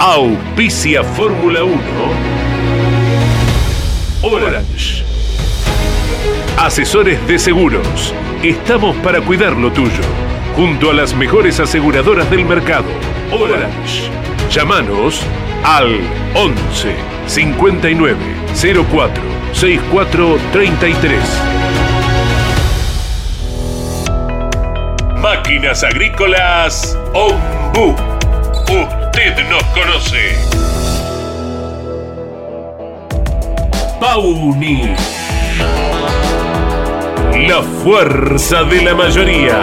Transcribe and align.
Auspicia 0.00 1.02
Fórmula 1.02 1.64
1. 1.64 1.76
Orange. 4.22 5.04
Asesores 6.56 7.26
de 7.26 7.36
seguros. 7.36 8.14
Estamos 8.44 8.94
para 8.98 9.20
cuidar 9.20 9.56
lo 9.56 9.72
tuyo. 9.72 9.90
Junto 10.54 10.92
a 10.92 10.94
las 10.94 11.14
mejores 11.14 11.58
aseguradoras 11.58 12.30
del 12.30 12.44
mercado. 12.44 12.86
Orange. 13.32 14.08
Llámanos 14.52 15.20
al 15.64 15.98
11 16.34 16.94
59 17.26 18.16
04 18.92 19.22
64 19.52 20.38
33. 20.52 21.20
Máquinas 25.16 25.82
Agrícolas 25.82 26.96
Ombu. 27.12 27.96
Usted 29.18 29.48
nos 29.48 29.64
conoce. 29.74 30.38
Pauni. 33.98 34.94
La 37.48 37.60
fuerza 37.82 38.62
de 38.62 38.82
la 38.82 38.94
mayoría. 38.94 39.62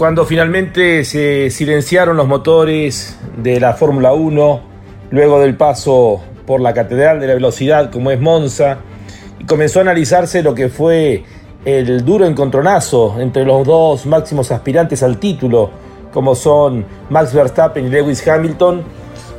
Cuando 0.00 0.24
finalmente 0.24 1.04
se 1.04 1.50
silenciaron 1.50 2.16
los 2.16 2.26
motores 2.26 3.18
de 3.36 3.60
la 3.60 3.74
Fórmula 3.74 4.14
1, 4.14 4.60
luego 5.10 5.40
del 5.40 5.58
paso 5.58 6.22
por 6.46 6.62
la 6.62 6.72
Catedral 6.72 7.20
de 7.20 7.26
la 7.26 7.34
Velocidad 7.34 7.90
como 7.90 8.10
es 8.10 8.18
Monza, 8.18 8.78
y 9.38 9.44
comenzó 9.44 9.80
a 9.80 9.82
analizarse 9.82 10.42
lo 10.42 10.54
que 10.54 10.70
fue 10.70 11.22
el 11.66 12.02
duro 12.02 12.24
encontronazo 12.24 13.16
entre 13.20 13.44
los 13.44 13.66
dos 13.66 14.06
máximos 14.06 14.50
aspirantes 14.50 15.02
al 15.02 15.18
título, 15.18 15.68
como 16.14 16.34
son 16.34 16.86
Max 17.10 17.34
Verstappen 17.34 17.84
y 17.84 17.90
Lewis 17.90 18.26
Hamilton, 18.26 18.82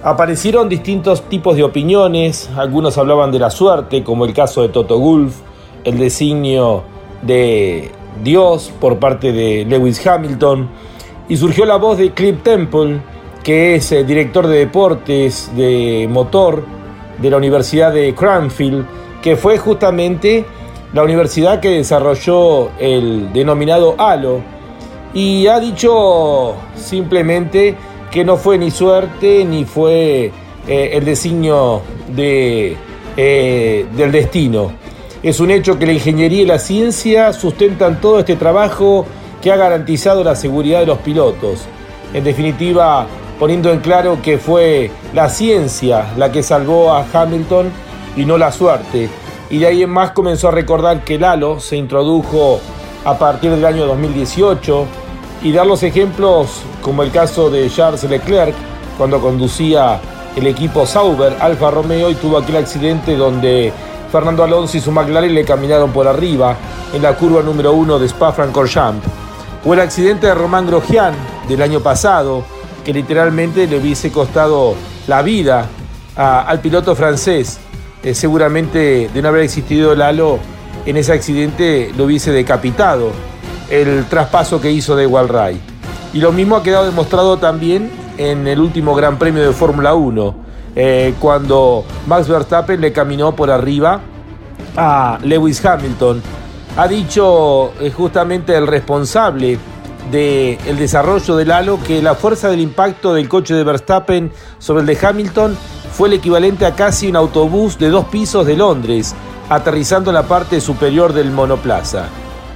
aparecieron 0.04 0.70
distintos 0.70 1.28
tipos 1.28 1.56
de 1.56 1.64
opiniones, 1.64 2.52
algunos 2.56 3.00
hablaban 3.00 3.32
de 3.32 3.40
la 3.40 3.50
suerte, 3.50 4.04
como 4.04 4.26
el 4.26 4.34
caso 4.36 4.62
de 4.62 4.70
Toto 4.70 5.00
Wolff, 5.00 5.38
el 5.86 5.98
designio 5.98 6.84
de 7.24 7.90
Dios 8.24 8.72
por 8.80 9.00
parte 9.00 9.32
de 9.32 9.66
Lewis 9.66 10.06
Hamilton 10.06 10.70
y 11.30 11.38
surgió 11.38 11.66
la 11.66 11.78
voz 11.78 11.98
de 11.98 12.12
Cliff 12.12 12.44
Temple, 12.44 13.02
que 13.44 13.76
es 13.76 13.92
el 13.92 14.06
director 14.06 14.48
de 14.48 14.60
deportes 14.60 15.52
de 15.56 16.08
motor 16.10 16.64
de 17.20 17.30
la 17.30 17.38
Universidad 17.38 17.94
de 17.94 18.14
Cranfield, 18.14 18.86
que 19.22 19.36
fue 19.36 19.58
justamente 19.58 20.46
la 20.94 21.04
universidad 21.04 21.60
que 21.60 21.70
desarrolló 21.70 22.72
el 22.80 23.32
denominado 23.32 23.96
halo 23.98 24.42
y 25.14 25.48
ha 25.48 25.60
dicho 25.60 26.56
simplemente 26.76 27.76
que 28.10 28.26
no 28.26 28.38
fue 28.38 28.58
ni 28.58 28.72
suerte 28.72 29.46
ni 29.46 29.66
fue 29.66 30.32
eh, 30.68 30.90
el 30.94 31.06
designio 31.06 31.82
de, 32.14 32.76
eh, 33.16 33.86
del 33.96 34.12
destino. 34.12 34.81
Es 35.24 35.40
un 35.40 35.52
hecho 35.52 35.78
que 35.78 35.86
la 35.86 35.94
ingeniería 35.94 36.42
y 36.42 36.46
la 36.46 36.58
ciencia 36.58 37.32
sustentan 37.32 38.02
todo 38.02 38.20
este 38.20 38.36
trabajo 38.36 39.06
que 39.40 39.52
ha 39.52 39.56
garantizado 39.56 40.24
la 40.24 40.36
seguridad 40.36 40.80
de 40.80 40.88
los 40.88 40.98
pilotos. 40.98 41.66
En 42.12 42.24
definitiva, 42.24 43.06
poniendo 43.38 43.72
en 43.72 43.82
claro 43.82 44.20
que 44.24 44.40
fue 44.40 44.90
la 45.14 45.30
ciencia 45.30 46.08
la 46.18 46.32
que 46.32 46.42
salvó 46.42 46.92
a 46.92 47.06
Hamilton 47.14 47.72
y 48.18 48.26
no 48.26 48.40
la 48.40 48.52
suerte. 48.52 49.10
Y 49.52 49.60
de 49.60 49.68
ahí 49.68 49.84
en 49.84 49.92
más 49.92 50.10
comenzó 50.10 50.48
a 50.48 50.52
recordar 50.52 51.04
que 51.04 51.16
el 51.16 51.24
halo 51.24 51.60
se 51.60 51.78
introdujo 51.78 52.60
a 53.06 53.20
partir 53.20 53.52
del 53.52 53.66
año 53.66 53.86
2018 53.86 54.88
y 55.44 55.52
dar 55.52 55.68
los 55.68 55.84
ejemplos 55.84 56.64
como 56.82 57.04
el 57.04 57.12
caso 57.12 57.52
de 57.52 57.70
Charles 57.70 58.04
Leclerc 58.06 58.56
cuando 58.98 59.22
conducía 59.22 60.02
el 60.36 60.48
equipo 60.48 60.88
Sauber 60.88 61.36
Alfa 61.40 61.70
Romeo 61.70 62.10
y 62.10 62.16
tuvo 62.16 62.40
aquel 62.40 62.56
accidente 62.56 63.16
donde 63.16 63.72
Fernando 64.12 64.44
Alonso 64.44 64.78
y 64.78 64.82
su 64.82 64.92
McLaren 64.92 65.34
le 65.34 65.46
caminaron 65.46 65.92
por 65.92 66.06
arriba 66.06 66.58
en 66.94 67.02
la 67.02 67.16
curva 67.16 67.42
número 67.42 67.72
uno 67.72 67.98
de 67.98 68.08
Spa-Francorchamps. 68.08 69.08
O 69.66 69.74
el 69.74 69.80
accidente 69.80 70.28
de 70.28 70.36
Román 70.36 70.68
Grosjean 70.68 71.14
del 71.48 71.62
año 71.62 71.80
pasado, 71.80 72.44
que 72.84 72.94
literalmente 72.94 73.68
le 73.68 73.78
hubiese 73.80 74.12
costado 74.12 74.76
la 75.08 75.22
vida 75.22 75.68
al 76.16 76.60
piloto 76.60 76.96
francés. 76.96 77.60
Eh, 78.04 78.14
seguramente 78.16 79.10
de 79.14 79.22
no 79.22 79.30
haber 79.30 79.44
existido 79.44 79.94
el 79.94 80.02
halo, 80.02 80.40
en 80.86 80.98
ese 80.98 81.14
accidente 81.14 81.92
lo 81.96 82.06
hubiese 82.06 82.32
decapitado 82.32 83.12
el 83.70 84.06
traspaso 84.06 84.60
que 84.60 84.72
hizo 84.72 84.96
de 84.96 85.08
Walray. 85.08 85.62
Y 86.14 86.20
lo 86.20 86.32
mismo 86.34 86.58
ha 86.58 86.64
quedado 86.64 86.86
demostrado 86.86 87.38
también 87.38 87.90
en 88.18 88.48
el 88.48 88.60
último 88.60 88.94
Gran 88.96 89.18
Premio 89.18 89.44
de 89.44 89.54
Fórmula 89.54 89.94
1 89.94 90.41
eh, 90.76 91.14
cuando 91.20 91.84
Max 92.08 92.28
Verstappen 92.28 92.80
le 92.80 92.94
caminó 92.94 93.36
por 93.36 93.52
arriba 93.52 94.02
a 94.78 95.20
Lewis 95.24 95.64
Hamilton. 95.64 96.22
Ha 96.78 96.88
dicho 96.88 97.74
eh, 97.82 97.92
justamente 97.92 98.56
el 98.56 98.68
responsable 98.68 99.60
del 100.10 100.78
desarrollo 100.78 101.36
del 101.36 101.52
halo 101.52 101.80
que 101.86 102.02
la 102.02 102.16
fuerza 102.16 102.50
del 102.50 102.60
impacto 102.60 103.14
del 103.14 103.30
coche 103.30 103.54
de 103.54 103.64
Verstappen 103.64 104.32
sobre 104.58 104.82
el 104.82 104.88
de 104.88 105.08
Hamilton 105.08 105.58
fue 105.92 106.08
el 106.08 106.16
equivalente 106.16 106.66
a 106.66 106.76
casi 106.76 107.10
un 107.10 107.16
autobús 107.16 107.78
de 107.78 107.90
dos 107.90 108.06
pisos 108.06 108.46
de 108.46 108.56
Londres, 108.56 109.14
aterrizando 109.50 110.10
en 110.10 110.16
la 110.16 110.24
parte 110.24 110.60
superior 110.62 111.14
del 111.14 111.32
monoplaza, 111.32 112.06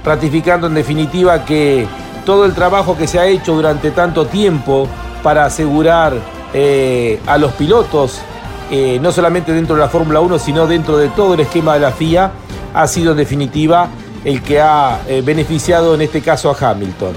ratificando 0.04 0.66
en 0.66 0.74
definitiva 0.74 1.44
que 1.44 1.86
todo 2.24 2.44
el 2.44 2.54
trabajo 2.54 2.96
que 2.96 3.06
se 3.06 3.18
ha 3.18 3.26
hecho 3.26 3.54
durante 3.54 3.90
tanto 3.90 4.26
tiempo 4.26 4.88
para 5.22 5.44
asegurar 5.44 6.14
eh, 6.58 7.20
a 7.26 7.36
los 7.36 7.52
pilotos, 7.52 8.18
eh, 8.70 8.98
no 9.02 9.12
solamente 9.12 9.52
dentro 9.52 9.76
de 9.76 9.82
la 9.82 9.90
Fórmula 9.90 10.20
1, 10.20 10.38
sino 10.38 10.66
dentro 10.66 10.96
de 10.96 11.08
todo 11.08 11.34
el 11.34 11.40
esquema 11.40 11.74
de 11.74 11.80
la 11.80 11.90
FIA, 11.90 12.32
ha 12.72 12.86
sido 12.86 13.10
en 13.10 13.18
definitiva 13.18 13.90
el 14.24 14.40
que 14.42 14.58
ha 14.58 15.02
eh, 15.06 15.20
beneficiado 15.20 15.94
en 15.94 16.00
este 16.00 16.22
caso 16.22 16.50
a 16.50 16.56
Hamilton. 16.58 17.12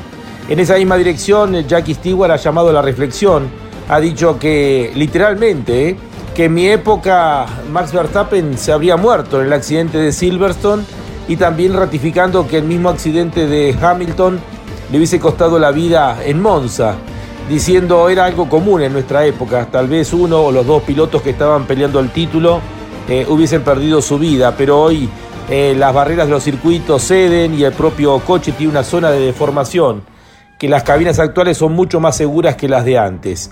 En 0.50 0.60
esa 0.60 0.76
misma 0.76 0.98
dirección, 0.98 1.56
Jackie 1.66 1.94
Stewart 1.94 2.32
ha 2.32 2.36
llamado 2.36 2.72
a 2.72 2.74
la 2.74 2.82
reflexión, 2.82 3.48
ha 3.88 4.02
dicho 4.02 4.38
que 4.38 4.92
literalmente, 4.94 5.96
que 6.36 6.46
en 6.46 6.54
mi 6.54 6.68
época 6.68 7.46
Max 7.72 7.94
Verstappen 7.94 8.58
se 8.58 8.74
habría 8.74 8.98
muerto 8.98 9.40
en 9.40 9.48
el 9.48 9.54
accidente 9.54 10.00
de 10.00 10.12
Silverstone 10.12 10.84
y 11.30 11.38
también 11.38 11.74
ratificando 11.76 12.46
que 12.46 12.58
el 12.58 12.66
mismo 12.66 12.90
accidente 12.90 13.48
de 13.48 13.74
Hamilton 13.82 14.38
le 14.92 14.98
hubiese 14.98 15.18
costado 15.18 15.58
la 15.60 15.72
vida 15.72 16.18
en 16.26 16.42
Monza 16.42 16.98
diciendo 17.50 18.08
era 18.10 18.26
algo 18.26 18.48
común 18.48 18.84
en 18.84 18.94
nuestra 18.94 19.26
época, 19.26 19.68
tal 19.72 19.88
vez 19.88 20.14
uno 20.14 20.40
o 20.40 20.52
los 20.52 20.68
dos 20.68 20.84
pilotos 20.84 21.24
que 21.24 21.32
estaban 21.32 21.66
peleando 21.66 22.00
el 22.00 22.12
título 22.12 22.62
eh, 23.08 23.26
hubiesen 23.28 23.64
perdido 23.64 24.04
su 24.04 24.20
vida, 24.20 24.54
pero 24.56 24.80
hoy 24.80 25.10
eh, 25.50 25.74
las 25.76 25.92
barreras 25.92 26.28
de 26.28 26.34
los 26.34 26.44
circuitos 26.44 27.02
ceden 27.02 27.56
y 27.56 27.64
el 27.64 27.74
propio 27.74 28.20
coche 28.20 28.52
tiene 28.52 28.72
una 28.72 28.84
zona 28.84 29.10
de 29.10 29.20
deformación, 29.20 30.04
que 30.60 30.70
las 30.70 30.84
cabinas 30.84 31.18
actuales 31.18 31.58
son 31.58 31.74
mucho 31.74 32.00
más 32.00 32.16
seguras 32.16 32.56
que 32.56 32.70
las 32.70 32.86
de 32.86 33.00
antes. 33.00 33.50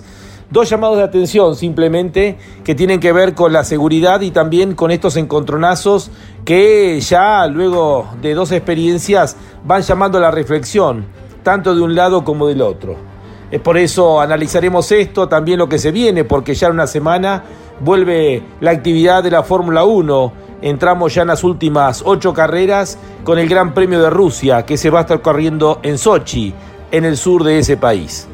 Dos 0.48 0.70
llamados 0.70 0.98
de 0.98 1.02
atención 1.02 1.56
simplemente 1.56 2.38
que 2.64 2.76
tienen 2.76 3.00
que 3.00 3.12
ver 3.12 3.34
con 3.34 3.52
la 3.52 3.64
seguridad 3.64 4.20
y 4.20 4.30
también 4.30 4.74
con 4.74 4.92
estos 4.92 5.16
encontronazos 5.16 6.12
que 6.44 7.00
ya 7.00 7.48
luego 7.48 8.08
de 8.22 8.32
dos 8.32 8.52
experiencias 8.52 9.36
van 9.64 9.82
llamando 9.82 10.18
a 10.18 10.20
la 10.20 10.30
reflexión, 10.30 11.04
tanto 11.42 11.74
de 11.74 11.80
un 11.80 11.96
lado 11.96 12.22
como 12.22 12.46
del 12.46 12.62
otro. 12.62 13.07
Es 13.50 13.60
por 13.60 13.78
eso 13.78 14.20
analizaremos 14.20 14.92
esto, 14.92 15.28
también 15.28 15.58
lo 15.58 15.68
que 15.68 15.78
se 15.78 15.90
viene, 15.90 16.24
porque 16.24 16.54
ya 16.54 16.66
en 16.66 16.74
una 16.74 16.86
semana 16.86 17.44
vuelve 17.80 18.42
la 18.60 18.72
actividad 18.72 19.22
de 19.22 19.30
la 19.30 19.42
Fórmula 19.42 19.84
1. 19.84 20.32
Entramos 20.60 21.14
ya 21.14 21.22
en 21.22 21.28
las 21.28 21.44
últimas 21.44 22.02
ocho 22.04 22.34
carreras 22.34 22.98
con 23.24 23.38
el 23.38 23.48
Gran 23.48 23.72
Premio 23.72 24.02
de 24.02 24.10
Rusia, 24.10 24.66
que 24.66 24.76
se 24.76 24.90
va 24.90 24.98
a 24.98 25.02
estar 25.02 25.22
corriendo 25.22 25.80
en 25.82 25.96
Sochi, 25.96 26.52
en 26.90 27.04
el 27.04 27.16
sur 27.16 27.42
de 27.42 27.58
ese 27.58 27.76
país. 27.76 28.28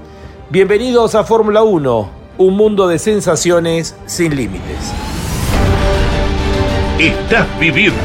Bienvenidos 0.50 1.14
a 1.14 1.22
Fórmula 1.22 1.62
1, 1.62 2.10
un 2.38 2.56
mundo 2.56 2.88
de 2.88 2.98
sensaciones 2.98 3.96
sin 4.06 4.34
límites. 4.34 4.92
Estás 6.98 7.46
viviendo 7.60 8.00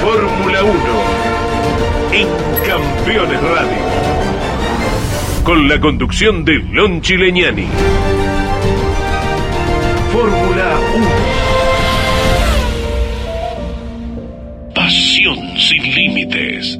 Fórmula 0.00 0.62
1 0.62 0.72
en 2.12 2.28
Campeones 2.66 3.42
Radio 3.42 3.83
con 5.44 5.68
la 5.68 5.78
conducción 5.78 6.44
de 6.44 6.54
Lon 6.54 7.02
Chileñani. 7.02 7.66
Fórmula 10.10 10.80
1. 10.96 11.08
Pasión 14.74 15.38
sin 15.58 15.82
límites. 15.94 16.78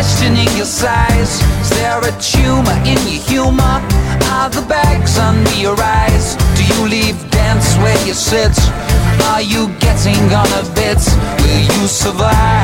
Questioning 0.00 0.48
your 0.56 0.64
size? 0.64 1.42
Is 1.60 1.70
there 1.76 2.00
a 2.00 2.12
tumor 2.32 2.78
in 2.88 2.96
your 3.06 3.22
humor? 3.28 3.76
are 4.32 4.48
the 4.48 4.64
bags 4.66 5.18
under 5.18 5.54
your 5.60 5.76
eyes? 5.78 6.36
Do 6.56 6.62
you 6.64 6.88
leave 6.88 7.16
dance 7.30 7.76
where 7.82 7.98
you 8.06 8.14
sit? 8.14 8.56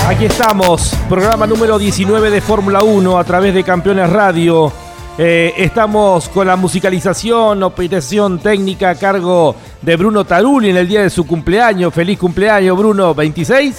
Aquí 0.08 0.24
estamos, 0.24 0.92
programa 1.08 1.46
número 1.46 1.78
19 1.78 2.30
de 2.30 2.40
Fórmula 2.40 2.82
1 2.82 3.18
a 3.18 3.24
través 3.24 3.54
de 3.54 3.62
Campeones 3.62 4.08
Radio. 4.10 4.72
Eh, 5.18 5.52
estamos 5.58 6.28
con 6.30 6.46
la 6.46 6.56
musicalización, 6.56 7.62
operación 7.62 8.38
técnica 8.38 8.90
a 8.90 8.94
cargo 8.94 9.54
de 9.82 9.96
Bruno 9.96 10.24
Taruli 10.24 10.70
en 10.70 10.78
el 10.78 10.88
día 10.88 11.02
de 11.02 11.10
su 11.10 11.26
cumpleaños. 11.26 11.92
Feliz 11.92 12.18
cumpleaños, 12.18 12.76
Bruno. 12.76 13.14
¿26? 13.14 13.74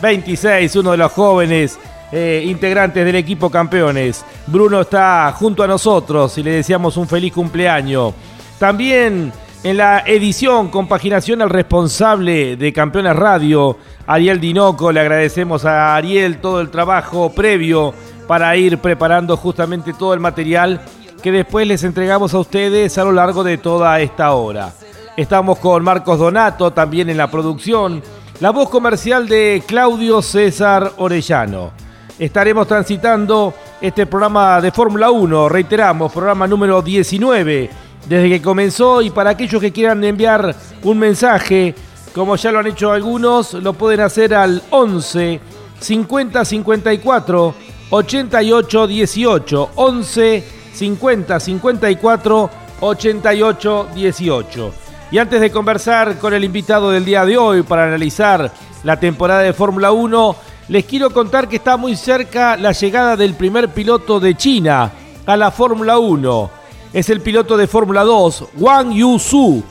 26, 0.00 0.76
uno 0.76 0.92
de 0.92 0.96
los 0.96 1.12
jóvenes 1.12 1.78
eh, 2.12 2.44
integrantes 2.46 3.04
del 3.04 3.16
equipo 3.16 3.50
campeones. 3.50 4.24
Bruno 4.46 4.80
está 4.80 5.32
junto 5.36 5.62
a 5.62 5.66
nosotros 5.66 6.36
y 6.38 6.42
le 6.42 6.52
deseamos 6.52 6.96
un 6.96 7.06
feliz 7.06 7.32
cumpleaños. 7.32 8.14
También 8.58 9.32
en 9.62 9.76
la 9.76 10.02
edición, 10.06 10.68
compaginación 10.68 11.42
al 11.42 11.50
responsable 11.50 12.56
de 12.56 12.72
Campeones 12.72 13.14
Radio, 13.14 13.76
Ariel 14.06 14.40
Dinoco. 14.40 14.90
Le 14.90 15.00
agradecemos 15.00 15.66
a 15.66 15.96
Ariel 15.96 16.40
todo 16.40 16.62
el 16.62 16.70
trabajo 16.70 17.30
previo 17.30 17.92
para 18.26 18.56
ir 18.56 18.78
preparando 18.78 19.36
justamente 19.36 19.92
todo 19.92 20.14
el 20.14 20.20
material 20.20 20.80
que 21.22 21.30
después 21.30 21.66
les 21.66 21.84
entregamos 21.84 22.32
a 22.32 22.38
ustedes 22.38 22.96
a 22.96 23.04
lo 23.04 23.12
largo 23.12 23.44
de 23.44 23.58
toda 23.58 24.00
esta 24.00 24.32
hora. 24.32 24.72
Estamos 25.16 25.58
con 25.58 25.84
Marcos 25.84 26.18
Donato 26.18 26.70
también 26.72 27.10
en 27.10 27.18
la 27.18 27.30
producción, 27.30 28.02
la 28.40 28.50
voz 28.50 28.70
comercial 28.70 29.28
de 29.28 29.62
Claudio 29.66 30.22
César 30.22 30.92
Orellano. 30.96 31.72
Estaremos 32.20 32.68
transitando 32.68 33.54
este 33.80 34.04
programa 34.04 34.60
de 34.60 34.70
Fórmula 34.70 35.10
1, 35.10 35.48
reiteramos, 35.48 36.12
programa 36.12 36.46
número 36.46 36.82
19 36.82 37.70
desde 38.06 38.28
que 38.28 38.42
comenzó 38.42 39.00
y 39.00 39.08
para 39.08 39.30
aquellos 39.30 39.58
que 39.58 39.72
quieran 39.72 40.04
enviar 40.04 40.54
un 40.82 40.98
mensaje, 40.98 41.74
como 42.14 42.36
ya 42.36 42.52
lo 42.52 42.58
han 42.58 42.66
hecho 42.66 42.92
algunos, 42.92 43.54
lo 43.54 43.72
pueden 43.72 44.00
hacer 44.00 44.34
al 44.34 44.62
11 44.68 45.40
50 45.80 46.44
54 46.44 47.54
88 47.88 48.86
18 48.86 49.70
11 49.76 50.44
50 50.74 51.40
54 51.40 52.50
88 52.80 53.88
18. 53.94 54.74
Y 55.10 55.16
antes 55.16 55.40
de 55.40 55.50
conversar 55.50 56.18
con 56.18 56.34
el 56.34 56.44
invitado 56.44 56.90
del 56.90 57.06
día 57.06 57.24
de 57.24 57.38
hoy 57.38 57.62
para 57.62 57.84
analizar 57.84 58.52
la 58.84 59.00
temporada 59.00 59.40
de 59.40 59.54
Fórmula 59.54 59.90
1, 59.90 60.36
les 60.70 60.84
quiero 60.84 61.10
contar 61.10 61.48
que 61.48 61.56
está 61.56 61.76
muy 61.76 61.96
cerca 61.96 62.56
la 62.56 62.70
llegada 62.70 63.16
del 63.16 63.34
primer 63.34 63.70
piloto 63.70 64.20
de 64.20 64.36
China 64.36 64.92
a 65.26 65.36
la 65.36 65.50
Fórmula 65.50 65.98
1 65.98 66.50
es 66.92 67.10
el 67.10 67.20
piloto 67.20 67.56
de 67.56 67.66
Fórmula 67.66 68.04
2, 68.04 68.44
Wang 68.56 68.92
Yu-su, 68.92 69.64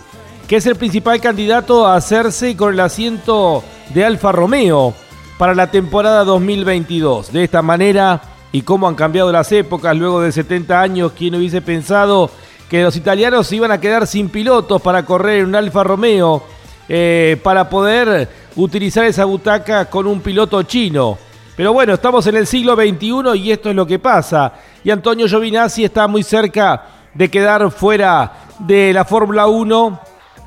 que 0.46 0.58
es 0.58 0.66
el 0.66 0.76
principal 0.76 1.22
candidato 1.22 1.88
a 1.88 1.96
hacerse 1.96 2.58
con 2.58 2.74
el 2.74 2.82
asiento 2.82 3.64
de 3.94 4.04
Alfa 4.04 4.34
Romeo 4.34 4.94
para 5.38 5.56
la 5.56 5.72
temporada 5.72 6.26
2022. 6.26 7.32
De 7.32 7.46
esta 7.46 7.62
manera, 7.62 8.22
y 8.52 8.64
cómo 8.64 8.86
han 8.86 8.96
cambiado 8.96 9.32
las 9.32 9.54
épocas 9.54 9.96
luego 9.96 10.20
de 10.20 10.34
70 10.34 10.82
años, 10.82 11.14
¿quién 11.18 11.34
hubiese 11.36 11.62
pensado 11.62 12.30
que 12.70 12.84
los 12.84 12.98
italianos 12.98 13.48
se 13.48 13.56
iban 13.56 13.72
a 13.72 13.80
quedar 13.80 14.06
sin 14.06 14.28
pilotos 14.28 14.82
para 14.82 15.06
correr 15.06 15.40
en 15.40 15.46
un 15.48 15.56
Alfa 15.56 15.82
Romeo 15.82 16.44
eh, 16.90 17.40
para 17.42 17.70
poder 17.70 18.28
utilizar 18.56 19.06
esa 19.06 19.24
butaca 19.24 19.86
con 19.86 20.08
un 20.08 20.20
piloto 20.20 20.64
chino? 20.64 21.18
Pero 21.56 21.74
bueno, 21.74 21.94
estamos 21.94 22.26
en 22.28 22.38
el 22.38 22.48
siglo 22.48 22.76
XXI 22.76 23.38
y 23.38 23.52
esto 23.52 23.70
es 23.70 23.76
lo 23.76 23.86
que 23.86 24.00
pasa. 24.00 24.54
Y 24.84 24.92
Antonio 24.92 25.28
Giovinazzi 25.28 25.84
está 25.84 26.08
muy 26.08 26.24
cerca 26.24 26.84
de 27.14 27.30
quedar 27.30 27.70
fuera 27.72 28.32
de 28.60 28.94
la 28.94 29.06
Fórmula 29.06 29.48
1 29.48 30.00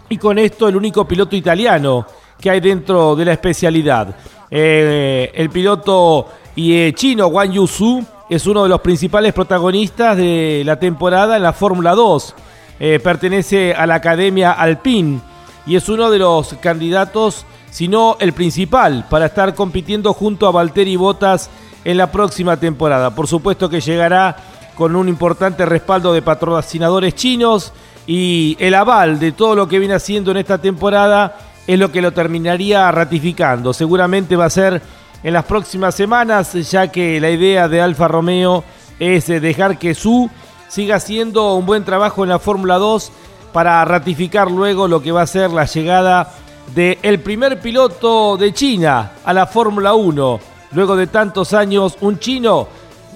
y 0.08 0.16
con 0.18 0.38
esto 0.38 0.68
el 0.68 0.76
único 0.76 1.06
piloto 1.06 1.36
italiano 1.36 2.06
que 2.40 2.50
hay 2.50 2.60
dentro 2.60 3.14
de 3.14 3.24
la 3.24 3.32
especialidad. 3.32 4.14
Eh, 4.50 5.30
el 5.34 5.48
piloto 5.48 6.28
eh, 6.56 6.92
chino 6.94 7.28
Wang 7.28 7.52
Yusu 7.52 8.04
es 8.28 8.46
uno 8.46 8.62
de 8.62 8.68
los 8.68 8.80
principales 8.80 9.32
protagonistas 9.32 10.16
de 10.16 10.62
la 10.64 10.78
temporada 10.78 11.36
en 11.36 11.42
la 11.42 11.52
Fórmula 11.52 11.94
2. 11.94 12.34
Eh, 12.80 13.00
pertenece 13.02 13.74
a 13.74 13.86
la 13.86 13.96
Academia 13.96 14.52
Alpine 14.52 15.20
y 15.66 15.76
es 15.76 15.88
uno 15.88 16.10
de 16.10 16.18
los 16.18 16.54
candidatos, 16.60 17.44
si 17.70 17.88
no 17.88 18.16
el 18.20 18.32
principal, 18.32 19.06
para 19.08 19.26
estar 19.26 19.54
compitiendo 19.54 20.12
junto 20.12 20.46
a 20.46 20.50
Valtteri 20.50 20.96
Bottas 20.96 21.50
en 21.84 21.96
la 21.96 22.10
próxima 22.10 22.56
temporada. 22.56 23.14
Por 23.14 23.26
supuesto 23.26 23.68
que 23.68 23.80
llegará 23.80 24.36
con 24.74 24.96
un 24.96 25.08
importante 25.08 25.66
respaldo 25.66 26.12
de 26.12 26.22
patrocinadores 26.22 27.14
chinos 27.14 27.72
y 28.06 28.56
el 28.58 28.74
aval 28.74 29.18
de 29.18 29.32
todo 29.32 29.54
lo 29.54 29.68
que 29.68 29.78
viene 29.78 29.94
haciendo 29.94 30.30
en 30.30 30.38
esta 30.38 30.58
temporada 30.58 31.36
es 31.66 31.78
lo 31.78 31.92
que 31.92 32.02
lo 32.02 32.12
terminaría 32.12 32.90
ratificando. 32.90 33.72
Seguramente 33.72 34.36
va 34.36 34.46
a 34.46 34.50
ser 34.50 34.82
en 35.22 35.32
las 35.32 35.44
próximas 35.44 35.94
semanas, 35.94 36.52
ya 36.70 36.88
que 36.88 37.20
la 37.20 37.30
idea 37.30 37.68
de 37.68 37.80
Alfa 37.80 38.08
Romeo 38.08 38.64
es 38.98 39.26
dejar 39.28 39.78
que 39.78 39.94
Su 39.94 40.28
siga 40.68 40.96
haciendo 40.96 41.54
un 41.54 41.66
buen 41.66 41.84
trabajo 41.84 42.22
en 42.22 42.30
la 42.30 42.38
Fórmula 42.38 42.78
2 42.78 43.12
para 43.52 43.84
ratificar 43.84 44.50
luego 44.50 44.88
lo 44.88 45.02
que 45.02 45.12
va 45.12 45.22
a 45.22 45.26
ser 45.26 45.50
la 45.50 45.66
llegada 45.66 46.32
del 46.74 47.20
primer 47.20 47.60
piloto 47.60 48.36
de 48.36 48.52
China 48.52 49.12
a 49.24 49.32
la 49.32 49.46
Fórmula 49.46 49.94
1. 49.94 50.40
Luego 50.72 50.96
de 50.96 51.06
tantos 51.06 51.52
años, 51.52 51.98
un 52.00 52.18
chino 52.18 52.68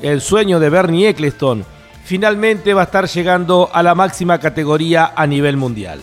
el 0.02 0.20
sueño 0.20 0.60
de 0.60 0.68
Bernie 0.68 1.08
Eccleston, 1.08 1.64
finalmente 2.04 2.74
va 2.74 2.82
a 2.82 2.84
estar 2.84 3.08
llegando 3.08 3.70
a 3.72 3.82
la 3.82 3.94
máxima 3.94 4.38
categoría 4.38 5.12
a 5.16 5.26
nivel 5.26 5.56
mundial. 5.56 6.00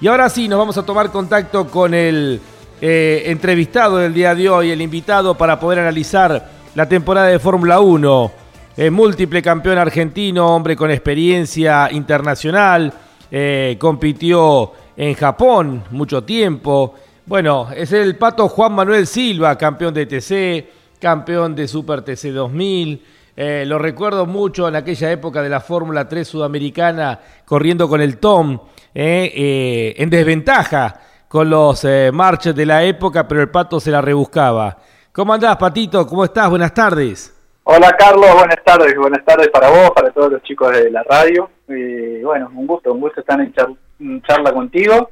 Y 0.00 0.08
ahora 0.08 0.28
sí, 0.28 0.48
nos 0.48 0.58
vamos 0.58 0.76
a 0.76 0.84
tomar 0.84 1.10
contacto 1.10 1.66
con 1.68 1.94
el 1.94 2.40
eh, 2.80 3.22
entrevistado 3.26 3.96
del 3.96 4.12
día 4.12 4.34
de 4.34 4.48
hoy, 4.50 4.70
el 4.70 4.82
invitado 4.82 5.34
para 5.34 5.58
poder 5.58 5.78
analizar 5.78 6.50
la 6.74 6.86
temporada 6.86 7.28
de 7.28 7.38
Fórmula 7.38 7.80
1. 7.80 8.32
Eh, 8.76 8.90
múltiple 8.90 9.40
campeón 9.40 9.78
argentino, 9.78 10.54
hombre 10.54 10.76
con 10.76 10.90
experiencia 10.90 11.88
internacional, 11.90 12.92
eh, 13.30 13.76
compitió 13.78 14.72
en 14.96 15.14
Japón 15.14 15.84
mucho 15.90 16.24
tiempo. 16.24 16.94
Bueno, 17.26 17.68
es 17.74 17.92
el 17.92 18.16
pato 18.16 18.48
Juan 18.48 18.72
Manuel 18.72 19.06
Silva, 19.06 19.56
campeón 19.56 19.92
de 19.94 20.06
TC, 20.06 20.98
campeón 21.00 21.54
de 21.54 21.66
Super 21.68 22.02
TC 22.02 22.32
2000. 22.32 23.02
Eh, 23.36 23.64
lo 23.66 23.78
recuerdo 23.78 24.26
mucho 24.26 24.66
en 24.68 24.76
aquella 24.76 25.10
época 25.10 25.42
de 25.42 25.48
la 25.48 25.60
Fórmula 25.60 26.08
3 26.08 26.26
sudamericana, 26.26 27.20
corriendo 27.44 27.88
con 27.88 28.00
el 28.00 28.18
Tom, 28.18 28.58
eh, 28.94 29.94
en 29.98 30.08
desventaja 30.08 31.00
con 31.28 31.50
los 31.50 31.86
marches 32.12 32.54
de 32.54 32.64
la 32.64 32.84
época, 32.84 33.28
pero 33.28 33.42
el 33.42 33.50
pato 33.50 33.78
se 33.80 33.90
la 33.90 34.00
rebuscaba. 34.00 34.78
¿Cómo 35.12 35.34
andás, 35.34 35.56
Patito? 35.56 36.06
¿Cómo 36.06 36.24
estás? 36.24 36.48
Buenas 36.48 36.72
tardes. 36.72 37.35
Hola, 37.68 37.96
Carlos. 37.98 38.32
Buenas 38.32 38.62
tardes. 38.62 38.96
Buenas 38.96 39.24
tardes 39.24 39.48
para 39.48 39.68
vos, 39.68 39.90
para 39.90 40.12
todos 40.12 40.30
los 40.30 40.42
chicos 40.44 40.70
de 40.70 40.88
la 40.88 41.02
radio. 41.02 41.50
Y 41.66 42.22
bueno, 42.22 42.48
un 42.54 42.64
gusto, 42.64 42.92
un 42.92 43.00
gusto 43.00 43.18
estar 43.18 43.40
en, 43.40 44.22
charla 44.22 44.52
contigo 44.52 45.10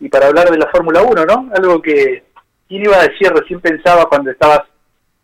y 0.00 0.08
para 0.08 0.28
hablar 0.28 0.48
de 0.50 0.56
la 0.56 0.68
Fórmula 0.68 1.02
1, 1.02 1.26
¿no? 1.26 1.50
Algo 1.54 1.82
que, 1.82 2.24
¿quién 2.66 2.84
iba 2.84 2.96
a 2.96 3.02
decir? 3.02 3.30
Recién 3.34 3.60
pensaba 3.60 4.06
cuando 4.06 4.30
estabas 4.30 4.62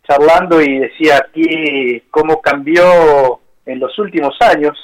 charlando 0.07 0.61
y 0.61 0.77
decía 0.77 1.17
aquí 1.17 2.03
cómo 2.11 2.39
cambió 2.39 3.39
en 3.65 3.79
los 3.79 3.97
últimos 3.97 4.35
años 4.41 4.77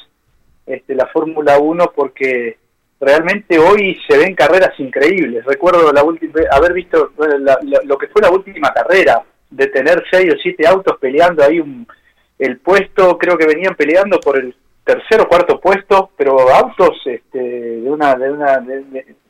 este, 0.65 0.96
la 0.96 1.05
Fórmula 1.13 1.60
1 1.60 1.93
porque 1.96 2.57
realmente 3.00 3.60
hoy 3.60 4.01
se 4.10 4.17
ven 4.17 4.34
carreras 4.34 4.72
increíbles. 4.79 5.46
Recuerdo 5.46 5.93
la 5.93 6.01
haber 6.01 6.74
visto 6.74 7.12
lo 7.84 7.98
que 8.00 8.07
fue 8.07 8.24
la 8.24 8.31
última 8.31 8.74
carrera, 8.74 9.24
de 9.49 9.67
tener 9.67 10.03
seis 10.11 10.33
o 10.33 10.37
siete 10.37 10.67
autos 10.67 10.97
peleando 10.99 11.43
ahí 11.43 11.59
un, 11.59 11.87
el 12.39 12.57
puesto, 12.57 13.17
creo 13.17 13.37
que 13.37 13.47
venían 13.47 13.75
peleando 13.75 14.19
por 14.19 14.37
el 14.37 14.55
tercer 14.83 15.21
o 15.21 15.27
cuarto 15.27 15.59
puesto, 15.59 16.11
pero 16.15 16.39
autos 16.49 17.01
este, 17.05 17.39
de 17.39 17.89
una, 17.89 18.15
de 18.15 18.31
una 18.31 18.63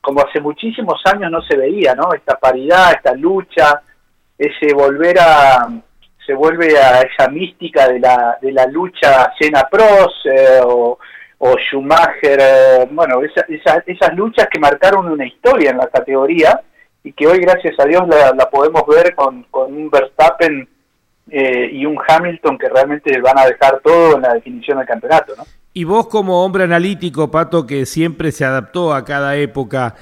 como 0.02 0.22
hace 0.22 0.40
muchísimos 0.40 1.02
años 1.06 1.32
no 1.32 1.42
se 1.42 1.58
veía, 1.58 1.96
¿no? 1.96 2.14
Esta 2.14 2.38
paridad, 2.38 2.94
esta 2.94 3.14
lucha, 3.14 3.82
ese 4.38 4.74
volver 4.74 5.18
a 5.20 5.68
se 6.28 6.34
vuelve 6.34 6.78
a 6.78 7.02
esa 7.02 7.30
mística 7.30 7.88
de 7.88 8.00
la, 8.00 8.38
de 8.42 8.52
la 8.52 8.68
lucha 8.68 9.32
Senna 9.40 9.66
Pros 9.72 10.14
eh, 10.26 10.60
o, 10.62 10.98
Schumacher, 11.58 12.40
eh, 12.42 12.88
bueno, 12.92 13.22
esas 13.24 14.14
luchas 14.16 14.50
que 14.52 14.60
marcaron 14.60 15.10
una 15.10 15.26
historia 15.26 15.72
en 15.72 15.78
la 15.78 15.88
categoría 15.88 16.60
y 17.04 17.14
que 17.14 17.28
hoy 17.28 17.40
gracias 17.40 17.76
a 17.80 17.86
Dios 17.86 18.04
la, 18.08 18.50
podemos 18.50 18.84
ver 18.88 19.16
con, 19.16 19.44
con 19.44 19.74
un 19.74 19.90
Verstappen 19.90 20.68
eh, 21.30 21.70
y 21.72 21.86
un 21.86 21.98
Hamilton 22.08 22.58
que 22.58 22.70
realmente 22.70 23.20
van 23.22 23.40
a 23.40 23.46
dejar 23.46 23.80
todo 23.84 24.16
en 24.16 24.22
la 24.22 24.34
definición 24.34 24.78
del 24.78 24.88
campeonato, 24.88 25.34
¿no? 25.38 25.44
Y 25.74 25.84
vos 25.84 26.08
como 26.08 26.44
hombre 26.44 26.64
analítico, 26.64 27.30
Pato, 27.30 27.68
que 27.68 27.86
siempre 27.86 28.32
se 28.32 28.44
adaptó 28.44 28.96
a 28.96 29.06
cada 29.06 29.36
época, 29.36 29.94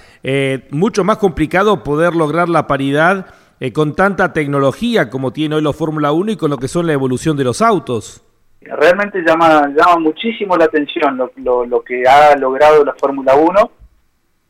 mucho 0.69 1.03
más 1.03 1.17
complicado 1.17 1.83
poder 1.83 2.15
lograr 2.15 2.47
la 2.47 2.65
paridad 2.65 3.25
eh, 3.59 3.71
con 3.71 3.95
tanta 3.95 4.33
tecnología 4.33 5.09
como 5.09 5.31
tiene 5.31 5.55
hoy 5.55 5.61
la 5.61 5.71
Fórmula 5.71 6.11
1 6.11 6.33
y 6.33 6.37
con 6.37 6.49
lo 6.49 6.57
que 6.57 6.67
son 6.67 6.87
la 6.87 6.93
evolución 6.93 7.37
de 7.37 7.45
los 7.45 7.61
autos. 7.61 8.21
Realmente 8.59 9.21
llama, 9.25 9.69
llama 9.69 9.97
muchísimo 9.99 10.57
la 10.57 10.65
atención 10.65 11.17
lo, 11.17 11.65
lo, 11.65 11.81
que 11.81 12.03
ha 12.05 12.35
logrado 12.35 12.83
la 12.83 12.93
Fórmula 12.95 13.33
1. 13.35 13.71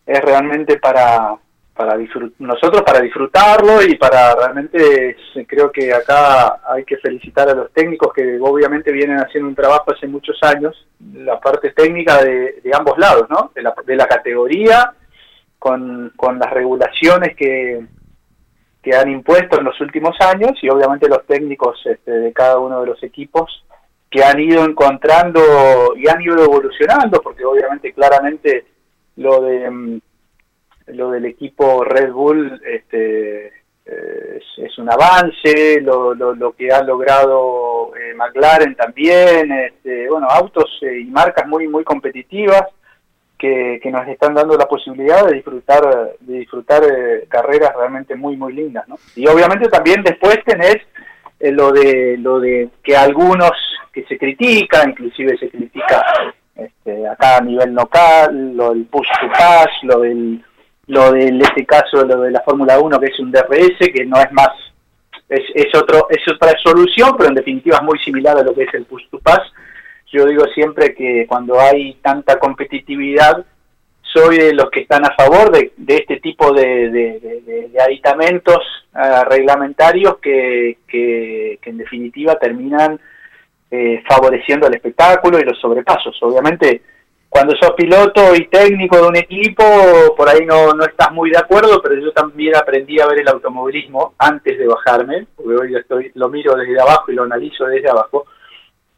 Es 0.07 0.21
realmente 0.21 0.79
para, 0.79 1.35
para 1.75 1.97
nosotros 2.39 2.83
para 2.83 3.01
disfrutarlo 3.01 3.83
y 3.83 3.95
para 3.97 4.33
realmente 4.33 5.17
creo 5.45 5.71
que 5.71 5.93
acá 5.93 6.61
hay 6.65 6.85
que 6.85 6.97
felicitar 6.97 7.49
a 7.49 7.53
los 7.53 7.71
técnicos 7.73 8.13
que 8.13 8.37
obviamente 8.39 8.93
vienen 8.93 9.17
haciendo 9.17 9.49
un 9.49 9.55
trabajo 9.55 9.91
hace 9.91 10.07
muchos 10.07 10.37
años, 10.41 10.87
la 11.13 11.39
parte 11.39 11.71
técnica 11.71 12.23
de, 12.23 12.61
ambos 12.73 12.97
lados, 12.97 13.29
¿no? 13.29 13.51
De 13.53 13.61
la, 13.61 13.75
de 13.85 13.95
la 13.95 14.07
categoría, 14.07 14.93
con, 15.59 16.13
con 16.15 16.39
las 16.39 16.49
regulaciones 16.51 17.35
que, 17.35 17.85
que 18.81 18.95
han 18.95 19.09
impuesto 19.09 19.59
en 19.59 19.65
los 19.65 19.81
últimos 19.81 20.15
años 20.21 20.51
y 20.61 20.69
obviamente 20.69 21.09
los 21.09 21.25
técnicos 21.25 21.81
este, 21.85 22.11
de 22.11 22.31
cada 22.31 22.59
uno 22.59 22.81
de 22.81 22.87
los 22.87 23.03
equipos 23.03 23.65
que 24.09 24.23
han 24.23 24.39
ido 24.39 24.63
encontrando 24.63 25.41
y 25.97 26.07
han 26.07 26.21
ido 26.21 26.41
evolucionando, 26.41 27.19
porque 27.21 27.43
obviamente 27.43 27.91
claramente 27.93 28.65
lo 29.17 29.41
de 29.41 29.69
mm, 29.69 29.99
lo 30.87 31.11
del 31.11 31.25
equipo 31.25 31.83
Red 31.83 32.11
Bull 32.11 32.61
este, 32.65 33.47
eh, 33.85 34.41
es, 34.57 34.77
un 34.77 34.91
avance, 34.91 35.79
lo, 35.81 36.13
lo, 36.15 36.51
que 36.53 36.71
ha 36.71 36.81
logrado 36.83 37.91
eh, 37.95 38.13
McLaren 38.15 38.75
también, 38.75 39.51
este, 39.51 40.09
bueno, 40.09 40.27
autos 40.29 40.79
eh, 40.81 41.01
y 41.01 41.05
marcas 41.05 41.47
muy 41.47 41.67
muy 41.67 41.83
competitivas 41.83 42.63
que, 43.37 43.79
que, 43.83 43.91
nos 43.91 44.07
están 44.07 44.33
dando 44.33 44.57
la 44.57 44.67
posibilidad 44.67 45.25
de 45.27 45.35
disfrutar 45.35 46.15
de 46.19 46.39
disfrutar 46.39 46.81
carreras 47.27 47.75
realmente 47.75 48.15
muy 48.15 48.35
muy 48.37 48.53
lindas, 48.53 48.87
¿no? 48.87 48.95
Y 49.15 49.27
obviamente 49.27 49.69
también 49.69 50.01
después 50.01 50.39
tenés 50.45 50.77
lo 51.39 51.71
de 51.71 52.17
lo 52.17 52.39
de 52.39 52.69
que 52.83 52.97
algunos 52.97 53.51
que 53.93 54.03
se 54.05 54.17
critica, 54.17 54.83
inclusive 54.87 55.37
se 55.37 55.49
critica 55.49 56.05
este, 56.55 57.07
acá 57.07 57.37
a 57.37 57.41
nivel 57.41 57.73
local, 57.73 58.55
lo 58.55 58.73
del 58.73 58.85
push 58.85 59.07
to 59.21 59.27
pass, 59.29 59.67
lo 59.83 59.99
del 59.99 60.43
lo 60.87 61.11
del 61.11 61.41
este 61.41 61.65
caso 61.65 62.05
lo 62.05 62.21
de 62.21 62.31
la 62.31 62.41
Fórmula 62.41 62.79
1 62.79 62.99
que 62.99 63.07
es 63.07 63.19
un 63.19 63.31
DRS 63.31 63.77
que 63.93 64.05
no 64.05 64.19
es 64.19 64.31
más 64.31 64.49
es, 65.29 65.43
es 65.55 65.75
otro 65.75 66.07
es 66.09 66.21
otra 66.31 66.53
solución 66.63 67.15
pero 67.17 67.29
en 67.29 67.35
definitiva 67.35 67.77
es 67.77 67.83
muy 67.83 67.97
similar 67.99 68.37
a 68.37 68.43
lo 68.43 68.53
que 68.53 68.63
es 68.63 68.73
el 68.73 68.85
push 68.85 69.09
to 69.09 69.19
pass. 69.19 69.41
Yo 70.11 70.25
digo 70.25 70.45
siempre 70.53 70.93
que 70.93 71.25
cuando 71.27 71.59
hay 71.59 71.95
tanta 71.95 72.37
competitividad 72.37 73.45
soy 74.01 74.37
de 74.37 74.53
los 74.53 74.69
que 74.69 74.81
están 74.81 75.03
a 75.05 75.13
favor 75.13 75.51
de, 75.51 75.73
este 75.87 76.21
tipo 76.21 76.53
de, 76.53 76.89
de, 76.89 77.71
aditamentos 77.81 78.59
uh, 78.93 79.29
reglamentarios 79.29 80.19
que, 80.19 80.77
que, 80.87 81.59
que, 81.61 81.69
en 81.69 81.77
definitiva 81.77 82.35
terminan 82.35 82.99
eh, 83.69 84.01
favoreciendo 84.07 84.67
el 84.67 84.75
espectáculo 84.75 85.37
y 85.37 85.43
los 85.43 85.59
sobrepasos. 85.59 86.17
Obviamente 86.21 86.81
cuando 87.35 87.53
sos 87.57 87.73
piloto 87.73 88.33
y 88.33 88.47
técnico 88.47 88.95
de 88.95 89.07
un 89.09 89.17
equipo, 89.17 89.61
por 90.15 90.29
ahí 90.29 90.45
no, 90.45 90.71
no 90.71 90.85
estás 90.85 91.11
muy 91.11 91.29
de 91.31 91.37
acuerdo, 91.37 91.81
pero 91.81 91.99
yo 91.99 92.13
también 92.13 92.55
aprendí 92.55 92.97
a 93.01 93.07
ver 93.07 93.19
el 93.19 93.27
automovilismo 93.27 94.13
antes 94.17 94.57
de 94.57 94.65
bajarme, 94.65 95.27
porque 95.35 95.53
hoy 95.53 95.75
estoy, 95.75 96.11
lo 96.15 96.29
miro 96.29 96.55
desde 96.55 96.79
abajo 96.79 97.11
y 97.11 97.15
lo 97.15 97.23
analizo 97.23 97.65
desde 97.65 97.89
abajo. 97.89 98.25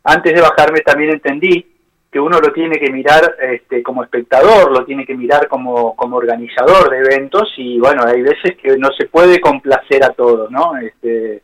Antes 0.03 0.35
de 0.35 0.41
bajarme 0.41 0.81
también 0.81 1.13
entendí 1.13 1.65
que 2.11 2.19
uno 2.19 2.39
lo 2.39 2.53
tiene 2.53 2.77
que 2.77 2.91
mirar 2.91 3.37
este, 3.39 3.81
como 3.81 4.03
espectador, 4.03 4.71
lo 4.71 4.85
tiene 4.85 5.03
que 5.03 5.15
mirar 5.15 5.47
como, 5.47 5.95
como 5.95 6.17
organizador 6.17 6.91
de 6.91 6.99
eventos 6.99 7.51
y 7.57 7.79
bueno, 7.79 8.03
hay 8.05 8.21
veces 8.21 8.55
que 8.61 8.77
no 8.77 8.89
se 8.95 9.07
puede 9.07 9.41
complacer 9.41 10.03
a 10.03 10.11
todos, 10.11 10.51
¿no? 10.51 10.77
Este, 10.77 11.41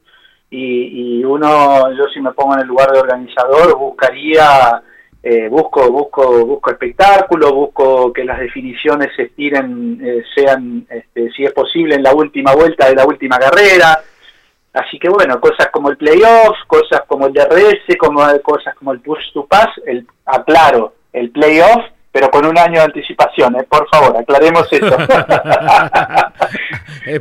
y, 0.52 1.22
y 1.22 1.26
uno, 1.26 1.92
yo 1.98 2.06
si 2.14 2.22
me 2.22 2.34
pongo 2.34 2.54
en 2.54 2.60
el 2.60 2.68
lugar 2.68 2.92
de 2.92 3.00
organizador, 3.00 3.80
buscaría 3.80 4.84
eh, 5.26 5.48
busco, 5.48 5.90
busco, 5.90 6.46
busco 6.46 6.72
espectáculo, 6.72 7.54
busco 7.54 8.12
que 8.12 8.26
las 8.26 8.40
definiciones 8.40 9.10
se 9.16 9.24
estiren, 9.24 9.98
eh, 10.04 10.22
sean, 10.36 10.86
este, 10.90 11.32
si 11.32 11.46
es 11.46 11.54
posible, 11.54 11.96
en 11.96 12.04
la 12.04 12.14
última 12.14 12.54
vuelta 12.54 12.90
de 12.90 12.96
la 12.96 13.06
última 13.06 13.40
carrera. 13.40 14.02
Así 14.74 15.00
que 15.00 15.08
bueno, 15.08 15.40
cosas 15.40 15.70
como 15.72 15.90
el 15.90 15.98
playoff, 15.98 16.58
cosas 16.68 17.04
como 17.08 17.28
el 17.28 17.34
DRS, 17.34 17.96
como 17.98 18.22
cosas 18.42 18.76
como 18.76 18.92
el 18.92 19.00
push 19.00 19.32
to 19.34 19.46
pass, 19.46 19.70
el 19.86 20.06
aclaro, 20.26 20.94
el 21.14 21.30
playoff 21.30 21.93
pero 22.14 22.30
con 22.30 22.46
un 22.46 22.56
año 22.56 22.74
de 22.74 22.82
anticipación, 22.82 23.56
¿eh? 23.56 23.66
por 23.68 23.90
favor, 23.90 24.16
aclaremos 24.16 24.72
eso. 24.72 24.96
eh, 27.08 27.20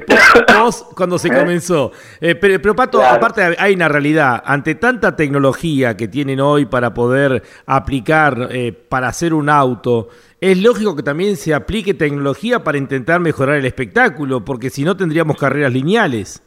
cuando 0.95 1.19
se 1.19 1.29
¿Eh? 1.29 1.31
comenzó. 1.35 1.93
Eh, 2.21 2.35
pero, 2.35 2.77
Pato, 2.77 3.03
aparte 3.03 3.57
hay 3.59 3.73
una 3.73 3.89
realidad, 3.89 4.43
ante 4.45 4.75
tanta 4.75 5.17
tecnología 5.17 5.97
que 5.97 6.09
tienen 6.09 6.41
hoy 6.41 6.67
para 6.67 6.93
poder 6.93 7.43
aplicar, 7.65 8.51
para 8.91 9.09
hacer 9.09 9.33
un 9.33 9.49
auto, 9.49 10.11
es 10.39 10.59
lógico 10.59 10.95
que 10.95 11.03
también 11.03 11.39
se 11.39 11.55
aplique 11.55 11.95
tecnología 11.95 12.63
para 12.63 12.77
intentar 12.77 13.19
mejorar 13.19 13.57
el 13.57 13.65
espectáculo, 13.65 14.45
porque 14.45 14.69
si 14.69 14.85
no 14.85 14.95
tendríamos 14.95 15.39
carreras 15.39 15.73
lineales. 15.73 16.43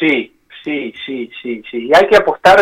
Sí, 0.00 0.34
sí, 0.64 0.94
sí, 1.04 1.30
sí, 1.42 1.62
sí. 1.70 1.88
Y 1.88 1.94
hay 1.94 2.06
que 2.08 2.16
apostar 2.16 2.58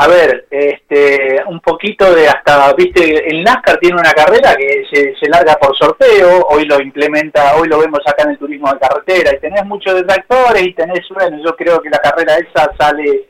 a 0.00 0.08
ver, 0.08 0.46
este, 0.50 1.42
un 1.46 1.60
poquito 1.60 2.10
de 2.14 2.26
hasta, 2.26 2.72
viste, 2.72 3.28
el 3.28 3.44
NASCAR 3.44 3.76
tiene 3.78 4.00
una 4.00 4.12
carrera 4.12 4.56
que 4.56 4.86
se, 4.90 5.14
se, 5.14 5.28
larga 5.28 5.56
por 5.56 5.76
sorteo, 5.76 6.46
hoy 6.48 6.64
lo 6.64 6.80
implementa, 6.80 7.54
hoy 7.56 7.68
lo 7.68 7.78
vemos 7.78 8.00
acá 8.06 8.22
en 8.22 8.30
el 8.30 8.38
turismo 8.38 8.72
de 8.72 8.78
carretera, 8.78 9.34
y 9.34 9.40
tenés 9.40 9.62
muchos 9.66 9.94
detractores 9.94 10.62
y 10.62 10.72
tenés, 10.72 11.00
bueno, 11.10 11.36
yo 11.44 11.54
creo 11.54 11.82
que 11.82 11.90
la 11.90 11.98
carrera 11.98 12.38
esa 12.38 12.72
sale 12.78 13.28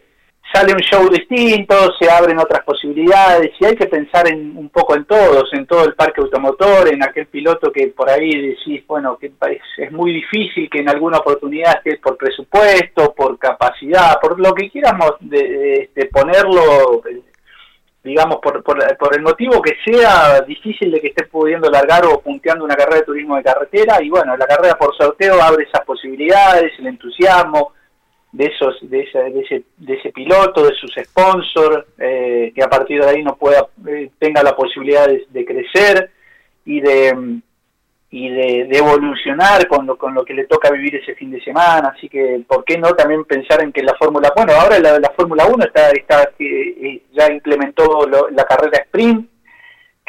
sale 0.53 0.73
un 0.73 0.81
show 0.81 1.09
distinto, 1.09 1.75
se 1.99 2.11
abren 2.11 2.39
otras 2.39 2.65
posibilidades 2.65 3.53
y 3.59 3.65
hay 3.65 3.77
que 3.77 3.87
pensar 3.87 4.29
en, 4.29 4.57
un 4.57 4.69
poco 4.69 4.97
en 4.97 5.05
todos, 5.05 5.45
en 5.53 5.67
todo 5.67 5.85
el 5.85 5.95
parque 5.95 6.21
automotor, 6.21 6.93
en 6.93 7.03
aquel 7.03 7.27
piloto 7.27 7.71
que 7.71 7.89
por 7.89 8.11
ahí 8.11 8.31
decís, 8.31 8.85
bueno, 8.87 9.17
que 9.17 9.33
es, 9.79 9.93
muy 9.93 10.13
difícil 10.13 10.69
que 10.69 10.81
en 10.81 10.89
alguna 10.89 11.19
oportunidad 11.19 11.77
esté 11.77 11.99
por 11.99 12.17
presupuesto, 12.17 13.15
por 13.15 13.39
capacidad, 13.39 14.19
por 14.21 14.41
lo 14.41 14.53
que 14.53 14.71
quieramos 14.71 15.13
de, 15.21 15.89
ponerlo, 16.13 17.03
digamos, 18.03 18.39
por, 18.43 18.63
por, 18.65 19.15
el 19.15 19.23
motivo 19.23 19.63
que 19.63 19.77
sea 19.85 20.41
difícil 20.41 20.91
de 20.91 21.01
que 21.01 21.09
esté 21.09 21.27
pudiendo 21.27 21.71
largar 21.71 22.05
o 22.07 22.21
punteando 22.21 22.65
una 22.65 22.75
carrera 22.75 22.99
de 22.99 23.07
turismo 23.07 23.37
de 23.37 23.45
carretera 23.45 24.03
y 24.03 24.11
bueno, 24.11 24.37
la 24.37 24.47
carrera 24.47 24.77
por 24.77 24.97
sorteo 24.97 25.41
abre 25.41 25.65
esas 25.65 25.85
posibilidades, 25.85 26.73
el 26.79 26.89
entusiasmo, 26.89 27.73
de 28.33 28.47
esos 28.47 28.77
de, 28.83 29.01
ese, 29.01 29.19
de, 29.19 29.41
ese, 29.41 29.65
de 29.77 29.95
ese 29.95 30.13
piloto, 30.13 30.65
de 30.65 30.75
sus 30.75 30.95
sponsors, 31.05 31.87
eh, 31.99 32.53
que 32.55 32.63
a 32.63 32.69
partir 32.69 33.03
de 33.03 33.09
ahí 33.09 33.23
no 33.23 33.37
pueda 33.37 33.67
eh, 33.89 34.11
tenga 34.19 34.43
la 34.43 34.55
posibilidad 34.55 35.09
de, 35.09 35.45
crecer 35.45 36.11
y 36.65 36.81
de 36.81 37.41
y 38.13 38.29
de, 38.29 38.77
evolucionar 38.77 39.69
con 39.69 39.87
lo, 39.87 39.97
con 39.97 40.15
lo 40.15 40.25
que 40.25 40.35
le 40.35 40.47
toca 40.47 40.71
vivir 40.71 40.97
ese 40.97 41.15
fin 41.15 41.31
de 41.31 41.43
semana, 41.43 41.95
así 41.97 42.09
que 42.09 42.43
por 42.47 42.65
qué 42.65 42.77
no 42.77 42.89
también 42.95 43.25
pensar 43.25 43.63
en 43.63 43.73
que 43.73 43.83
la 43.83 43.95
Fórmula, 43.95 44.33
bueno, 44.35 44.53
ahora 44.53 44.81
la, 44.81 44.99
la 44.99 45.11
Fórmula 45.11 45.47
1 45.47 45.65
está, 45.65 45.91
está 45.91 46.31
eh, 46.39 47.03
ya 47.13 47.33
implementó 47.33 48.09
la 48.33 48.45
carrera 48.45 48.79
sprint, 48.85 49.29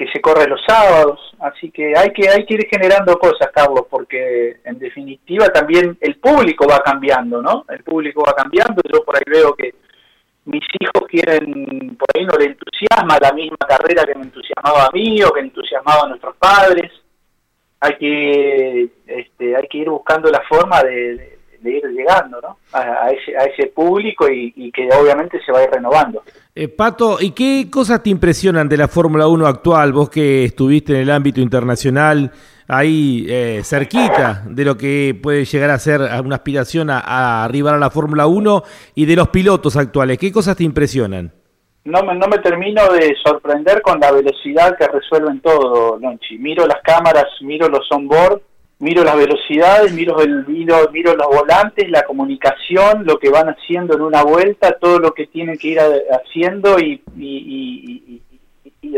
que 0.02 0.12
se 0.12 0.20
corre 0.20 0.48
los 0.48 0.60
sábados, 0.68 1.20
así 1.40 1.70
que 1.70 1.94
hay 1.96 2.12
que 2.12 2.28
hay 2.28 2.44
que 2.46 2.56
ir 2.56 2.68
generando 2.68 3.20
cosas, 3.20 3.52
Carlos, 3.54 3.86
porque 3.88 4.58
en 4.64 4.80
definitiva 4.80 5.48
también 5.50 5.96
el 6.02 6.16
público 6.16 6.66
va 6.68 6.80
cambiando, 6.80 7.40
¿no? 7.40 7.66
El 7.70 7.84
público 7.84 8.24
va 8.28 8.34
cambiando, 8.34 8.82
yo 8.92 9.04
por 9.04 9.16
ahí 9.16 9.24
veo 9.28 9.54
que 9.54 9.76
mis 10.46 10.64
hijos 10.80 11.08
quieren, 11.08 11.96
por 11.98 12.08
ahí 12.16 12.26
no 12.26 12.36
le 12.36 12.46
entusiasma 12.46 13.20
la 13.22 13.32
misma 13.32 13.58
carrera 13.58 14.04
que 14.04 14.16
me 14.16 14.24
entusiasmaba 14.24 14.88
a 14.88 14.92
mí 14.92 15.22
o 15.22 15.32
que 15.32 15.42
entusiasmaba 15.42 16.06
a 16.06 16.10
nuestros 16.10 16.36
padres. 16.38 16.92
Hay 17.80 17.98
que 17.98 18.90
este, 19.06 19.56
hay 19.56 19.68
que 19.68 19.78
ir 19.78 19.90
buscando 19.90 20.32
la 20.32 20.42
forma 20.50 20.82
de, 20.82 21.16
de 21.16 21.40
ir 21.70 21.84
llegando 21.86 22.40
¿no? 22.42 22.58
a, 22.74 23.10
ese, 23.12 23.38
a 23.38 23.44
ese 23.44 23.68
público 23.68 24.28
y, 24.30 24.72
que 24.72 24.88
obviamente 24.94 25.40
se 25.46 25.52
va 25.52 25.60
a 25.60 25.64
ir 25.64 25.70
renovando. 25.70 26.24
Eh, 26.56 26.68
Pato, 26.68 27.18
¿y 27.20 27.32
qué 27.32 27.68
cosas 27.70 28.04
te 28.04 28.10
impresionan 28.10 28.68
de 28.68 28.78
la 28.78 28.88
Fórmula 28.88 29.28
1 29.28 29.48
actual? 29.48 29.94
Vos 29.94 30.10
que 30.10 30.46
estuviste 30.46 30.94
en 30.94 31.02
el 31.02 31.12
ámbito 31.12 31.42
internacional, 31.42 32.32
ahí 32.68 33.26
eh, 33.30 33.62
cerquita 33.64 34.44
de 34.48 34.66
lo 34.66 34.78
que 34.78 35.18
puede 35.22 35.46
llegar 35.46 35.70
a 35.70 35.80
ser 35.80 36.02
una 36.24 36.36
aspiración 36.36 36.90
a, 36.90 37.44
arribar 37.44 37.76
a 37.76 37.80
la 37.80 37.90
Fórmula 37.90 38.28
1 38.28 38.64
y 38.96 39.06
de 39.06 39.16
los 39.16 39.30
pilotos 39.30 39.78
actuales, 39.78 40.18
¿qué 40.18 40.32
cosas 40.32 40.56
te 40.56 40.64
impresionan? 40.64 41.32
No 41.84 42.04
me, 42.04 42.14
no 42.14 42.28
me 42.28 42.38
termino 42.38 42.88
de 42.94 43.16
sorprender 43.24 43.82
con 43.82 44.00
la 44.00 44.12
velocidad 44.12 44.78
que 44.78 44.88
resuelven 44.88 45.42
todo, 45.42 45.98
Lonchi. 46.00 46.38
Miro 46.38 46.68
las 46.68 46.80
cámaras, 46.84 47.26
miro 47.42 47.68
los 47.70 47.92
onboard 47.92 48.40
miro 48.82 49.04
las 49.04 49.16
velocidades, 49.16 49.94
miro, 49.94 50.20
el, 50.22 50.46
miro, 50.48 50.90
miro 50.92 51.16
los 51.16 51.28
volantes, 51.28 51.90
la 51.90 52.02
comunicación, 52.04 53.06
lo 53.06 53.20
que 53.20 53.30
van 53.30 53.48
haciendo 53.50 53.96
en 53.96 54.02
una 54.02 54.24
vuelta, 54.24 54.78
todo 54.80 55.00
lo 55.00 55.14
que 55.14 55.28
tienen 55.28 55.58
que 55.58 55.68
ir 55.70 55.80
haciendo 55.80 56.80
y, 56.80 57.02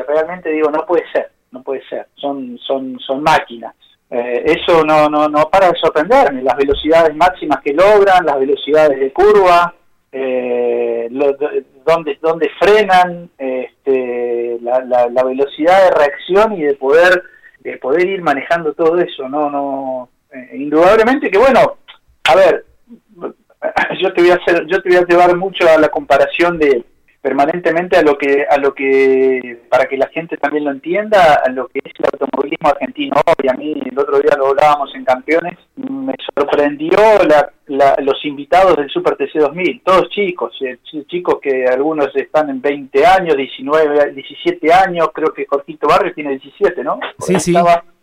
realmente 0.08 0.50
digo, 0.52 0.72
no 0.72 0.86
puede 0.86 1.04
ser, 1.12 1.32
no 1.52 1.62
puede 1.64 1.86
ser, 1.90 2.08
son, 2.16 2.58
son, 2.66 2.98
son 3.00 3.22
máquinas. 3.22 3.76
Eh, 4.10 4.44
eso 4.46 4.86
no, 4.86 5.10
no, 5.10 5.28
no 5.28 5.50
para 5.50 5.70
de 5.72 5.78
sorprenderme, 5.80 6.44
las 6.44 6.56
velocidades 6.56 7.14
máximas 7.16 7.62
que 7.62 7.74
logran, 7.74 8.26
las 8.26 8.40
velocidades 8.40 8.98
de 8.98 9.12
curva, 9.12 9.74
eh, 10.14 11.10
donde, 11.86 12.20
donde 12.22 12.50
frenan, 12.58 13.30
este, 13.38 14.60
la, 14.62 14.80
la, 14.86 15.10
la 15.10 15.24
velocidad 15.24 15.84
de 15.84 15.92
reacción 15.92 16.54
y 16.54 16.62
de 16.62 16.76
poder 16.76 17.22
de 17.64 17.78
poder 17.78 18.08
ir 18.08 18.22
manejando 18.22 18.74
todo 18.74 19.00
eso, 19.00 19.30
no, 19.30 19.50
no, 19.50 20.10
eh, 20.32 20.52
indudablemente 20.54 21.32
que 21.32 21.38
bueno, 21.38 21.78
a 22.26 22.36
ver, 22.36 22.66
yo 24.02 24.14
te 24.14 24.22
voy 24.22 24.32
a 24.32 24.36
hacer, 24.36 24.66
yo 24.68 24.82
te 24.82 24.90
voy 24.90 24.98
a 24.98 25.06
llevar 25.06 25.36
mucho 25.38 25.68
a 25.68 25.78
la 25.78 25.88
comparación 25.88 26.60
de 26.60 26.84
permanentemente 27.24 27.96
a 27.96 28.02
lo 28.02 28.18
que 28.18 28.46
a 28.48 28.58
lo 28.58 28.76
que 28.76 29.62
para 29.70 29.86
que 29.86 29.96
la 29.96 30.10
gente 30.10 30.36
también 30.36 30.66
lo 30.66 30.72
entienda 30.72 31.36
a 31.36 31.50
lo 31.50 31.70
que 31.70 31.80
es 31.82 31.94
el 31.98 32.06
automovilismo 32.12 32.68
argentino. 32.68 33.16
Hoy 33.26 33.48
a 33.48 33.54
mí 33.54 33.82
el 33.90 33.98
otro 33.98 34.20
día 34.20 34.36
lo 34.38 34.48
hablábamos 34.48 34.94
en 34.94 35.06
campeones 35.06 35.58
me 35.78 36.14
sorprendió 36.36 36.98
los 37.68 38.26
invitados 38.26 38.76
del 38.76 38.90
Super 38.90 39.16
TC 39.16 39.40
2000 39.40 39.82
todos 39.86 40.10
chicos 40.10 40.54
eh, 40.62 40.78
chicos 41.08 41.40
que 41.42 41.66
algunos 41.66 42.14
están 42.14 42.50
en 42.50 42.62
20 42.62 43.06
años 43.06 43.38
19 43.38 44.12
17 44.12 44.74
años 44.74 45.08
creo 45.14 45.34
que 45.34 45.46
Jorgito 45.46 45.88
Barrio 45.88 46.14
tiene 46.14 46.32
17 46.32 46.84
no 46.84 47.00
sí 47.20 47.40
sí. 47.40 47.56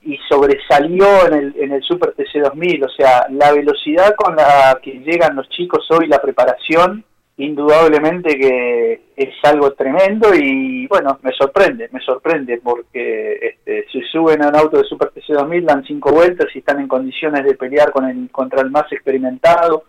Y 0.02 0.18
sobresalió 0.30 1.26
en 1.26 1.34
el, 1.34 1.54
en 1.58 1.72
el 1.72 1.82
Super 1.82 2.12
TC 2.12 2.40
2000 2.42 2.84
o 2.84 2.88
sea 2.88 3.26
la 3.28 3.52
velocidad 3.52 4.14
con 4.16 4.34
la 4.34 4.80
que 4.82 4.92
llegan 4.92 5.36
los 5.36 5.46
chicos 5.50 5.86
hoy 5.90 6.06
la 6.06 6.22
preparación 6.22 7.04
indudablemente 7.40 8.38
que 8.38 9.00
es 9.16 9.34
algo 9.44 9.72
tremendo 9.72 10.34
y 10.34 10.86
bueno, 10.86 11.18
me 11.22 11.32
sorprende, 11.32 11.88
me 11.90 12.00
sorprende 12.00 12.60
porque 12.62 13.38
este, 13.40 13.86
si 13.90 14.02
suben 14.02 14.42
a 14.42 14.48
un 14.48 14.56
auto 14.56 14.78
de 14.78 14.84
Super 14.84 15.10
TC 15.10 15.32
2000 15.34 15.64
dan 15.64 15.84
cinco 15.84 16.12
vueltas 16.12 16.48
y 16.54 16.58
están 16.58 16.80
en 16.80 16.88
condiciones 16.88 17.44
de 17.44 17.54
pelear 17.54 17.92
con 17.92 18.04
el, 18.04 18.30
contra 18.30 18.60
el 18.60 18.70
más 18.70 18.92
experimentado, 18.92 19.84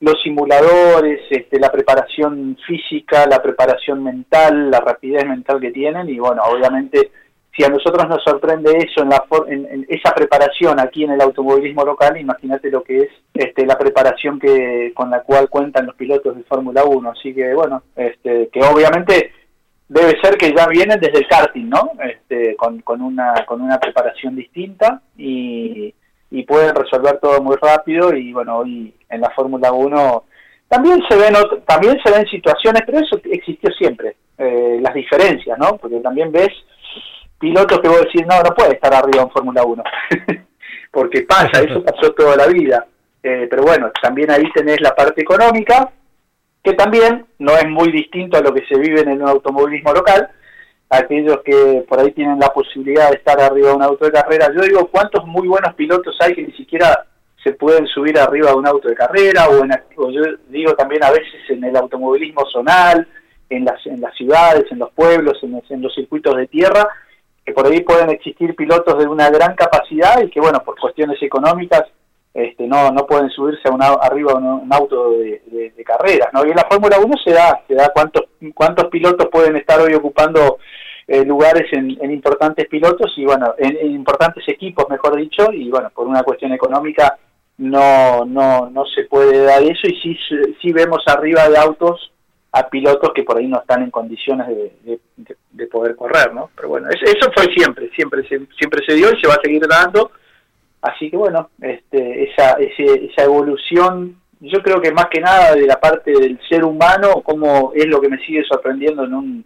los 0.00 0.20
simuladores, 0.22 1.20
este, 1.30 1.58
la 1.60 1.70
preparación 1.70 2.56
física, 2.66 3.26
la 3.26 3.40
preparación 3.42 4.02
mental, 4.02 4.70
la 4.70 4.80
rapidez 4.80 5.24
mental 5.24 5.60
que 5.60 5.70
tienen 5.70 6.08
y 6.08 6.18
bueno, 6.18 6.42
obviamente 6.44 7.10
si 7.58 7.64
a 7.64 7.68
nosotros 7.68 8.08
nos 8.08 8.22
sorprende 8.22 8.70
eso 8.78 9.02
en, 9.02 9.08
la 9.08 9.24
en, 9.48 9.84
esa 9.88 10.14
preparación 10.14 10.78
aquí 10.78 11.02
en 11.02 11.10
el 11.10 11.20
automovilismo 11.20 11.84
local, 11.84 12.16
imagínate 12.16 12.70
lo 12.70 12.84
que 12.84 12.98
es 12.98 13.08
este, 13.34 13.66
la 13.66 13.76
preparación 13.76 14.38
que 14.38 14.92
con 14.94 15.10
la 15.10 15.22
cual 15.22 15.48
cuentan 15.50 15.86
los 15.86 15.96
pilotos 15.96 16.36
de 16.36 16.44
Fórmula 16.44 16.84
1. 16.84 17.10
Así 17.10 17.34
que 17.34 17.52
bueno, 17.54 17.82
este, 17.96 18.48
que 18.52 18.60
obviamente 18.62 19.32
debe 19.88 20.20
ser 20.22 20.36
que 20.38 20.54
ya 20.56 20.68
vienen 20.68 21.00
desde 21.00 21.18
el 21.18 21.26
karting, 21.26 21.68
¿no? 21.68 21.90
Este, 22.00 22.54
con, 22.54 22.80
con, 22.82 23.02
una, 23.02 23.34
con 23.44 23.60
una 23.60 23.80
preparación 23.80 24.36
distinta 24.36 25.02
y, 25.16 25.92
y 26.30 26.42
pueden 26.44 26.76
resolver 26.76 27.18
todo 27.18 27.42
muy 27.42 27.56
rápido 27.60 28.14
y 28.14 28.32
bueno, 28.32 28.58
hoy 28.58 28.94
en 29.08 29.20
la 29.20 29.30
Fórmula 29.30 29.72
1 29.72 30.24
también 30.68 31.00
se 31.08 31.16
ven 31.16 31.34
también 31.66 31.98
se 32.04 32.12
ven 32.12 32.26
situaciones, 32.26 32.82
pero 32.86 32.98
eso 32.98 33.18
existió 33.24 33.70
siempre, 33.72 34.16
eh, 34.36 34.78
las 34.80 34.94
diferencias, 34.94 35.58
¿no? 35.58 35.76
Porque 35.78 35.98
también 36.00 36.30
ves 36.30 36.50
pilotos 37.38 37.80
que 37.80 37.88
vos 37.88 38.00
decís, 38.00 38.26
no, 38.26 38.40
no 38.42 38.54
puede 38.54 38.74
estar 38.74 38.92
arriba 38.92 39.22
en 39.22 39.30
Fórmula 39.30 39.62
1, 39.64 39.82
porque 40.92 41.22
pasa, 41.22 41.62
eso 41.62 41.82
pasó 41.82 42.12
toda 42.12 42.36
la 42.36 42.46
vida. 42.46 42.86
Eh, 43.22 43.46
pero 43.50 43.62
bueno, 43.62 43.90
también 44.00 44.30
ahí 44.30 44.44
tenés 44.52 44.80
la 44.80 44.94
parte 44.94 45.22
económica, 45.22 45.90
que 46.62 46.72
también 46.74 47.26
no 47.38 47.56
es 47.56 47.68
muy 47.68 47.90
distinto 47.90 48.36
a 48.36 48.40
lo 48.40 48.52
que 48.52 48.64
se 48.66 48.78
vive 48.78 49.00
en 49.00 49.10
el 49.10 49.22
automovilismo 49.22 49.92
local. 49.92 50.28
Aquellos 50.90 51.40
que 51.44 51.84
por 51.88 52.00
ahí 52.00 52.12
tienen 52.12 52.38
la 52.38 52.48
posibilidad 52.48 53.10
de 53.10 53.16
estar 53.16 53.38
arriba 53.40 53.68
de 53.68 53.74
un 53.74 53.82
auto 53.82 54.06
de 54.06 54.12
carrera, 54.12 54.50
yo 54.54 54.62
digo, 54.62 54.88
¿cuántos 54.88 55.26
muy 55.26 55.46
buenos 55.46 55.74
pilotos 55.74 56.16
hay 56.20 56.34
que 56.34 56.42
ni 56.42 56.52
siquiera 56.52 57.06
se 57.44 57.52
pueden 57.52 57.86
subir 57.86 58.18
arriba 58.18 58.50
de 58.50 58.56
un 58.56 58.66
auto 58.66 58.88
de 58.88 58.94
carrera? 58.94 59.48
O, 59.48 59.64
en, 59.64 59.70
yo 60.12 60.22
digo 60.48 60.74
también 60.74 61.04
a 61.04 61.10
veces 61.10 61.50
en 61.50 61.64
el 61.64 61.76
automovilismo 61.76 62.46
zonal, 62.50 63.06
en 63.50 63.64
las, 63.64 63.84
en 63.86 64.00
las 64.00 64.14
ciudades, 64.14 64.64
en 64.70 64.78
los 64.78 64.90
pueblos, 64.92 65.38
en 65.42 65.82
los 65.82 65.94
circuitos 65.94 66.36
de 66.36 66.46
tierra, 66.46 66.88
que 67.48 67.54
por 67.54 67.66
ahí 67.66 67.80
pueden 67.80 68.10
existir 68.10 68.54
pilotos 68.54 68.98
de 68.98 69.06
una 69.06 69.30
gran 69.30 69.54
capacidad 69.54 70.20
y 70.22 70.28
que, 70.28 70.38
bueno, 70.38 70.62
por 70.62 70.78
cuestiones 70.78 71.16
económicas 71.22 71.84
este, 72.34 72.66
no, 72.66 72.90
no 72.90 73.06
pueden 73.06 73.30
subirse 73.30 73.66
a 73.68 73.72
una, 73.72 73.86
arriba 73.86 74.34
de 74.34 74.38
un, 74.40 74.70
auto 74.70 75.12
de, 75.12 75.72
de, 75.74 75.84
carreras, 75.84 76.28
¿no? 76.34 76.44
Y 76.44 76.50
en 76.50 76.56
la 76.56 76.66
Fórmula 76.70 76.98
1 77.02 77.14
se 77.24 77.32
da, 77.32 77.62
se 77.66 77.74
da 77.74 77.88
cuántos, 77.88 78.24
cuántos 78.54 78.88
pilotos 78.90 79.28
pueden 79.32 79.56
estar 79.56 79.80
hoy 79.80 79.94
ocupando 79.94 80.58
eh, 81.06 81.24
lugares 81.24 81.72
en, 81.72 81.88
importantes 82.10 82.68
pilotos 82.68 83.14
y, 83.16 83.24
bueno, 83.24 83.54
en, 83.56 83.92
importantes 83.92 84.46
equipos, 84.46 84.84
mejor 84.90 85.16
dicho, 85.16 85.50
y, 85.50 85.70
bueno, 85.70 85.88
por 85.94 86.06
una 86.06 86.22
cuestión 86.22 86.52
económica 86.52 87.16
no, 87.56 88.26
no, 88.26 88.68
no 88.68 88.84
se 88.94 89.04
puede 89.04 89.42
dar 89.42 89.62
eso 89.62 89.88
y 89.88 89.98
sí, 90.02 90.18
sí 90.60 90.70
vemos 90.74 91.02
arriba 91.06 91.48
de 91.48 91.56
autos 91.56 92.12
a 92.52 92.68
pilotos 92.68 93.12
que 93.14 93.24
por 93.24 93.38
ahí 93.38 93.46
no 93.46 93.60
están 93.60 93.82
en 93.82 93.90
condiciones 93.90 94.48
de, 94.48 95.00
de, 95.50 95.66
poder 95.66 95.96
correr, 95.96 96.32
¿no? 96.32 96.50
Pero 96.56 96.68
bueno, 96.68 96.88
eso 96.88 97.30
fue 97.34 97.52
siempre, 97.52 97.90
siempre 97.94 98.26
se, 98.26 98.40
siempre 98.58 98.84
se 98.86 98.94
dio 98.94 99.12
y 99.12 99.20
se 99.20 99.28
va 99.28 99.34
a 99.34 99.42
seguir 99.42 99.66
dando. 99.68 100.10
Así 100.80 101.10
que 101.10 101.16
bueno, 101.16 101.50
este, 101.60 102.30
esa, 102.30 102.52
esa 102.52 103.24
evolución, 103.24 104.16
yo 104.40 104.62
creo 104.62 104.80
que 104.80 104.92
más 104.92 105.06
que 105.06 105.20
nada 105.20 105.54
de 105.54 105.66
la 105.66 105.78
parte 105.78 106.12
del 106.12 106.40
ser 106.48 106.64
humano, 106.64 107.20
como 107.22 107.72
es 107.74 107.86
lo 107.86 108.00
que 108.00 108.08
me 108.08 108.18
sigue 108.24 108.42
sorprendiendo 108.44 109.04
en, 109.04 109.14
un, 109.14 109.44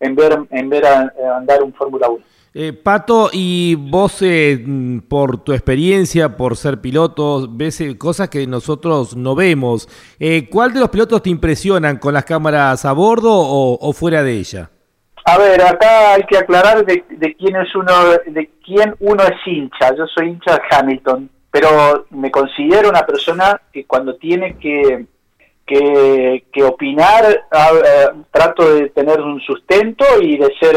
en 0.00 0.14
ver, 0.14 0.38
en 0.50 0.68
ver 0.68 0.84
andar 0.84 1.62
un 1.62 1.72
Fórmula 1.72 2.08
1. 2.10 2.22
Eh, 2.54 2.74
Pato, 2.74 3.30
y 3.32 3.76
vos 3.76 4.20
eh, 4.20 4.62
por 5.08 5.42
tu 5.42 5.54
experiencia, 5.54 6.36
por 6.36 6.58
ser 6.58 6.82
piloto, 6.82 7.48
ves 7.50 7.80
eh, 7.80 7.96
cosas 7.96 8.28
que 8.28 8.46
nosotros 8.46 9.16
no 9.16 9.34
vemos. 9.34 9.88
¿Cuál 10.50 10.74
de 10.74 10.80
los 10.80 10.90
pilotos 10.90 11.22
te 11.22 11.30
impresionan 11.30 11.96
con 11.96 12.12
las 12.12 12.24
cámaras 12.24 12.84
a 12.84 12.92
bordo 12.92 13.30
o, 13.32 13.92
fuera 13.94 14.22
de 14.22 14.32
ella? 14.32 14.70
A 15.24 15.38
ver, 15.38 15.62
acá 15.62 16.14
hay 16.14 16.24
que 16.24 16.36
aclarar 16.36 16.84
de, 16.84 17.02
quién 17.38 17.56
es 17.56 17.74
uno, 17.74 17.92
de 18.26 18.50
quién 18.64 18.94
uno 19.00 19.22
es 19.22 19.46
hincha. 19.46 19.94
Yo 19.96 20.06
soy 20.06 20.28
hincha 20.28 20.56
de 20.56 20.62
Hamilton, 20.70 21.30
pero 21.50 22.06
me 22.10 22.30
considero 22.30 22.90
una 22.90 23.06
persona 23.06 23.60
que 23.72 23.86
cuando 23.86 24.16
tiene 24.16 24.58
que 24.58 25.06
que, 25.64 26.62
opinar, 26.64 27.46
trato 28.30 28.74
de 28.74 28.90
tener 28.90 29.20
un 29.22 29.40
sustento 29.40 30.04
y 30.20 30.36
de 30.36 30.52
ser 30.60 30.76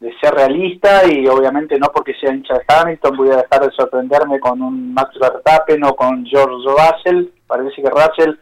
de 0.00 0.12
ser 0.18 0.32
realista 0.34 1.06
y 1.06 1.26
obviamente 1.26 1.78
no 1.78 1.88
porque 1.94 2.14
sea 2.14 2.32
hincha 2.32 2.54
de 2.54 2.64
Hamilton 2.66 3.16
voy 3.18 3.28
a 3.28 3.36
dejar 3.36 3.66
de 3.66 3.70
sorprenderme 3.72 4.40
con 4.40 4.62
un 4.62 4.94
Max 4.94 5.10
Verstappen 5.20 5.84
o 5.84 5.94
con 5.94 6.24
George 6.24 6.66
Russell. 6.66 7.26
Parece 7.46 7.82
que 7.82 7.90
Russell 7.90 8.34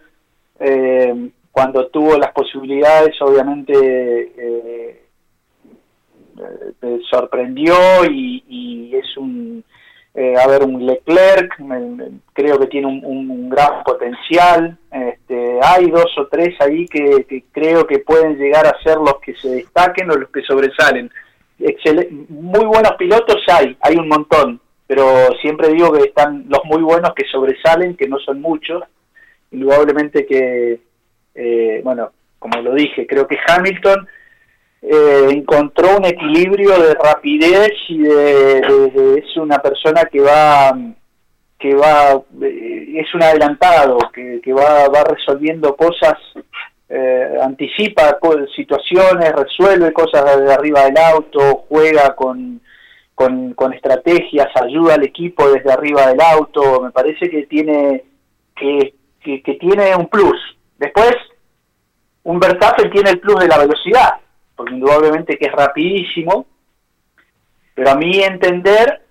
eh, 0.60 1.30
cuando 1.50 1.88
tuvo 1.88 2.16
las 2.16 2.32
posibilidades 2.32 3.20
obviamente 3.20 3.72
eh, 3.74 5.04
eh 6.82 7.00
sorprendió 7.10 7.74
y, 8.08 8.94
es 8.94 9.16
un 9.16 9.64
eh, 10.14 10.34
a 10.36 10.46
ver 10.46 10.62
un 10.62 10.84
Leclerc 10.86 11.56
creo 12.32 12.58
que 12.58 12.66
tiene 12.66 12.86
un, 12.86 13.48
gran 13.48 13.82
potencial 13.84 14.76
este, 14.90 15.58
hay 15.62 15.90
dos 15.90 16.10
o 16.18 16.26
tres 16.26 16.60
ahí 16.60 16.86
que, 16.86 17.24
que 17.28 17.44
creo 17.52 17.86
que 17.86 18.00
pueden 18.00 18.36
llegar 18.36 18.66
a 18.66 18.80
ser 18.82 18.96
los 18.96 19.18
que 19.20 19.34
se 19.34 19.48
destaquen 19.48 20.10
o 20.10 20.16
los 20.16 20.30
que 20.30 20.42
sobresalen 20.42 21.10
muy 22.28 22.64
buenos 22.64 22.92
pilotos 22.98 23.36
hay, 23.48 23.76
hay 23.80 23.96
un 23.96 24.08
montón, 24.08 24.60
pero 24.86 25.28
siempre 25.40 25.68
digo 25.68 25.92
que 25.92 26.08
están 26.08 26.46
los 26.48 26.64
muy 26.64 26.82
buenos 26.82 27.12
que 27.14 27.24
sobresalen, 27.26 27.96
que 27.96 28.08
no 28.08 28.18
son 28.20 28.40
muchos, 28.40 28.82
indudablemente 29.50 30.26
que, 30.26 30.80
eh, 31.34 31.80
bueno, 31.82 32.12
como 32.38 32.60
lo 32.60 32.74
dije, 32.74 33.06
creo 33.06 33.26
que 33.26 33.38
Hamilton 33.46 34.06
eh, 34.82 35.26
encontró 35.30 35.96
un 35.96 36.04
equilibrio 36.04 36.78
de 36.78 36.94
rapidez 36.94 37.72
y 37.88 37.98
de, 37.98 39.18
es 39.18 39.36
una 39.36 39.58
persona 39.58 40.04
que 40.04 40.20
va 40.20 40.78
que 41.58 41.74
va 41.74 42.12
eh, 42.40 42.92
es 42.94 43.12
un 43.12 43.22
adelantado 43.24 43.98
que, 44.14 44.40
que 44.40 44.52
va, 44.52 44.88
va 44.88 45.02
resolviendo 45.02 45.74
cosas 45.74 46.14
eh, 46.90 47.38
anticipa 47.42 48.18
situaciones, 48.56 49.32
resuelve 49.32 49.92
cosas 49.92 50.40
de 50.40 50.52
arriba 50.52 50.84
del 50.86 50.96
auto, 50.96 51.66
juega 51.68 52.16
con, 52.16 52.62
con, 53.14 53.72
estrategias, 53.74 54.48
ayuda 54.54 54.94
al 54.94 55.04
equipo 55.04 55.50
desde 55.50 55.70
arriba 55.70 56.06
del 56.06 56.20
auto, 56.20 56.80
me 56.80 56.90
parece 56.90 57.28
que 57.28 57.46
tiene, 57.46 58.04
que, 58.56 58.94
que, 59.22 59.54
tiene 59.60 59.94
un 59.96 60.06
plus. 60.06 60.38
Después, 60.78 61.14
un 62.22 62.40
Verstappen 62.40 62.90
tiene 62.90 63.10
el 63.10 63.20
plus 63.20 63.40
de 63.40 63.48
la 63.48 63.58
velocidad, 63.58 64.14
porque 64.56 64.74
indudablemente 64.74 65.36
que 65.36 65.46
es 65.46 65.52
rapidísimo, 65.52 66.46
pero 67.74 67.90
a 67.90 67.96
mi 67.96 68.22
entender, 68.22 69.02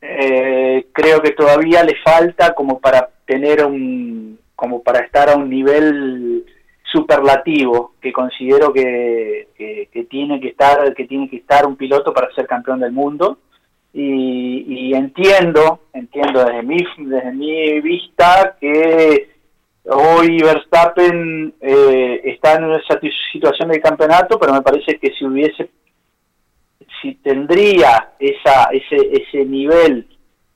eh, 0.00 0.86
creo 0.92 1.20
que 1.20 1.32
todavía 1.32 1.82
le 1.82 1.96
falta 1.96 2.54
como 2.54 2.78
para 2.80 3.08
tener 3.26 3.64
un, 3.64 4.38
como 4.54 4.82
para 4.82 5.00
estar 5.00 5.30
a 5.30 5.36
un 5.36 5.50
nivel 5.50 6.44
superlativo 6.92 7.94
que 8.00 8.12
considero 8.12 8.72
que, 8.72 9.48
que, 9.56 10.04
tiene 10.04 10.40
que 10.40 10.48
estar 10.48 10.94
que 10.94 11.06
tiene 11.06 11.28
que 11.28 11.36
estar 11.36 11.66
un 11.66 11.76
piloto 11.76 12.12
para 12.12 12.32
ser 12.34 12.46
campeón 12.46 12.80
del 12.80 12.92
mundo 12.92 13.38
y, 13.94 14.94
entiendo 14.94 15.80
entiendo 15.94 16.44
desde 16.44 16.62
mi 16.62 16.76
desde 16.98 17.32
mi 17.32 17.80
vista 17.80 18.56
que 18.60 19.30
hoy 19.84 20.42
Verstappen 20.42 21.54
eh, 21.60 22.20
está 22.24 22.56
en 22.56 22.64
una 22.64 22.80
situación 23.32 23.70
de 23.70 23.80
campeonato 23.80 24.38
pero 24.38 24.52
me 24.52 24.62
parece 24.62 24.98
que 24.98 25.12
si 25.14 25.24
hubiese 25.24 25.70
si 27.00 27.14
tendría 27.16 28.12
esa 28.18 28.68
ese 28.70 28.96
ese 29.12 29.44
nivel 29.46 30.06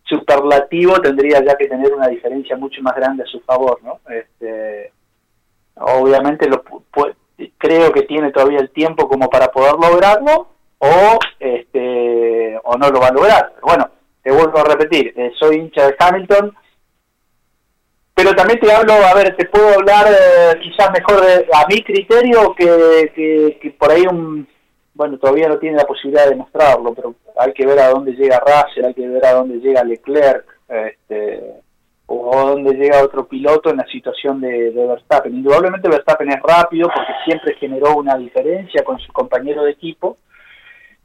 superlativo 0.04 1.00
tendría 1.00 1.42
ya 1.44 1.56
que 1.56 1.66
tener 1.66 1.92
una 1.92 2.08
diferencia 2.08 2.56
mucho 2.56 2.80
más 2.82 2.94
grande 2.94 3.24
a 3.24 3.26
su 3.26 3.40
favor, 3.40 3.80
¿no? 3.82 4.00
Este, 4.08 4.92
obviamente 5.76 6.48
lo 6.48 6.62
creo 7.58 7.92
que 7.92 8.02
tiene 8.02 8.32
todavía 8.32 8.60
el 8.60 8.70
tiempo 8.70 9.08
como 9.08 9.28
para 9.28 9.48
poder 9.48 9.74
lograrlo 9.74 10.48
o 10.78 11.18
este 11.38 12.58
o 12.64 12.76
no 12.76 12.90
lo 12.90 13.00
va 13.00 13.08
a 13.08 13.12
lograr. 13.12 13.54
bueno, 13.62 13.90
te 14.22 14.32
vuelvo 14.32 14.58
a 14.58 14.64
repetir, 14.64 15.12
eh, 15.16 15.32
soy 15.38 15.56
hincha 15.56 15.86
de 15.86 15.96
Hamilton, 15.98 16.54
pero 18.14 18.34
también 18.34 18.58
te 18.58 18.72
hablo, 18.72 18.94
a 18.94 19.14
ver, 19.14 19.36
te 19.36 19.46
puedo 19.46 19.68
hablar 19.74 20.06
eh, 20.08 20.58
quizás 20.62 20.90
mejor 20.90 21.22
a 21.52 21.66
mi 21.68 21.82
criterio 21.82 22.54
que, 22.54 23.12
que, 23.60 23.70
por 23.78 23.92
ahí 23.92 24.04
un, 24.10 24.48
bueno, 24.94 25.18
todavía 25.18 25.48
no 25.48 25.58
tiene 25.58 25.76
la 25.76 25.84
posibilidad 25.84 26.24
de 26.24 26.30
demostrarlo, 26.30 26.94
pero 26.94 27.14
hay 27.38 27.52
que 27.52 27.66
ver 27.66 27.78
a 27.78 27.90
dónde 27.90 28.12
llega 28.12 28.40
Russell, 28.40 28.86
hay 28.86 28.94
que 28.94 29.06
ver 29.06 29.24
a 29.24 29.34
dónde 29.34 29.58
llega 29.58 29.84
Leclerc, 29.84 30.44
este, 30.68 31.60
o 32.06 32.38
a 32.38 32.50
dónde 32.50 32.74
llega 32.74 33.02
otro 33.02 33.26
piloto 33.26 33.70
en 33.70 33.78
la 33.78 33.86
situación 33.86 34.40
de, 34.40 34.70
de, 34.70 34.86
Verstappen. 34.86 35.34
Indudablemente 35.34 35.88
Verstappen 35.88 36.30
es 36.30 36.40
rápido 36.42 36.88
porque 36.94 37.12
siempre 37.24 37.54
generó 37.54 37.96
una 37.96 38.16
diferencia 38.16 38.84
con 38.84 38.98
su 38.98 39.12
compañero 39.12 39.64
de 39.64 39.72
equipo, 39.72 40.18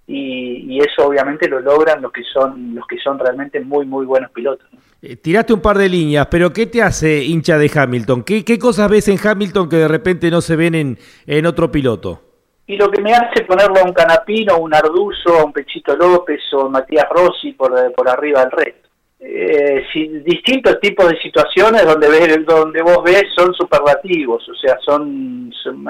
y, 0.07 0.79
eso 0.79 1.07
obviamente 1.07 1.47
lo 1.47 1.59
logran 1.59 2.01
los 2.01 2.11
que 2.11 2.23
son 2.33 2.75
los 2.75 2.85
que 2.87 2.97
son 2.97 3.19
realmente 3.19 3.59
muy 3.59 3.85
muy 3.85 4.05
buenos 4.05 4.31
pilotos. 4.31 4.67
Eh, 5.01 5.15
tiraste 5.15 5.53
un 5.53 5.61
par 5.61 5.77
de 5.77 5.89
líneas, 5.89 6.27
pero 6.29 6.51
¿qué 6.51 6.65
te 6.65 6.81
hace 6.81 7.23
hincha 7.23 7.57
de 7.57 7.71
Hamilton? 7.73 8.23
¿Qué, 8.23 8.43
¿Qué, 8.43 8.59
cosas 8.59 8.89
ves 8.89 9.07
en 9.07 9.17
Hamilton 9.23 9.69
que 9.69 9.77
de 9.77 9.87
repente 9.87 10.29
no 10.29 10.41
se 10.41 10.55
ven 10.55 10.75
en, 10.75 10.97
en 11.25 11.45
otro 11.45 11.71
piloto? 11.71 12.21
Y 12.67 12.77
lo 12.77 12.89
que 12.89 13.01
me 13.01 13.13
hace 13.13 13.43
ponerlo 13.45 13.79
a 13.79 13.83
un 13.83 13.93
Canapino, 13.93 14.57
un 14.57 14.73
Arduzo, 14.73 15.39
a 15.39 15.45
un 15.45 15.53
Pechito 15.53 15.95
López 15.95 16.41
o 16.53 16.69
Matías 16.69 17.07
Rossi 17.09 17.53
por, 17.53 17.73
por 17.93 18.09
arriba 18.09 18.41
del 18.41 18.51
resto. 18.51 18.89
Eh, 19.23 19.85
distintos 20.25 20.79
tipos 20.79 21.07
de 21.07 21.19
situaciones 21.19 21.85
donde 21.85 22.09
ves, 22.09 22.43
donde 22.43 22.81
vos 22.81 23.03
ves 23.03 23.25
son 23.35 23.53
superlativos, 23.53 24.49
o 24.49 24.55
sea, 24.55 24.79
son, 24.83 25.53
son 25.61 25.83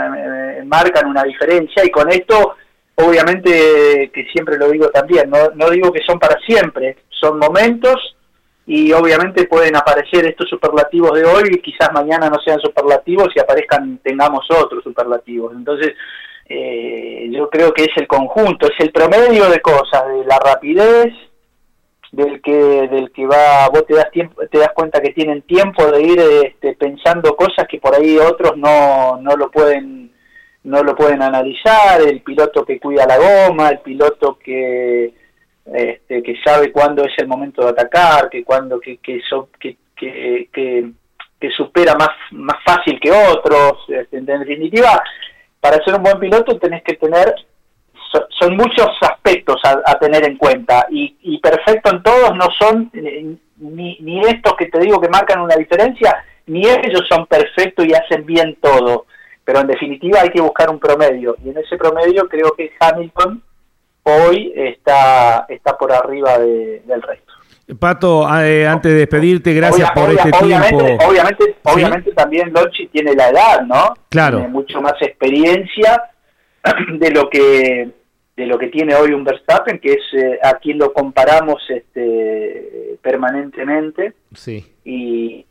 marcan 0.67 1.07
una 1.07 1.23
diferencia 1.23 1.81
y 1.85 1.89
con 1.89 2.11
esto 2.11 2.55
obviamente 2.95 4.11
que 4.13 4.25
siempre 4.33 4.57
lo 4.57 4.69
digo 4.69 4.89
también, 4.89 5.29
no, 5.29 5.49
no 5.55 5.69
digo 5.69 5.93
que 5.93 6.03
son 6.03 6.19
para 6.19 6.37
siempre, 6.41 6.97
son 7.09 7.39
momentos 7.39 8.17
y 8.65 8.91
obviamente 8.91 9.47
pueden 9.47 9.77
aparecer 9.77 10.25
estos 10.25 10.49
superlativos 10.49 11.13
de 11.13 11.23
hoy 11.23 11.43
y 11.51 11.61
quizás 11.61 11.89
mañana 11.93 12.29
no 12.29 12.37
sean 12.43 12.59
superlativos 12.59 13.29
y 13.33 13.39
aparezcan, 13.39 13.99
tengamos 14.03 14.45
otros 14.51 14.83
superlativos. 14.83 15.53
Entonces, 15.53 15.93
eh, 16.47 17.29
yo 17.31 17.49
creo 17.49 17.73
que 17.73 17.83
es 17.83 17.95
el 17.95 18.07
conjunto, 18.07 18.67
es 18.67 18.79
el 18.79 18.91
promedio 18.91 19.49
de 19.49 19.61
cosas, 19.61 20.05
de 20.07 20.25
la 20.25 20.37
rapidez, 20.37 21.13
del 22.11 22.41
que 22.41 22.53
del 22.53 23.11
que 23.11 23.25
va 23.25 23.69
vos 23.69 23.85
te 23.85 23.95
das 23.95 24.11
tiempo 24.11 24.41
te 24.51 24.57
das 24.57 24.71
cuenta 24.73 25.01
que 25.01 25.13
tienen 25.13 25.43
tiempo 25.43 25.85
de 25.89 26.01
ir 26.01 26.19
este, 26.45 26.73
pensando 26.75 27.35
cosas 27.35 27.65
que 27.69 27.79
por 27.79 27.95
ahí 27.95 28.17
otros 28.17 28.57
no 28.57 29.17
no 29.21 29.35
lo 29.37 29.49
pueden 29.49 30.11
no 30.63 30.83
lo 30.83 30.95
pueden 30.95 31.21
analizar, 31.21 32.01
el 32.01 32.21
piloto 32.21 32.63
que 32.63 32.79
cuida 32.79 33.05
la 33.07 33.17
goma, 33.17 33.69
el 33.69 33.79
piloto 33.79 34.37
que 34.37 35.13
este, 35.65 36.21
que 36.21 36.35
sabe 36.43 36.71
cuándo 36.71 37.03
es 37.03 37.13
el 37.17 37.27
momento 37.27 37.63
de 37.63 37.69
atacar, 37.69 38.29
que 38.29 38.43
cuando 38.43 38.79
que 38.79 38.97
que, 38.97 39.21
que, 39.59 39.77
que, 40.51 40.91
que, 41.39 41.49
supera 41.51 41.95
más 41.95 42.09
más 42.31 42.57
fácil 42.65 42.99
que 42.99 43.11
otros, 43.11 43.85
este, 43.87 44.17
en 44.17 44.25
definitiva, 44.25 45.01
para 45.59 45.83
ser 45.83 45.95
un 45.95 46.03
buen 46.03 46.19
piloto 46.19 46.57
tenés 46.59 46.83
que 46.83 46.95
tener 46.95 47.33
son 48.39 48.57
muchos 48.57 48.89
aspectos 49.01 49.57
a, 49.63 49.97
tener 49.99 50.25
en 50.25 50.37
cuenta 50.37 50.85
y, 50.89 51.15
y, 51.21 51.39
perfecto 51.39 51.91
en 51.91 52.03
todos 52.03 52.35
no 52.35 52.47
son 52.59 52.89
eh, 52.93 53.35
ni, 53.57 53.97
ni 53.99 54.21
estos 54.21 54.55
que 54.57 54.67
te 54.67 54.79
digo 54.79 54.99
que 54.99 55.09
marcan 55.09 55.41
una 55.41 55.55
diferencia, 55.55 56.23
ni 56.47 56.61
ellos 56.67 57.03
son 57.09 57.25
perfectos 57.27 57.85
y 57.85 57.93
hacen 57.93 58.25
bien 58.25 58.57
todo 58.61 59.05
pero 59.43 59.59
en 59.59 59.67
definitiva 59.67 60.21
hay 60.21 60.29
que 60.29 60.41
buscar 60.41 60.69
un 60.69 60.79
promedio 60.79 61.35
y 61.43 61.49
en 61.49 61.57
ese 61.57 61.77
promedio 61.77 62.27
creo 62.27 62.53
que 62.55 62.71
Hamilton 62.79 63.41
hoy 64.03 64.53
está, 64.55 65.45
está 65.49 65.77
por 65.77 65.91
arriba 65.91 66.37
del 66.39 67.01
resto. 67.01 67.33
Pato, 67.79 68.27
eh, 68.39 68.67
antes 68.67 68.91
de 68.91 68.99
despedirte, 68.99 69.53
gracias 69.53 69.91
por 69.91 70.09
este 70.09 70.31
tiempo. 70.31 70.77
Obviamente, 71.07 71.55
obviamente 71.63 72.11
también 72.11 72.51
Lochi 72.51 72.87
tiene 72.87 73.13
la 73.13 73.29
edad, 73.29 73.61
¿no? 73.61 73.93
Claro. 74.09 74.39
Tiene 74.39 74.51
mucho 74.51 74.81
más 74.81 74.93
experiencia 75.01 76.03
de 76.93 77.11
lo 77.11 77.29
que 77.29 77.89
de 78.41 78.47
lo 78.47 78.57
que 78.57 78.69
tiene 78.69 78.95
hoy 78.95 79.13
un 79.13 79.23
Verstappen, 79.23 79.77
que 79.77 79.93
es 79.93 80.13
eh, 80.13 80.39
a 80.41 80.55
quien 80.55 80.79
lo 80.79 80.91
comparamos 80.93 81.61
este, 81.69 82.97
permanentemente. 82.99 84.13
Sí. 84.33 84.65
Y, 84.83 85.45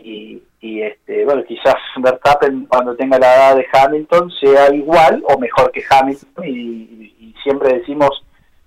y, 0.60 0.82
este, 0.82 1.24
bueno, 1.24 1.44
quizás 1.44 1.76
Verstappen 1.96 2.66
cuando 2.66 2.96
tenga 2.96 3.18
la 3.18 3.32
edad 3.32 3.56
de 3.56 3.66
Hamilton 3.72 4.30
sea 4.32 4.74
igual 4.74 5.22
o 5.24 5.38
mejor 5.38 5.70
que 5.70 5.84
Hamilton 5.88 6.44
y, 6.44 7.34
siempre 7.44 7.78
decimos 7.78 8.10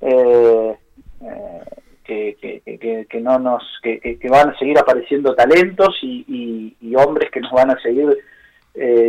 eh, 0.02 0.76
eh, 1.22 1.62
que, 2.04 3.06
que, 3.08 3.22
no 3.22 3.38
nos 3.38 3.62
que, 3.84 4.18
van 4.30 4.50
a 4.50 4.58
seguir 4.58 4.80
apareciendo 4.80 5.36
talentos 5.36 6.00
y, 6.02 6.96
hombres 6.96 7.30
que 7.30 7.42
nos 7.42 7.52
van 7.52 7.72
a 7.72 7.82
seguir 7.82 8.18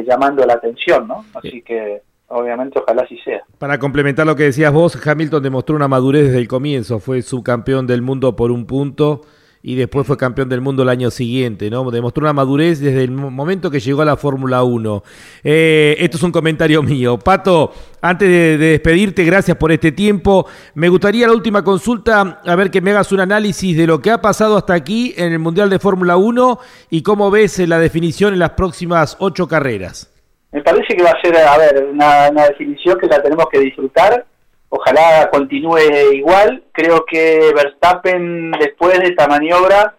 llamando 0.06 0.44
la 0.44 0.54
atención, 0.54 1.06
¿no? 1.06 1.24
Así 1.34 1.62
que 1.62 2.02
obviamente 2.34 2.78
ojalá 2.78 3.02
así 3.02 3.18
sea. 3.24 3.42
Para 3.58 3.78
complementar 3.78 4.26
lo 4.26 4.36
que 4.36 4.44
decías 4.44 4.72
vos, 4.72 4.98
Hamilton 5.06 5.42
demostró 5.42 5.76
una 5.76 5.88
madurez 5.88 6.24
desde 6.24 6.38
el 6.38 6.48
comienzo, 6.48 6.98
fue 6.98 7.22
subcampeón 7.22 7.86
del 7.86 8.02
mundo 8.02 8.36
por 8.36 8.50
un 8.50 8.66
punto 8.66 9.22
y 9.66 9.76
después 9.76 10.06
fue 10.06 10.18
campeón 10.18 10.50
del 10.50 10.60
mundo 10.60 10.82
el 10.82 10.90
año 10.90 11.10
siguiente, 11.10 11.70
¿no? 11.70 11.90
Demostró 11.90 12.22
una 12.22 12.34
madurez 12.34 12.80
desde 12.80 13.02
el 13.02 13.10
momento 13.10 13.70
que 13.70 13.80
llegó 13.80 14.02
a 14.02 14.04
la 14.04 14.18
Fórmula 14.18 14.62
1. 14.62 15.02
Eh, 15.42 15.96
esto 16.00 16.18
es 16.18 16.22
un 16.22 16.32
comentario 16.32 16.82
mío. 16.82 17.18
Pato, 17.18 17.72
antes 18.02 18.28
de, 18.28 18.58
despedirte, 18.58 19.24
gracias 19.24 19.56
por 19.56 19.72
este 19.72 19.90
tiempo. 19.90 20.46
Me 20.74 20.90
gustaría 20.90 21.26
la 21.26 21.32
última 21.32 21.64
consulta, 21.64 22.42
a 22.44 22.56
ver 22.56 22.70
que 22.70 22.82
me 22.82 22.90
hagas 22.90 23.10
un 23.12 23.20
análisis 23.20 23.74
de 23.74 23.86
lo 23.86 24.02
que 24.02 24.10
ha 24.10 24.20
pasado 24.20 24.58
hasta 24.58 24.74
aquí 24.74 25.14
en 25.16 25.32
el 25.32 25.38
Mundial 25.38 25.70
de 25.70 25.78
Fórmula 25.78 26.18
1 26.18 26.58
y 26.90 27.02
cómo 27.02 27.30
ves 27.30 27.58
la 27.60 27.78
definición 27.78 28.34
en 28.34 28.40
las 28.40 28.50
próximas 28.50 29.16
ocho 29.18 29.48
carreras. 29.48 30.13
Me 30.54 30.62
parece 30.62 30.94
que 30.94 31.02
va 31.02 31.10
a 31.10 31.20
ser, 31.20 31.36
a 31.36 31.58
ver, 31.58 31.84
una, 31.84 32.30
definición 32.30 32.96
que 32.96 33.08
la 33.08 33.20
tenemos 33.20 33.46
que 33.50 33.58
disfrutar. 33.58 34.24
Ojalá 34.68 35.28
continúe 35.32 35.80
igual. 36.12 36.62
Creo 36.70 37.04
que 37.04 37.50
Verstappen, 37.52 38.52
después 38.52 38.96
de 39.00 39.06
esta 39.06 39.26
maniobra, 39.26 39.96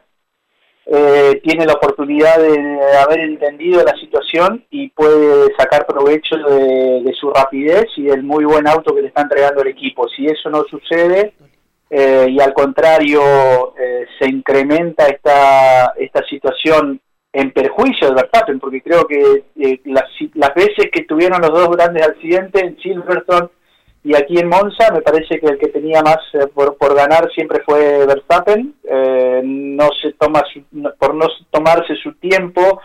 eh, 0.85 1.41
tiene 1.43 1.65
la 1.65 1.73
oportunidad 1.73 2.37
de 2.37 2.79
haber 2.97 3.19
entendido 3.19 3.83
la 3.83 3.97
situación 3.97 4.63
y 4.69 4.91
puede 4.91 5.53
sacar 5.57 5.85
provecho 5.85 6.37
de, 6.37 7.13
su 7.19 7.31
rapidez 7.31 7.87
y 7.97 8.03
del 8.03 8.23
muy 8.23 8.45
buen 8.45 8.65
auto 8.65 8.95
que 8.95 9.01
le 9.01 9.09
está 9.09 9.23
entregando 9.23 9.61
el 9.61 9.67
equipo. 9.67 10.07
Si 10.07 10.25
eso 10.25 10.49
no 10.49 10.63
sucede 10.69 11.33
eh, 11.89 12.27
y 12.29 12.39
al 12.39 12.53
contrario 12.53 13.73
eh, 13.77 14.05
se 14.17 14.29
incrementa 14.29 15.05
esta, 15.07 15.91
esta 15.97 16.25
situación 16.29 17.01
en 17.35 17.51
perjuicio 17.51 18.07
de 18.07 18.15
Verstappen, 18.15 18.61
porque 18.61 18.81
creo 18.81 19.05
que 19.05 19.43
eh, 19.59 19.81
las, 19.83 20.05
las 20.35 20.53
veces 20.55 20.89
que 20.89 21.03
tuvieron 21.03 21.41
los 21.41 21.51
dos 21.51 21.69
grandes 21.75 22.07
accidentes 22.07 22.63
en 22.63 22.77
Silverstone 22.79 23.49
y 24.05 24.15
aquí 24.15 24.37
en 24.39 24.47
Monza, 24.47 24.89
me 24.93 25.01
parece 25.01 25.39
que 25.39 25.47
el 25.47 25.57
que 25.57 25.67
tenía 25.67 26.01
más 26.01 26.19
eh, 26.33 26.47
por, 26.53 26.77
por, 26.77 26.95
ganar 26.95 27.29
siempre 27.33 27.61
fue 27.65 28.05
Verstappen. 28.05 28.75
Eh, 28.83 29.41
no 29.43 29.89
se 30.01 30.13
toma 30.13 30.43
por 30.97 31.15
no 31.15 31.27
tomarse 31.51 31.95
su 31.95 32.13
tiempo, 32.13 32.79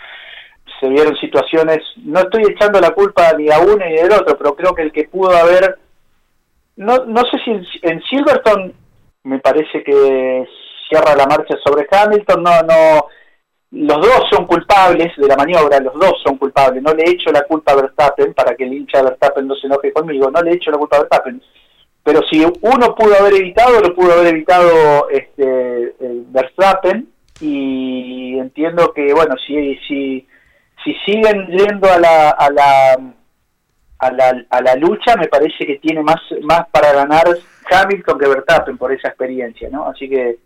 se 0.81 0.89
vieron 0.89 1.15
situaciones. 1.17 1.79
No 2.05 2.19
estoy 2.19 2.43
echando 2.51 2.81
la 2.81 2.91
culpa 2.91 3.33
ni 3.39 3.51
a 3.51 3.61
uno 3.61 3.77
ni 3.77 3.95
del 3.95 4.13
otro, 4.13 4.37
pero 4.37 4.57
creo 4.57 4.75
que 4.75 4.83
el 4.83 4.93
que 4.93 5.05
pudo 5.05 5.31
haber. 5.31 5.79
No, 6.75 7.05
no 7.05 7.21
sé 7.31 7.39
si 7.45 7.51
en, 7.53 7.65
en 7.83 8.03
Silverstone 8.03 8.73
me 9.23 9.39
parece 9.39 9.85
que 9.85 10.45
cierra 10.89 11.15
la 11.15 11.27
marcha 11.27 11.55
sobre 11.65 11.87
Hamilton, 11.89 12.43
no, 12.43 12.63
no 12.63 13.07
los 13.73 13.99
dos 13.99 14.25
son 14.31 14.47
culpables 14.47 15.17
de 15.17 15.29
la 15.29 15.37
maniobra, 15.37 15.79
los 15.79 15.95
dos 15.95 16.15
son 16.25 16.37
culpables. 16.37 16.83
No 16.83 16.93
le 16.93 17.05
he 17.05 17.11
hecho 17.11 17.31
la 17.31 17.43
culpa 17.43 17.73
a 17.73 17.77
Verstappen 17.77 18.35
para 18.35 18.57
que 18.57 18.65
el 18.65 18.73
hincha 18.73 18.99
de 18.99 19.05
Verstappen 19.05 19.47
no 19.47 19.55
se 19.55 19.69
enoje 19.69 19.93
conmigo, 19.93 20.31
no 20.31 20.43
le 20.43 20.51
he 20.51 20.55
hecho 20.55 20.73
la 20.73 20.79
culpa 20.79 20.97
a 20.97 21.01
Verstappen. 21.01 21.41
Pero 22.03 22.21
si 22.31 22.43
uno 22.43 22.95
pudo 22.95 23.15
haber 23.15 23.35
evitado, 23.35 23.81
lo 23.81 23.95
pudo 23.95 24.13
haber 24.13 24.29
evitado 24.29 25.09
este, 25.11 25.95
Verstappen 26.01 27.09
y 27.41 28.39
entiendo 28.39 28.93
que, 28.93 29.13
bueno, 29.15 29.37
si, 29.47 29.77
si, 29.87 30.27
si 30.83 30.95
siguen 31.07 31.47
yendo 31.49 31.89
a 31.89 31.99
la, 32.01 32.31
a 32.31 32.51
la, 32.51 32.99
a 34.01 34.11
la, 34.11 34.45
a 34.51 34.63
la 34.63 34.75
lucha, 34.77 35.15
me 35.17 35.29
parece 35.29 35.65
que 35.65 35.79
tiene 35.79 36.03
más, 36.03 36.21
más 36.43 36.67
para 36.71 36.93
ganar 36.93 37.25
Hamilton 37.71 38.19
que 38.19 38.29
Verstappen 38.29 38.79
por 38.79 38.93
esa 38.93 39.09
experiencia, 39.09 39.69
¿no? 39.71 39.87
Así 39.87 40.09
que 40.09 40.39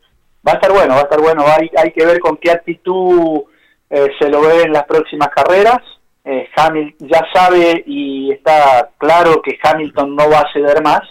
va 0.47 0.53
a 0.53 0.55
estar 0.55 0.73
bueno, 0.73 0.95
va 0.95 1.01
a 1.01 1.05
estar 1.05 1.21
bueno. 1.21 1.45
Hay, 1.47 1.71
hay 1.77 1.91
que 1.93 2.05
ver 2.05 2.21
con 2.21 2.37
qué 2.37 2.51
actitud 2.51 3.43
eh, 3.91 4.09
se 4.19 4.29
lo 4.29 4.41
ve 4.43 4.63
en 4.63 4.73
las 4.73 4.85
próximas 4.85 5.29
carreras. 5.29 5.79
Eh, 6.25 6.49
Hamilton 6.57 7.09
ya 7.09 7.23
sabe 7.33 7.85
y 7.87 8.33
está 8.33 8.91
claro 8.99 9.43
que 9.43 9.59
Hamilton 9.63 10.17
no 10.17 10.31
va 10.31 10.41
a 10.41 10.53
ceder 10.53 10.83
más. 10.83 11.03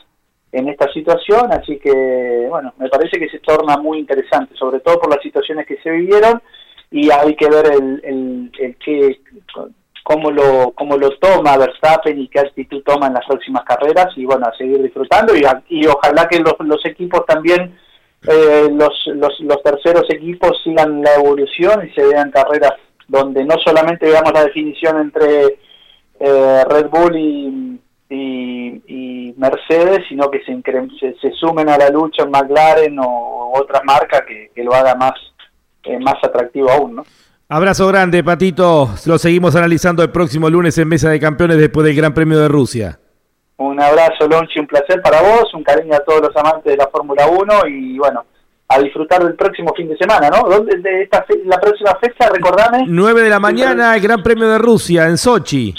en 0.53 0.69
esta 0.69 0.87
situación, 0.93 1.51
así 1.51 1.79
que 1.79 2.45
bueno, 2.47 2.73
me 2.77 2.87
parece 2.87 3.19
que 3.19 3.27
se 3.29 3.39
torna 3.39 3.75
muy 3.77 3.97
interesante, 3.97 4.55
sobre 4.55 4.79
todo 4.81 4.99
por 4.99 5.09
las 5.09 5.21
situaciones 5.21 5.65
que 5.65 5.81
se 5.81 5.89
vivieron 5.89 6.41
y 6.91 7.09
hay 7.09 7.35
que 7.35 7.49
ver 7.49 7.65
el, 7.73 8.01
el, 8.03 8.51
el 8.59 8.77
cómo 10.03 10.29
lo, 10.29 10.71
cómo 10.75 10.95
lo 10.95 11.09
toma 11.17 11.57
Verstappen 11.57 12.19
y 12.19 12.27
qué 12.27 12.39
actitud 12.39 12.83
toma 12.83 13.07
en 13.07 13.15
las 13.15 13.25
próximas 13.25 13.63
carreras 13.63 14.09
y 14.15 14.25
bueno, 14.25 14.45
a 14.45 14.55
seguir 14.55 14.81
disfrutando 14.83 15.35
y, 15.35 15.43
y 15.69 15.87
ojalá 15.87 16.27
que 16.27 16.39
los, 16.39 16.53
los 16.59 16.85
equipos 16.85 17.25
también, 17.25 17.75
eh, 18.27 18.69
los, 18.71 18.93
los, 19.15 19.39
los 19.39 19.63
terceros 19.63 20.09
equipos 20.09 20.61
sigan 20.63 21.01
la 21.01 21.15
evolución 21.15 21.85
y 21.87 21.93
se 21.93 22.05
vean 22.05 22.31
carreras 22.31 22.73
donde 23.07 23.43
no 23.43 23.55
solamente 23.63 24.07
veamos 24.07 24.31
la 24.33 24.45
definición 24.45 24.99
entre 24.99 25.59
eh, 26.19 26.63
Red 26.69 26.89
Bull 26.89 27.15
y, 27.17 27.79
Mercedes, 29.35 30.05
sino 30.07 30.29
que 30.31 30.39
se, 30.45 31.15
se, 31.19 31.31
sumen 31.31 31.67
a 31.67 31.77
la 31.77 31.89
lucha 31.89 32.23
en 32.23 32.31
McLaren 32.31 32.97
o 32.99 33.51
otras 33.55 33.81
marcas 33.83 34.21
que, 34.25 34.51
que 34.55 34.63
lo 34.63 34.73
haga 34.73 34.95
más, 34.95 35.13
eh, 35.83 35.99
más 35.99 36.15
atractivo 36.23 36.71
aún, 36.71 36.95
¿no? 36.95 37.03
Abrazo 37.49 37.87
grande, 37.87 38.23
Patito. 38.23 38.89
Lo 39.05 39.17
seguimos 39.17 39.55
analizando 39.55 40.01
el 40.01 40.11
próximo 40.11 40.49
lunes 40.49 40.77
en 40.77 40.87
Mesa 40.87 41.09
de 41.09 41.19
Campeones 41.19 41.57
después 41.57 41.85
del 41.85 41.95
Gran 41.95 42.13
Premio 42.13 42.39
de 42.39 42.47
Rusia. 42.47 42.99
Un 43.57 43.79
abrazo, 43.81 44.27
Lonchi, 44.27 44.59
un 44.59 44.67
placer 44.67 45.01
para 45.01 45.21
vos, 45.21 45.53
un 45.53 45.63
cariño 45.63 45.95
a 45.95 45.99
todos 45.99 46.21
los 46.21 46.35
amantes 46.35 46.71
de 46.71 46.77
la 46.77 46.87
Fórmula 46.87 47.27
1 47.27 47.67
y 47.67 47.97
bueno, 47.97 48.25
a 48.67 48.79
disfrutar 48.79 49.23
del 49.23 49.35
próximo 49.35 49.73
fin 49.75 49.87
de 49.87 49.97
semana, 49.97 50.29
¿no? 50.29 50.49
¿Dónde, 50.49 50.77
de 50.77 51.03
esta 51.03 51.25
la 51.45 51.59
próxima 51.59 51.95
fecha, 52.01 52.29
recordame? 52.29 52.85
9 52.87 53.21
de 53.21 53.29
la 53.29 53.39
mañana, 53.39 53.95
el 53.95 54.01
Gran 54.01 54.23
Premio 54.23 54.47
de 54.47 54.57
Rusia 54.57 55.07
en 55.07 55.17
Sochi. 55.17 55.73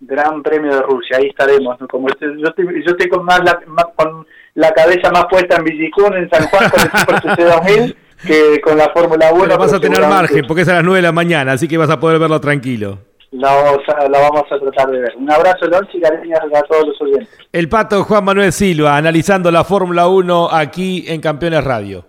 Gran 0.00 0.42
Premio 0.42 0.74
de 0.74 0.82
Rusia, 0.82 1.16
ahí 1.18 1.28
estaremos. 1.28 1.76
Como 1.90 2.08
yo, 2.08 2.48
estoy, 2.48 2.84
yo 2.84 2.92
estoy 2.92 3.08
con, 3.08 3.24
más 3.24 3.40
la, 3.42 3.58
con 3.96 4.26
la 4.54 4.70
cabeza 4.72 5.10
más 5.10 5.26
puesta 5.26 5.56
en 5.56 5.64
Villicún, 5.64 6.14
en 6.14 6.30
San 6.30 6.46
Juan, 6.48 6.70
con 6.70 6.80
el 6.80 6.98
Super 6.98 7.20
TC 7.20 7.44
2000 7.44 7.96
que 8.24 8.60
con 8.60 8.78
la 8.78 8.90
Fórmula 8.90 9.32
1. 9.32 9.58
vas 9.58 9.72
a 9.72 9.80
tener 9.80 10.00
margen 10.00 10.46
porque 10.46 10.62
es 10.62 10.68
a 10.68 10.74
las 10.74 10.84
9 10.84 10.98
de 10.98 11.02
la 11.02 11.12
mañana, 11.12 11.52
así 11.52 11.68
que 11.68 11.76
vas 11.76 11.90
a 11.90 12.00
poder 12.00 12.18
verlo 12.18 12.40
tranquilo. 12.40 12.98
La 13.38 13.54
vamos 13.54 13.80
a, 13.88 14.08
la 14.08 14.18
vamos 14.18 14.44
a 14.50 14.58
tratar 14.58 14.90
de 14.90 14.98
ver. 14.98 15.14
Un 15.18 15.30
abrazo, 15.30 15.66
Lonchi, 15.66 15.98
y 15.98 16.00
cariños 16.00 16.40
a 16.40 16.62
todos 16.62 16.86
los 16.86 17.02
oyentes. 17.02 17.28
El 17.52 17.68
pato 17.68 18.02
Juan 18.04 18.24
Manuel 18.24 18.50
Silva, 18.50 18.96
analizando 18.96 19.50
la 19.50 19.62
Fórmula 19.62 20.08
1 20.08 20.48
aquí 20.50 21.04
en 21.06 21.20
Campeones 21.20 21.62
Radio. 21.62 22.06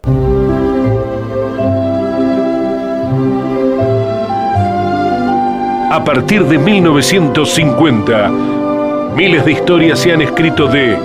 A 5.92 6.04
partir 6.06 6.46
de 6.46 6.58
1950, 6.58 8.30
miles 9.16 9.44
de 9.44 9.52
historias 9.52 10.00
se 10.00 10.14
han 10.14 10.22
escrito 10.22 10.68
de 10.68 10.98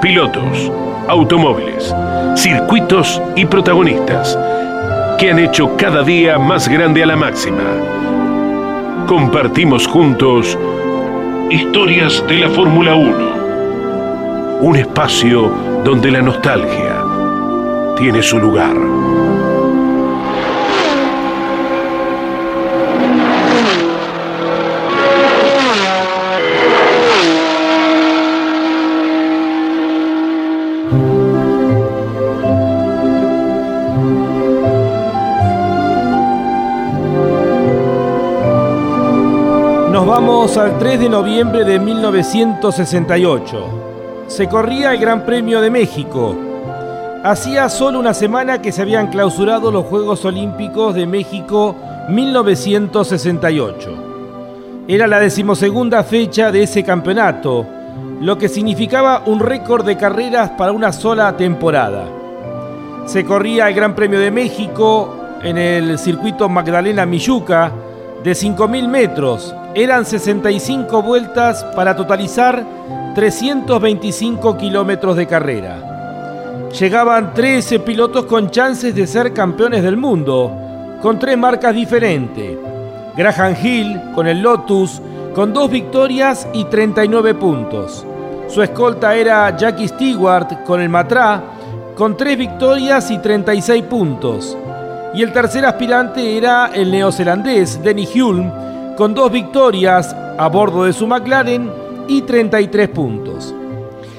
pilotos, 0.00 0.70
automóviles, 1.08 1.92
circuitos 2.36 3.20
y 3.34 3.44
protagonistas 3.44 4.38
que 5.18 5.32
han 5.32 5.40
hecho 5.40 5.76
cada 5.76 6.04
día 6.04 6.38
más 6.38 6.68
grande 6.68 7.02
a 7.02 7.06
la 7.06 7.16
máxima. 7.16 8.07
Compartimos 9.08 9.86
juntos 9.86 10.58
historias 11.50 12.22
de 12.28 12.40
la 12.40 12.50
Fórmula 12.50 12.94
1. 12.94 14.60
Un 14.60 14.76
espacio 14.76 15.48
donde 15.82 16.10
la 16.10 16.20
nostalgia 16.20 17.02
tiene 17.96 18.22
su 18.22 18.38
lugar. 18.38 18.76
Al 40.18 40.78
3 40.80 40.98
de 40.98 41.08
noviembre 41.08 41.64
de 41.64 41.78
1968. 41.78 44.24
Se 44.26 44.48
corría 44.48 44.92
el 44.92 44.98
Gran 44.98 45.24
Premio 45.24 45.60
de 45.60 45.70
México. 45.70 46.34
Hacía 47.22 47.68
solo 47.68 48.00
una 48.00 48.12
semana 48.14 48.60
que 48.60 48.72
se 48.72 48.82
habían 48.82 49.12
clausurado 49.12 49.70
los 49.70 49.86
Juegos 49.86 50.24
Olímpicos 50.24 50.96
de 50.96 51.06
México 51.06 51.76
1968. 52.08 53.90
Era 54.88 55.06
la 55.06 55.20
decimosegunda 55.20 56.02
fecha 56.02 56.50
de 56.50 56.64
ese 56.64 56.82
campeonato, 56.82 57.64
lo 58.20 58.36
que 58.38 58.48
significaba 58.48 59.22
un 59.24 59.38
récord 59.38 59.86
de 59.86 59.96
carreras 59.96 60.50
para 60.58 60.72
una 60.72 60.92
sola 60.92 61.36
temporada. 61.36 62.06
Se 63.06 63.24
corría 63.24 63.68
el 63.68 63.74
Gran 63.74 63.94
Premio 63.94 64.18
de 64.18 64.32
México 64.32 65.14
en 65.44 65.58
el 65.58 65.96
circuito 65.96 66.48
Magdalena 66.48 67.06
Milluca 67.06 67.70
de 68.24 68.32
5.000 68.32 68.88
metros 68.88 69.54
eran 69.74 70.04
65 70.04 71.02
vueltas 71.02 71.64
para 71.76 71.94
totalizar 71.94 72.64
325 73.14 74.56
kilómetros 74.56 75.16
de 75.16 75.26
carrera. 75.26 76.68
Llegaban 76.78 77.34
13 77.34 77.80
pilotos 77.80 78.26
con 78.26 78.50
chances 78.50 78.94
de 78.94 79.06
ser 79.06 79.32
campeones 79.32 79.82
del 79.82 79.96
mundo, 79.96 80.52
con 81.00 81.18
tres 81.18 81.36
marcas 81.36 81.74
diferentes. 81.74 82.56
Graham 83.16 83.54
Hill 83.62 84.00
con 84.14 84.26
el 84.26 84.40
Lotus, 84.40 85.00
con 85.34 85.52
dos 85.52 85.70
victorias 85.70 86.46
y 86.52 86.64
39 86.64 87.34
puntos. 87.34 88.06
Su 88.48 88.62
escolta 88.62 89.14
era 89.14 89.56
Jackie 89.56 89.88
Stewart 89.88 90.64
con 90.64 90.80
el 90.80 90.88
Matra, 90.88 91.42
con 91.96 92.16
tres 92.16 92.38
victorias 92.38 93.10
y 93.10 93.18
36 93.18 93.82
puntos. 93.84 94.56
Y 95.14 95.22
el 95.22 95.32
tercer 95.32 95.66
aspirante 95.66 96.36
era 96.36 96.70
el 96.72 96.90
neozelandés 96.90 97.82
Denny 97.82 98.06
Hulme, 98.06 98.67
con 98.98 99.14
dos 99.14 99.30
victorias 99.30 100.12
a 100.36 100.48
bordo 100.48 100.82
de 100.82 100.92
su 100.92 101.06
McLaren 101.06 101.70
y 102.08 102.22
33 102.22 102.88
puntos. 102.88 103.54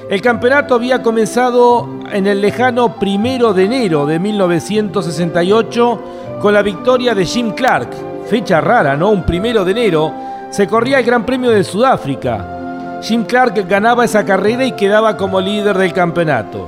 El 0.08 0.22
campeonato 0.22 0.74
había 0.74 1.02
comenzado 1.02 1.86
en 2.10 2.26
el 2.26 2.40
lejano 2.40 2.98
primero 2.98 3.52
de 3.52 3.64
enero 3.64 4.06
de 4.06 4.18
1968 4.18 6.02
con 6.40 6.54
la 6.54 6.62
victoria 6.62 7.14
de 7.14 7.26
Jim 7.26 7.50
Clark. 7.50 7.90
Fecha 8.26 8.62
rara, 8.62 8.96
¿no? 8.96 9.10
Un 9.10 9.24
primero 9.24 9.66
de 9.66 9.72
enero 9.72 10.14
se 10.50 10.66
corría 10.66 11.00
el 11.00 11.04
Gran 11.04 11.26
Premio 11.26 11.50
de 11.50 11.62
Sudáfrica. 11.62 13.00
Jim 13.02 13.24
Clark 13.24 13.68
ganaba 13.68 14.06
esa 14.06 14.24
carrera 14.24 14.64
y 14.64 14.72
quedaba 14.72 15.18
como 15.18 15.42
líder 15.42 15.76
del 15.76 15.92
campeonato. 15.92 16.66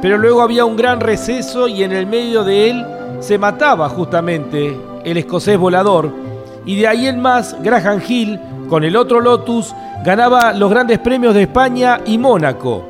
Pero 0.00 0.16
luego 0.16 0.40
había 0.40 0.64
un 0.64 0.74
gran 0.74 1.00
receso 1.00 1.68
y 1.68 1.82
en 1.82 1.92
el 1.92 2.06
medio 2.06 2.44
de 2.44 2.70
él 2.70 2.86
se 3.20 3.36
mataba 3.36 3.90
justamente 3.90 4.74
el 5.04 5.18
escocés 5.18 5.58
volador 5.58 6.21
y 6.64 6.76
de 6.76 6.86
ahí 6.86 7.06
en 7.06 7.20
más 7.20 7.56
Graham 7.62 8.00
Hill, 8.06 8.40
con 8.68 8.84
el 8.84 8.96
otro 8.96 9.20
Lotus, 9.20 9.74
ganaba 10.04 10.52
los 10.52 10.70
grandes 10.70 10.98
premios 10.98 11.34
de 11.34 11.42
España 11.42 12.00
y 12.06 12.18
Mónaco. 12.18 12.84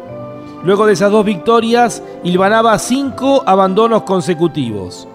Luego 0.65 0.87
de 0.87 0.93
esas 0.93 1.11
dos 1.11 1.25
victorias, 1.25 2.03
hilvanaba 2.23 2.79
cinco 2.79 3.43
abandonos 3.45 4.03
consecutivos. 4.03 5.09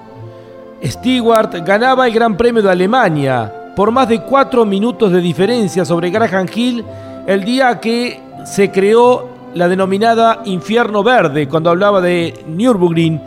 Stewart 0.84 1.54
ganaba 1.66 2.08
el 2.08 2.14
Gran 2.14 2.38
Premio 2.38 2.62
de 2.62 2.72
Alemania 2.72 3.52
por 3.76 3.92
más 3.92 4.10
de 4.10 4.22
cuatro 4.22 4.66
minutos 4.66 5.12
de 5.12 5.22
diferencia 5.22 5.86
sobre 5.86 6.10
Graham 6.10 6.48
Hill 6.54 6.84
el 7.28 7.44
día 7.44 7.80
que 7.80 8.20
se 8.44 8.72
creó 8.72 9.28
la 9.54 9.68
denominada 9.68 10.42
Infierno 10.46 11.04
Verde, 11.04 11.48
cuando 11.48 11.70
hablaba 11.70 12.02
de 12.02 12.34
Nürburgring, 12.48 13.22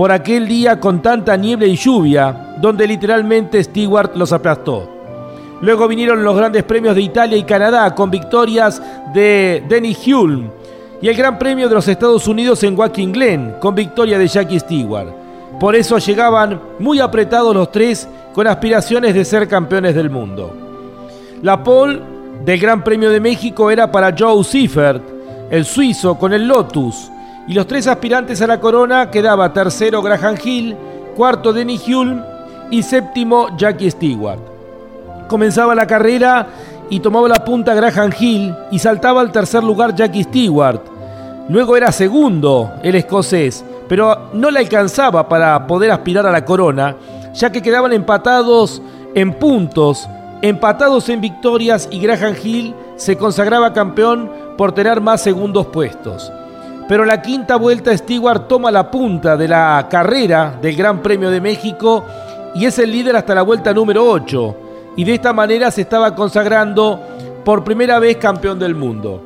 por 0.00 0.12
aquel 0.12 0.48
día 0.48 0.80
con 0.80 1.02
tanta 1.02 1.36
niebla 1.36 1.66
y 1.66 1.76
lluvia, 1.76 2.54
donde 2.58 2.86
literalmente 2.86 3.62
Stewart 3.62 4.16
los 4.16 4.32
aplastó. 4.32 4.88
Luego 5.60 5.86
vinieron 5.86 6.24
los 6.24 6.34
grandes 6.34 6.62
premios 6.62 6.94
de 6.94 7.02
Italia 7.02 7.36
y 7.36 7.42
Canadá 7.42 7.94
con 7.94 8.10
victorias 8.10 8.80
de 9.12 9.62
Denny 9.68 9.94
Hulme 9.94 10.52
y 11.02 11.08
el 11.08 11.14
Gran 11.14 11.38
Premio 11.38 11.68
de 11.68 11.74
los 11.74 11.86
Estados 11.86 12.26
Unidos 12.26 12.62
en 12.62 12.78
Watkins 12.78 13.12
Glen 13.12 13.56
con 13.60 13.74
victoria 13.74 14.18
de 14.18 14.26
Jackie 14.26 14.60
Stewart. 14.60 15.10
Por 15.60 15.76
eso 15.76 15.98
llegaban 15.98 16.58
muy 16.78 16.98
apretados 16.98 17.54
los 17.54 17.70
tres 17.70 18.08
con 18.32 18.46
aspiraciones 18.46 19.12
de 19.14 19.26
ser 19.26 19.46
campeones 19.48 19.94
del 19.94 20.08
mundo. 20.08 20.50
La 21.42 21.62
pole 21.62 22.00
del 22.42 22.58
Gran 22.58 22.82
Premio 22.82 23.10
de 23.10 23.20
México 23.20 23.70
era 23.70 23.92
para 23.92 24.14
Joe 24.18 24.42
Seifert, 24.44 25.02
el 25.50 25.66
suizo 25.66 26.18
con 26.18 26.32
el 26.32 26.48
Lotus, 26.48 27.10
y 27.46 27.54
los 27.54 27.66
tres 27.66 27.86
aspirantes 27.86 28.40
a 28.42 28.46
la 28.46 28.60
corona 28.60 29.10
quedaba 29.10 29.52
tercero 29.52 30.02
Graham 30.02 30.36
Hill, 30.42 30.76
cuarto 31.16 31.52
Denny 31.52 31.80
Hulme 31.86 32.22
y 32.70 32.82
séptimo 32.82 33.56
Jackie 33.56 33.90
Stewart. 33.90 34.40
Comenzaba 35.28 35.74
la 35.74 35.86
carrera 35.86 36.46
y 36.88 37.00
tomaba 37.00 37.28
la 37.28 37.44
punta 37.44 37.74
Graham 37.74 38.10
Hill 38.18 38.54
y 38.70 38.78
saltaba 38.78 39.20
al 39.20 39.32
tercer 39.32 39.62
lugar 39.62 39.94
Jackie 39.94 40.24
Stewart. 40.24 40.80
Luego 41.48 41.76
era 41.76 41.90
segundo 41.92 42.72
el 42.82 42.94
escocés, 42.94 43.64
pero 43.88 44.30
no 44.32 44.50
le 44.50 44.60
alcanzaba 44.60 45.28
para 45.28 45.66
poder 45.66 45.90
aspirar 45.90 46.26
a 46.26 46.32
la 46.32 46.44
corona, 46.44 46.96
ya 47.34 47.50
que 47.50 47.62
quedaban 47.62 47.92
empatados 47.92 48.80
en 49.14 49.32
puntos, 49.34 50.08
empatados 50.42 51.08
en 51.08 51.20
victorias 51.20 51.88
y 51.90 52.00
Graham 52.00 52.34
Hill 52.42 52.74
se 52.96 53.16
consagraba 53.16 53.72
campeón 53.72 54.30
por 54.56 54.72
tener 54.72 55.00
más 55.00 55.22
segundos 55.22 55.66
puestos. 55.66 56.30
Pero 56.90 57.04
la 57.04 57.22
quinta 57.22 57.54
vuelta 57.54 57.96
Stewart 57.96 58.48
toma 58.48 58.68
la 58.68 58.90
punta 58.90 59.36
de 59.36 59.46
la 59.46 59.86
carrera 59.88 60.58
del 60.60 60.74
Gran 60.74 61.00
Premio 61.00 61.30
de 61.30 61.40
México 61.40 62.04
y 62.52 62.64
es 62.64 62.80
el 62.80 62.90
líder 62.90 63.14
hasta 63.14 63.32
la 63.32 63.42
vuelta 63.42 63.72
número 63.72 64.04
8 64.04 64.56
y 64.96 65.04
de 65.04 65.14
esta 65.14 65.32
manera 65.32 65.70
se 65.70 65.82
estaba 65.82 66.12
consagrando 66.16 66.98
por 67.44 67.62
primera 67.62 68.00
vez 68.00 68.16
campeón 68.16 68.58
del 68.58 68.74
mundo. 68.74 69.22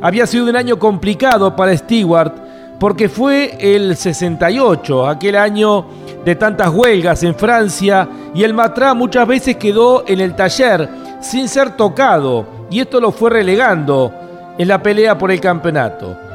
Había 0.00 0.26
sido 0.26 0.46
un 0.46 0.56
año 0.56 0.78
complicado 0.78 1.54
para 1.54 1.76
Stewart 1.76 2.32
porque 2.80 3.10
fue 3.10 3.58
el 3.60 3.94
68, 3.94 5.06
aquel 5.06 5.36
año 5.36 5.84
de 6.24 6.34
tantas 6.34 6.70
huelgas 6.70 7.22
en 7.24 7.34
Francia 7.34 8.08
y 8.34 8.42
el 8.42 8.54
Matra 8.54 8.94
muchas 8.94 9.28
veces 9.28 9.56
quedó 9.56 10.04
en 10.06 10.18
el 10.18 10.34
taller 10.34 10.88
sin 11.20 11.46
ser 11.46 11.76
tocado 11.76 12.46
y 12.70 12.80
esto 12.80 12.98
lo 13.02 13.12
fue 13.12 13.28
relegando 13.28 14.10
en 14.56 14.66
la 14.66 14.82
pelea 14.82 15.18
por 15.18 15.30
el 15.30 15.42
campeonato. 15.42 16.31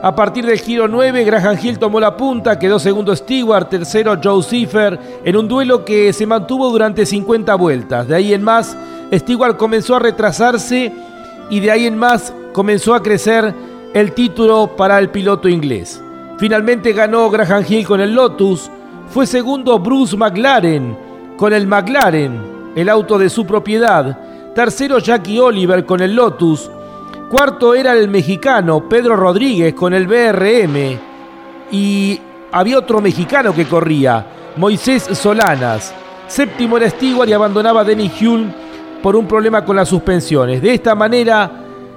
A 0.00 0.14
partir 0.14 0.46
del 0.46 0.60
giro 0.60 0.86
9, 0.86 1.24
Graham 1.24 1.58
Hill 1.60 1.80
tomó 1.80 1.98
la 1.98 2.16
punta, 2.16 2.56
quedó 2.56 2.78
segundo 2.78 3.16
Stewart, 3.16 3.68
tercero 3.68 4.16
Joe 4.22 4.44
Cipher, 4.44 4.96
en 5.24 5.36
un 5.36 5.48
duelo 5.48 5.84
que 5.84 6.12
se 6.12 6.24
mantuvo 6.24 6.70
durante 6.70 7.04
50 7.04 7.52
vueltas. 7.56 8.06
De 8.06 8.14
ahí 8.14 8.32
en 8.32 8.44
más, 8.44 8.76
Stewart 9.12 9.56
comenzó 9.56 9.96
a 9.96 9.98
retrasarse 9.98 10.92
y 11.50 11.58
de 11.58 11.72
ahí 11.72 11.86
en 11.86 11.98
más 11.98 12.32
comenzó 12.52 12.94
a 12.94 13.02
crecer 13.02 13.52
el 13.92 14.12
título 14.12 14.76
para 14.76 15.00
el 15.00 15.08
piloto 15.08 15.48
inglés. 15.48 16.00
Finalmente 16.38 16.92
ganó 16.92 17.28
Graham 17.28 17.64
Hill 17.68 17.84
con 17.84 18.00
el 18.00 18.14
Lotus, 18.14 18.70
fue 19.08 19.26
segundo 19.26 19.80
Bruce 19.80 20.16
McLaren 20.16 20.96
con 21.36 21.52
el 21.52 21.66
McLaren, 21.66 22.72
el 22.76 22.88
auto 22.88 23.18
de 23.18 23.30
su 23.30 23.44
propiedad, 23.44 24.16
tercero 24.54 25.00
Jackie 25.00 25.40
Oliver 25.40 25.84
con 25.84 26.00
el 26.00 26.14
Lotus, 26.14 26.70
Cuarto 27.28 27.74
era 27.74 27.92
el 27.92 28.08
mexicano 28.08 28.88
Pedro 28.88 29.14
Rodríguez 29.14 29.74
con 29.74 29.92
el 29.92 30.06
BRM. 30.06 30.98
Y 31.70 32.18
había 32.50 32.78
otro 32.78 33.02
mexicano 33.02 33.54
que 33.54 33.66
corría, 33.66 34.24
Moisés 34.56 35.02
Solanas. 35.12 35.92
Séptimo 36.26 36.78
era 36.78 36.88
Stewart 36.88 37.28
y 37.28 37.34
abandonaba 37.34 37.84
Denny 37.84 38.10
Hulme 38.18 38.54
por 39.02 39.14
un 39.14 39.26
problema 39.26 39.62
con 39.62 39.76
las 39.76 39.90
suspensiones. 39.90 40.62
De 40.62 40.72
esta 40.72 40.94
manera, 40.94 41.50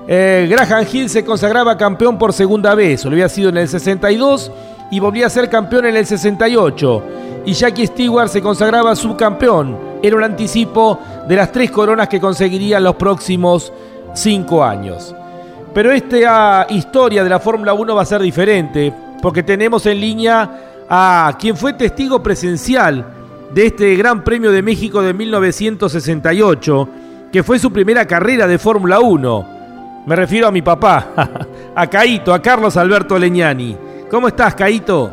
eh, 0.06 0.48
Graham 0.50 0.86
Hill 0.92 1.10
se 1.10 1.24
consagraba 1.24 1.78
campeón 1.78 2.18
por 2.18 2.34
segunda 2.34 2.76
vez. 2.76 3.06
Lo 3.06 3.12
había 3.12 3.30
sido 3.30 3.50
en 3.50 3.58
el 3.58 3.70
62 3.70 4.52
y 4.92 5.00
volvía 5.00 5.28
a 5.28 5.30
ser 5.30 5.50
campeón 5.50 5.86
en 5.86 5.96
el 5.96 6.06
68. 6.06 7.04
Y 7.46 7.54
Jackie 7.54 7.88
Stewart 7.88 8.28
se 8.28 8.42
consagraba 8.42 8.98
subcampeón. 8.98 9.78
Era 10.04 10.18
un 10.18 10.24
anticipo 10.24 11.00
de 11.26 11.38
las 11.38 11.54
tres 11.54 11.72
coronas 11.72 12.10
que 12.10 12.20
conseguiría 12.20 12.82
los 12.82 12.96
próximos 12.96 13.72
cinco 14.14 14.62
años. 14.62 15.16
Pero 15.74 15.92
esta 15.92 16.68
historia 16.70 17.24
de 17.24 17.30
la 17.30 17.40
Fórmula 17.40 17.74
1 17.74 17.96
va 17.96 18.02
a 18.02 18.06
ser 18.06 18.22
diferente, 18.22 18.94
porque 19.22 19.42
tenemos 19.42 19.86
en 19.86 20.02
línea 20.02 20.50
a 20.90 21.38
quien 21.40 21.56
fue 21.56 21.74
testigo 21.74 22.22
presencial 22.22 23.06
de 23.54 23.68
este 23.68 23.96
Gran 23.96 24.22
Premio 24.22 24.52
de 24.52 24.62
México 24.62 25.02
de 25.02 25.14
1968, 25.14 26.90
que 27.32 27.44
fue 27.44 27.58
su 27.58 27.72
primera 27.72 28.06
carrera 28.06 28.48
de 28.48 28.58
Fórmula 28.58 29.00
1. 29.00 30.04
Me 30.06 30.16
refiero 30.16 30.48
a 30.48 30.52
mi 30.52 30.62
papá, 30.62 31.08
a 31.76 31.88
Caito, 31.88 32.34
a 32.34 32.42
Carlos 32.42 32.76
Alberto 32.76 33.18
Leñani. 33.18 33.78
¿Cómo 34.10 34.28
estás, 34.28 34.56
Caito? 34.56 35.10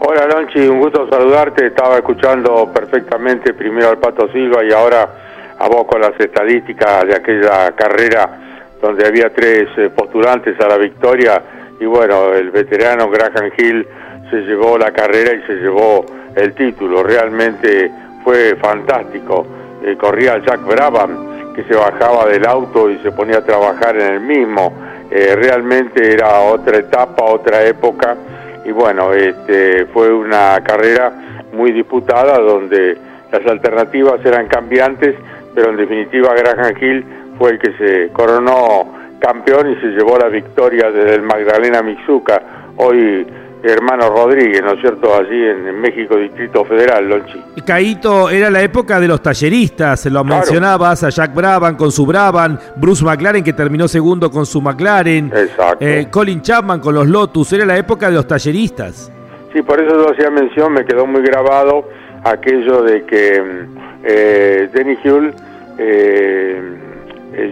Hola, 0.00 0.26
Lonchi, 0.26 0.66
un 0.66 0.80
gusto 0.80 1.06
saludarte. 1.08 1.68
Estaba 1.68 1.96
escuchando 1.96 2.68
perfectamente 2.74 3.54
primero 3.54 3.90
al 3.90 3.98
Pato 3.98 4.26
Silva 4.32 4.64
y 4.64 4.72
ahora 4.72 5.08
a 5.56 5.68
vos 5.68 5.84
con 5.84 6.00
las 6.00 6.18
estadísticas 6.18 7.04
de 7.06 7.14
aquella 7.14 7.70
carrera 7.76 8.49
donde 8.80 9.06
había 9.06 9.30
tres 9.30 9.68
eh, 9.76 9.90
postulantes 9.94 10.58
a 10.60 10.68
la 10.68 10.76
victoria 10.76 11.42
y 11.78 11.84
bueno, 11.86 12.34
el 12.34 12.50
veterano 12.50 13.08
Graham 13.08 13.50
Hill 13.56 13.86
se 14.30 14.36
llevó 14.42 14.78
la 14.78 14.92
carrera 14.92 15.32
y 15.32 15.42
se 15.46 15.54
llevó 15.54 16.04
el 16.36 16.54
título. 16.54 17.02
Realmente 17.02 17.90
fue 18.22 18.54
fantástico. 18.56 19.46
Eh, 19.82 19.96
corría 19.96 20.38
Jack 20.38 20.64
Brabham, 20.66 21.54
que 21.54 21.64
se 21.64 21.74
bajaba 21.74 22.26
del 22.26 22.46
auto 22.46 22.90
y 22.90 22.98
se 22.98 23.12
ponía 23.12 23.38
a 23.38 23.44
trabajar 23.44 23.96
en 23.96 24.14
el 24.14 24.20
mismo. 24.20 24.72
Eh, 25.10 25.34
realmente 25.36 26.12
era 26.12 26.40
otra 26.40 26.78
etapa, 26.78 27.24
otra 27.24 27.64
época 27.66 28.16
y 28.64 28.72
bueno, 28.72 29.12
este, 29.14 29.86
fue 29.86 30.12
una 30.12 30.60
carrera 30.62 31.12
muy 31.52 31.72
disputada 31.72 32.38
donde 32.38 32.96
las 33.32 33.46
alternativas 33.46 34.24
eran 34.24 34.48
cambiantes, 34.48 35.16
pero 35.54 35.70
en 35.70 35.76
definitiva 35.76 36.34
Graham 36.34 36.74
Hill 36.80 37.04
fue 37.40 37.52
el 37.52 37.58
que 37.58 37.72
se 37.78 38.12
coronó 38.12 38.92
campeón 39.18 39.72
y 39.72 39.76
se 39.76 39.86
llevó 39.86 40.18
la 40.18 40.28
victoria 40.28 40.90
desde 40.90 41.14
el 41.14 41.22
Magdalena 41.22 41.82
Mizuca, 41.82 42.42
hoy 42.76 43.26
hermano 43.62 44.10
Rodríguez, 44.10 44.62
¿no 44.62 44.72
es 44.72 44.80
cierto?, 44.80 45.14
allí 45.14 45.42
en, 45.46 45.80
México, 45.80 46.16
Distrito 46.16 46.66
Federal, 46.66 47.08
Lonchi. 47.08 47.42
Caíto, 47.66 48.28
era 48.28 48.50
la 48.50 48.60
época 48.60 49.00
de 49.00 49.08
los 49.08 49.22
talleristas, 49.22 50.04
lo 50.06 50.22
mencionabas, 50.22 51.02
a 51.02 51.08
Jack 51.08 51.34
Brabham 51.34 51.76
con 51.78 51.90
su 51.90 52.04
Brabham, 52.04 52.58
Bruce 52.76 53.02
McLaren 53.02 53.42
que 53.42 53.54
terminó 53.54 53.88
segundo 53.88 54.30
con 54.30 54.44
su 54.44 54.60
McLaren, 54.60 55.32
eh, 55.80 56.08
Colin 56.10 56.42
Chapman 56.42 56.80
con 56.80 56.94
los 56.94 57.06
Lotus, 57.06 57.54
era 57.54 57.64
la 57.64 57.78
época 57.78 58.08
de 58.08 58.16
los 58.16 58.26
talleristas. 58.26 59.10
Sí, 59.54 59.62
por 59.62 59.80
eso 59.80 59.94
yo 59.94 60.12
hacía 60.12 60.30
mención, 60.30 60.74
me 60.74 60.84
quedó 60.84 61.06
muy 61.06 61.22
grabado 61.22 61.88
aquello 62.22 62.82
de 62.82 63.04
que 63.04 63.40
mm, 63.40 63.78
eh, 64.04 64.68
Denny 64.74 64.98
Hull... 65.04 65.34
Eh, 65.78 66.88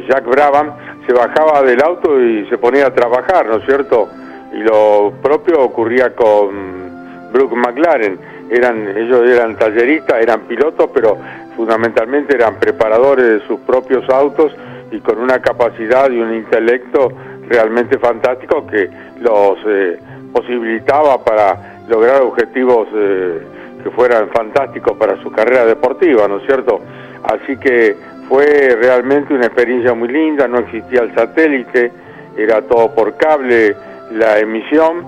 Jack 0.08 0.24
Brabham 0.26 0.72
se 1.06 1.12
bajaba 1.12 1.62
del 1.62 1.82
auto 1.82 2.20
y 2.20 2.46
se 2.48 2.58
ponía 2.58 2.86
a 2.86 2.94
trabajar, 2.94 3.46
¿no 3.46 3.56
es 3.56 3.64
cierto? 3.64 4.08
Y 4.52 4.58
lo 4.58 5.12
propio 5.22 5.60
ocurría 5.62 6.14
con 6.14 7.30
Brooke 7.32 7.56
McLaren. 7.56 8.18
Eran, 8.50 8.96
ellos 8.96 9.22
eran 9.28 9.56
talleristas, 9.56 10.22
eran 10.22 10.40
pilotos, 10.42 10.90
pero 10.94 11.18
fundamentalmente 11.56 12.34
eran 12.34 12.56
preparadores 12.56 13.24
de 13.26 13.46
sus 13.46 13.60
propios 13.60 14.08
autos 14.08 14.52
y 14.90 15.00
con 15.00 15.18
una 15.18 15.40
capacidad 15.40 16.10
y 16.10 16.18
un 16.18 16.34
intelecto 16.34 17.12
realmente 17.48 17.98
fantástico 17.98 18.66
que 18.66 18.88
los 19.20 19.58
eh, 19.66 19.98
posibilitaba 20.32 21.22
para 21.24 21.82
lograr 21.88 22.22
objetivos 22.22 22.88
eh, 22.94 23.40
que 23.82 23.90
fueran 23.90 24.28
fantásticos 24.30 24.96
para 24.96 25.20
su 25.22 25.30
carrera 25.30 25.64
deportiva, 25.66 26.26
¿no 26.28 26.38
es 26.38 26.46
cierto? 26.46 26.80
Así 27.22 27.56
que 27.58 27.96
fue 28.28 28.76
realmente 28.80 29.34
una 29.34 29.46
experiencia 29.46 29.94
muy 29.94 30.08
linda, 30.08 30.46
no 30.46 30.58
existía 30.58 31.00
el 31.00 31.14
satélite, 31.14 31.90
era 32.36 32.62
todo 32.62 32.94
por 32.94 33.16
cable 33.16 33.74
la 34.12 34.38
emisión 34.38 35.04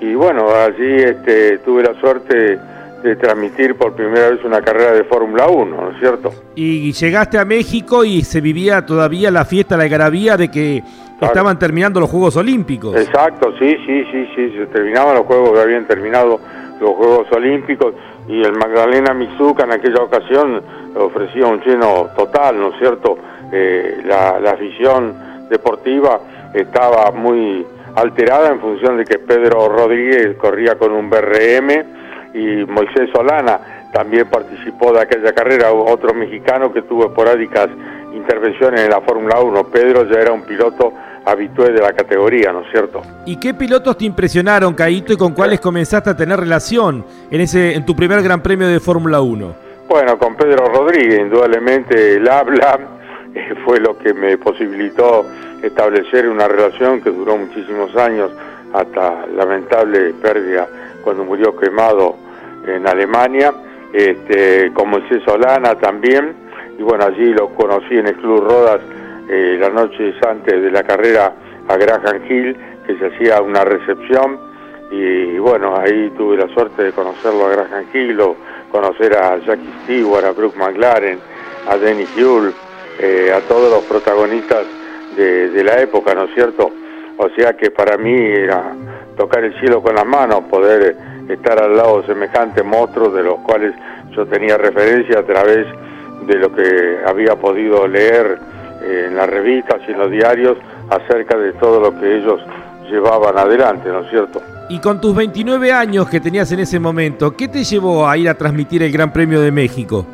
y 0.00 0.14
bueno, 0.14 0.48
allí 0.54 0.94
este, 1.02 1.58
tuve 1.58 1.82
la 1.82 1.98
suerte 2.00 2.58
de 3.02 3.16
transmitir 3.16 3.76
por 3.76 3.94
primera 3.94 4.30
vez 4.30 4.44
una 4.44 4.60
carrera 4.60 4.92
de 4.92 5.04
Fórmula 5.04 5.46
1, 5.48 5.76
¿no 5.76 5.90
es 5.90 5.98
cierto? 5.98 6.32
Y 6.56 6.92
llegaste 6.92 7.38
a 7.38 7.44
México 7.44 8.04
y 8.04 8.22
se 8.22 8.40
vivía 8.40 8.84
todavía 8.84 9.30
la 9.30 9.44
fiesta, 9.44 9.76
la 9.76 9.84
algarabía 9.84 10.36
de 10.36 10.50
que 10.50 10.82
estaban 11.20 11.58
terminando 11.58 12.00
los 12.00 12.10
Juegos 12.10 12.36
Olímpicos. 12.36 12.96
Exacto, 12.96 13.52
sí, 13.58 13.76
sí, 13.86 14.04
sí, 14.10 14.28
sí, 14.34 14.52
se 14.56 14.66
terminaban 14.66 15.14
los 15.14 15.26
Juegos, 15.26 15.58
habían 15.58 15.86
terminado 15.86 16.40
los 16.80 16.90
Juegos 16.94 17.26
Olímpicos 17.32 17.94
y 18.28 18.42
el 18.42 18.52
Magdalena 18.52 19.14
Mizuka 19.14 19.64
en 19.64 19.72
aquella 19.72 20.02
ocasión 20.02 20.62
ofrecía 20.98 21.46
un 21.46 21.60
lleno 21.60 22.08
total, 22.16 22.58
¿no 22.58 22.68
es 22.68 22.78
cierto? 22.78 23.16
Eh, 23.52 24.02
la, 24.04 24.38
la 24.40 24.52
afición 24.52 25.14
deportiva 25.48 26.20
estaba 26.54 27.10
muy 27.10 27.66
alterada 27.94 28.50
en 28.50 28.60
función 28.60 28.96
de 28.98 29.04
que 29.04 29.18
Pedro 29.18 29.68
Rodríguez 29.68 30.36
corría 30.36 30.76
con 30.76 30.92
un 30.92 31.10
BRM 31.10 31.70
y 32.34 32.64
Moisés 32.66 33.10
Solana 33.12 33.88
también 33.92 34.28
participó 34.28 34.92
de 34.92 35.00
aquella 35.00 35.32
carrera, 35.32 35.72
otro 35.72 36.12
mexicano 36.14 36.72
que 36.72 36.82
tuvo 36.82 37.06
esporádicas 37.06 37.68
intervenciones 38.14 38.82
en 38.82 38.90
la 38.90 39.00
Fórmula 39.00 39.40
1. 39.40 39.64
Pedro 39.64 40.04
ya 40.04 40.20
era 40.20 40.32
un 40.32 40.42
piloto 40.42 40.92
habitué 41.24 41.72
de 41.72 41.80
la 41.80 41.92
categoría, 41.92 42.52
¿no 42.52 42.60
es 42.60 42.70
cierto? 42.70 43.02
¿Y 43.26 43.36
qué 43.36 43.54
pilotos 43.54 43.98
te 43.98 44.04
impresionaron, 44.04 44.74
Caíto, 44.74 45.12
y 45.12 45.16
con 45.16 45.32
cuáles 45.34 45.60
comenzaste 45.60 46.10
a 46.10 46.16
tener 46.16 46.38
relación 46.38 47.04
en 47.30 47.40
ese 47.40 47.74
en 47.74 47.84
tu 47.84 47.94
primer 47.94 48.22
Gran 48.22 48.42
Premio 48.42 48.66
de 48.68 48.80
Fórmula 48.80 49.20
1? 49.20 49.67
Bueno, 49.88 50.18
con 50.18 50.36
Pedro 50.36 50.68
Rodríguez, 50.68 51.18
indudablemente 51.18 52.16
el 52.16 52.28
habla 52.28 52.78
eh, 53.34 53.54
fue 53.64 53.80
lo 53.80 53.96
que 53.96 54.12
me 54.12 54.36
posibilitó 54.36 55.24
establecer 55.62 56.28
una 56.28 56.46
relación 56.46 57.00
que 57.00 57.08
duró 57.08 57.38
muchísimos 57.38 57.96
años 57.96 58.30
hasta 58.74 59.26
lamentable 59.28 60.12
pérdida 60.20 60.68
cuando 61.02 61.24
murió 61.24 61.56
quemado 61.56 62.16
en 62.66 62.86
Alemania, 62.86 63.54
este, 63.94 64.70
con 64.74 64.90
Moisés 64.90 65.22
Solana 65.24 65.74
también, 65.76 66.34
y 66.78 66.82
bueno, 66.82 67.06
allí 67.06 67.32
lo 67.32 67.48
conocí 67.54 67.96
en 67.96 68.08
el 68.08 68.16
Club 68.16 68.44
Rodas 68.44 68.80
eh, 69.30 69.56
las 69.58 69.72
noches 69.72 70.14
antes 70.22 70.62
de 70.62 70.70
la 70.70 70.82
carrera 70.82 71.32
a 71.66 71.76
Graham 71.78 72.20
Hill, 72.28 72.54
que 72.86 72.98
se 72.98 73.06
hacía 73.06 73.40
una 73.40 73.64
recepción. 73.64 74.38
Y, 74.90 75.38
bueno, 75.38 75.76
ahí 75.76 76.10
tuve 76.16 76.38
la 76.38 76.48
suerte 76.54 76.82
de 76.82 76.92
conocerlo 76.92 77.46
a 77.46 77.50
Graham 77.50 77.84
Hill, 77.92 78.20
conocer 78.70 79.16
a 79.16 79.38
Jackie 79.38 79.72
Stewart, 79.84 80.24
a 80.24 80.32
Brooke 80.32 80.58
McLaren, 80.58 81.18
a 81.68 81.76
Denny 81.76 82.06
Hull, 82.16 82.52
eh, 82.98 83.32
a 83.34 83.40
todos 83.48 83.70
los 83.70 83.84
protagonistas 83.84 84.64
de, 85.16 85.50
de, 85.50 85.64
la 85.64 85.80
época, 85.80 86.14
¿no 86.14 86.24
es 86.24 86.34
cierto? 86.34 86.70
O 87.16 87.28
sea 87.30 87.54
que 87.54 87.70
para 87.70 87.96
mí 87.96 88.14
era 88.14 88.72
tocar 89.16 89.44
el 89.44 89.58
cielo 89.60 89.82
con 89.82 89.94
las 89.94 90.06
manos, 90.06 90.44
poder 90.50 90.96
estar 91.28 91.62
al 91.62 91.76
lado 91.76 92.00
de 92.00 92.06
semejantes 92.06 92.64
monstruos 92.64 93.14
de 93.14 93.22
los 93.22 93.38
cuales 93.40 93.74
yo 94.12 94.26
tenía 94.26 94.56
referencia 94.56 95.20
a 95.20 95.22
través 95.22 95.66
de 96.26 96.34
lo 96.36 96.54
que 96.54 96.98
había 97.06 97.36
podido 97.36 97.86
leer 97.86 98.38
en 98.82 99.16
las 99.16 99.28
revistas 99.28 99.80
y 99.86 99.92
en 99.92 99.98
los 99.98 100.10
diarios 100.10 100.56
acerca 100.90 101.36
de 101.36 101.52
todo 101.54 101.80
lo 101.80 102.00
que 102.00 102.16
ellos 102.16 102.40
llevaban 102.90 103.36
adelante, 103.38 103.88
¿no 103.90 104.00
es 104.00 104.10
cierto? 104.10 104.40
Y 104.70 104.80
con 104.80 105.00
tus 105.00 105.16
29 105.16 105.72
años 105.72 106.10
que 106.10 106.20
tenías 106.20 106.52
en 106.52 106.60
ese 106.60 106.78
momento, 106.78 107.34
¿qué 107.34 107.48
te 107.48 107.64
llevó 107.64 108.06
a 108.06 108.18
ir 108.18 108.28
a 108.28 108.34
transmitir 108.34 108.82
el 108.82 108.92
Gran 108.92 109.10
Premio 109.10 109.40
de 109.40 109.50
México? 109.50 110.04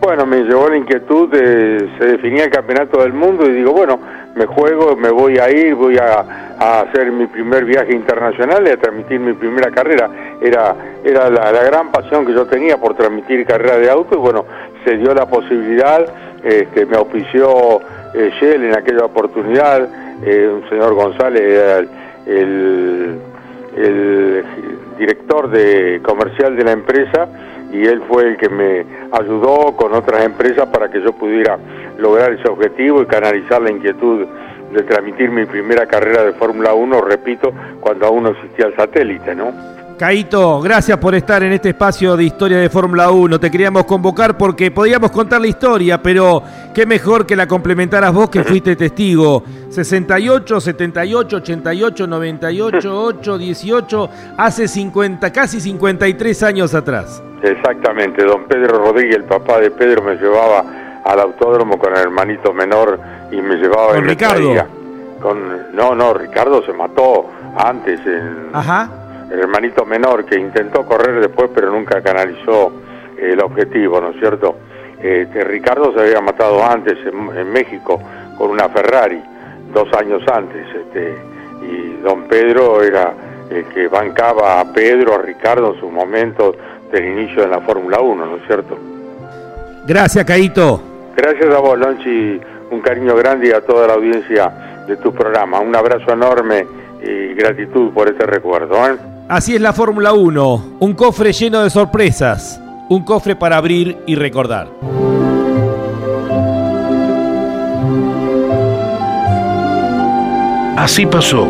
Bueno, 0.00 0.26
me 0.26 0.42
llevó 0.42 0.68
la 0.68 0.78
inquietud 0.78 1.28
de, 1.28 1.88
se 1.96 2.06
definía 2.06 2.44
el 2.44 2.50
campeonato 2.50 3.02
del 3.02 3.12
mundo 3.12 3.46
y 3.46 3.52
digo, 3.52 3.72
bueno, 3.72 4.00
me 4.34 4.46
juego, 4.46 4.96
me 4.96 5.10
voy 5.10 5.38
a 5.38 5.50
ir, 5.50 5.76
voy 5.76 5.96
a, 5.98 6.48
hacer 6.58 7.10
mi 7.12 7.26
primer 7.26 7.64
viaje 7.64 7.94
internacional 7.94 8.66
y 8.66 8.70
a 8.70 8.76
transmitir 8.76 9.20
mi 9.20 9.32
primera 9.32 9.70
carrera. 9.70 10.10
Era, 10.42 10.74
era 11.04 11.30
la, 11.30 11.62
gran 11.62 11.92
pasión 11.92 12.26
que 12.26 12.32
yo 12.32 12.46
tenía 12.46 12.76
por 12.78 12.94
transmitir 12.94 13.46
carrera 13.46 13.78
de 13.78 13.90
auto 13.90 14.16
y 14.16 14.18
bueno, 14.18 14.44
se 14.84 14.96
dio 14.96 15.14
la 15.14 15.26
posibilidad, 15.26 16.04
este, 16.42 16.84
me 16.84 16.96
auspició 16.96 17.80
eh, 18.12 18.30
Shell 18.40 18.64
en 18.64 18.74
aquella 18.74 19.04
oportunidad, 19.04 19.88
eh, 20.24 20.50
un 20.52 20.68
señor 20.68 20.94
González 20.94 21.42
era 21.42 21.78
el, 22.26 23.18
el 23.76 24.44
director 24.98 25.50
de 25.50 26.00
comercial 26.02 26.56
de 26.56 26.64
la 26.64 26.72
empresa 26.72 27.28
y 27.72 27.84
él 27.84 28.02
fue 28.08 28.28
el 28.28 28.36
que 28.36 28.48
me 28.48 28.84
ayudó 29.12 29.76
con 29.76 29.94
otras 29.94 30.24
empresas 30.24 30.66
para 30.68 30.90
que 30.90 31.00
yo 31.00 31.12
pudiera 31.12 31.58
lograr 31.98 32.32
ese 32.32 32.48
objetivo 32.48 33.02
y 33.02 33.06
canalizar 33.06 33.62
la 33.62 33.70
inquietud 33.70 34.26
de 34.72 34.82
transmitir 34.82 35.30
mi 35.30 35.46
primera 35.46 35.86
carrera 35.86 36.24
de 36.24 36.32
Fórmula 36.32 36.74
1, 36.74 37.00
repito, 37.02 37.52
cuando 37.80 38.06
aún 38.06 38.24
no 38.24 38.30
existía 38.30 38.66
el 38.66 38.76
satélite, 38.76 39.34
¿no? 39.34 39.52
Caito, 40.00 40.62
gracias 40.62 40.96
por 40.96 41.14
estar 41.14 41.42
en 41.42 41.52
este 41.52 41.68
espacio 41.68 42.16
de 42.16 42.24
historia 42.24 42.56
de 42.56 42.70
Fórmula 42.70 43.10
1. 43.10 43.38
Te 43.38 43.50
queríamos 43.50 43.84
convocar 43.84 44.38
porque 44.38 44.70
podíamos 44.70 45.10
contar 45.10 45.42
la 45.42 45.46
historia, 45.46 46.02
pero 46.02 46.42
qué 46.74 46.86
mejor 46.86 47.26
que 47.26 47.36
la 47.36 47.46
complementaras 47.46 48.10
vos 48.10 48.30
que 48.30 48.42
fuiste 48.42 48.76
testigo. 48.76 49.42
68, 49.68 50.58
78, 50.58 51.36
88, 51.36 52.06
98, 52.06 53.02
8, 53.04 53.36
18, 53.36 54.10
hace 54.38 54.68
50, 54.68 55.30
casi 55.34 55.60
53 55.60 56.42
años 56.44 56.74
atrás. 56.74 57.22
Exactamente, 57.42 58.24
don 58.24 58.44
Pedro 58.44 58.78
Rodríguez, 58.78 59.16
el 59.16 59.24
papá 59.24 59.60
de 59.60 59.70
Pedro, 59.70 60.00
me 60.00 60.14
llevaba 60.14 60.64
al 61.04 61.20
autódromo 61.20 61.78
con 61.78 61.92
el 61.92 61.98
hermanito 61.98 62.54
menor 62.54 62.98
y 63.30 63.36
me 63.42 63.56
llevaba 63.56 63.92
¿Con 63.96 64.04
Ricardo? 64.06 64.54
Con, 65.20 65.74
no, 65.74 65.94
no, 65.94 66.14
Ricardo 66.14 66.64
se 66.64 66.72
mató 66.72 67.26
antes. 67.54 68.00
En, 68.06 68.48
Ajá 68.54 68.99
el 69.30 69.38
hermanito 69.38 69.84
menor 69.84 70.24
que 70.24 70.38
intentó 70.38 70.84
correr 70.84 71.20
después 71.20 71.50
pero 71.54 71.70
nunca 71.70 72.02
canalizó 72.02 72.72
eh, 73.16 73.30
el 73.32 73.40
objetivo, 73.40 74.00
¿no 74.00 74.10
es 74.10 74.18
cierto? 74.18 74.56
Este, 75.02 75.44
Ricardo 75.44 75.92
se 75.94 76.00
había 76.00 76.20
matado 76.20 76.62
antes 76.64 76.98
en, 77.06 77.52
México 77.52 78.00
con 78.36 78.50
una 78.50 78.68
Ferrari, 78.68 79.22
dos 79.72 79.88
años 79.94 80.22
antes, 80.30 80.66
este, 80.74 81.14
y 81.62 82.02
don 82.02 82.24
Pedro 82.24 82.82
era 82.82 83.14
el 83.50 83.64
que 83.66 83.88
bancaba 83.88 84.60
a 84.60 84.72
Pedro, 84.72 85.14
a 85.14 85.18
Ricardo 85.22 85.74
en 85.74 85.80
sus 85.80 85.90
momentos 85.90 86.54
del 86.92 87.06
inicio 87.06 87.42
de 87.42 87.48
la 87.48 87.60
Fórmula 87.60 88.00
1, 88.00 88.26
¿no 88.26 88.36
es 88.36 88.46
cierto? 88.46 88.78
Gracias, 89.86 90.24
Caito. 90.24 90.82
Gracias 91.16 91.54
a 91.54 91.58
vos, 91.58 91.78
Lonchi, 91.78 92.40
un 92.70 92.80
cariño 92.80 93.16
grande 93.16 93.48
y 93.48 93.52
a 93.52 93.60
toda 93.62 93.86
la 93.86 93.94
audiencia 93.94 94.84
de 94.86 94.96
tu 94.96 95.12
programa. 95.12 95.60
Un 95.60 95.74
abrazo 95.74 96.12
enorme 96.12 96.66
y 97.02 97.34
gratitud 97.34 97.90
por 97.92 98.08
este 98.08 98.26
recuerdo. 98.26 98.76
¿eh? 98.86 98.96
Así 99.30 99.54
es 99.54 99.60
la 99.60 99.72
Fórmula 99.72 100.12
1, 100.12 100.78
un 100.80 100.92
cofre 100.94 101.32
lleno 101.32 101.62
de 101.62 101.70
sorpresas, 101.70 102.60
un 102.88 103.04
cofre 103.04 103.36
para 103.36 103.58
abrir 103.58 103.96
y 104.04 104.16
recordar. 104.16 104.68
Así 110.76 111.06
pasó, 111.06 111.46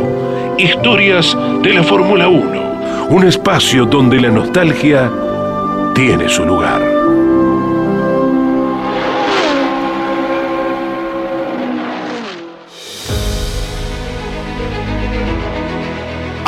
historias 0.59 1.35
de 1.63 1.73
la 1.73 1.83
Fórmula 1.83 2.29
1, 2.29 3.09
un 3.13 3.27
espacio 3.27 3.87
donde 3.87 4.21
la 4.21 4.29
nostalgia 4.29 5.11
tiene 5.95 6.29
su 6.29 6.45
lugar. 6.45 7.00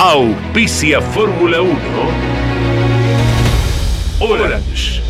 Auspicia 0.05 1.00
Fórmula 1.00 1.62
1. 1.62 1.78
Orange. 4.18 5.00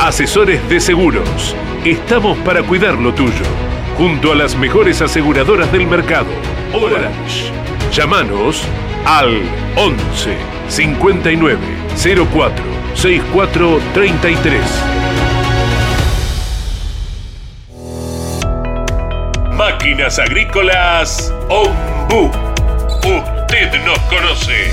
Asesores 0.00 0.68
de 0.68 0.80
seguros. 0.80 1.54
Estamos 1.84 2.36
para 2.38 2.64
cuidar 2.64 2.94
lo 2.94 3.14
tuyo. 3.14 3.44
Junto 3.96 4.32
a 4.32 4.34
las 4.34 4.56
mejores 4.56 5.00
aseguradoras 5.00 5.70
del 5.70 5.86
mercado. 5.86 6.26
Orange. 6.74 7.52
Llámanos 7.92 8.64
al 9.04 9.40
11 9.76 10.36
59 10.66 11.58
04 12.32 12.64
64 12.94 13.80
33. 13.94 14.60
Máquinas 19.56 20.18
Agrícolas 20.18 21.32
Ombu 21.48 22.32
usted 23.46 23.84
nos 23.84 23.98
conoce. 24.00 24.70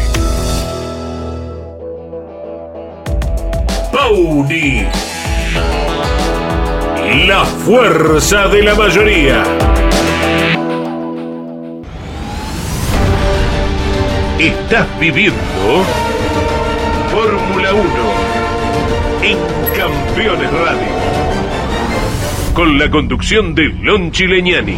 Pauni. 3.91 4.85
La 7.27 7.45
fuerza 7.45 8.47
de 8.47 8.63
la 8.63 8.73
mayoría. 8.73 9.43
Estás 14.39 14.87
viviendo 14.99 15.85
Fórmula 17.11 17.73
1 17.73 17.83
en 19.21 19.37
Campeones 19.77 20.51
Radio. 20.51 20.93
Con 22.55 22.79
la 22.79 22.89
conducción 22.89 23.53
de 23.53 23.65
Lon 23.65 24.11
Chileñani. 24.11 24.77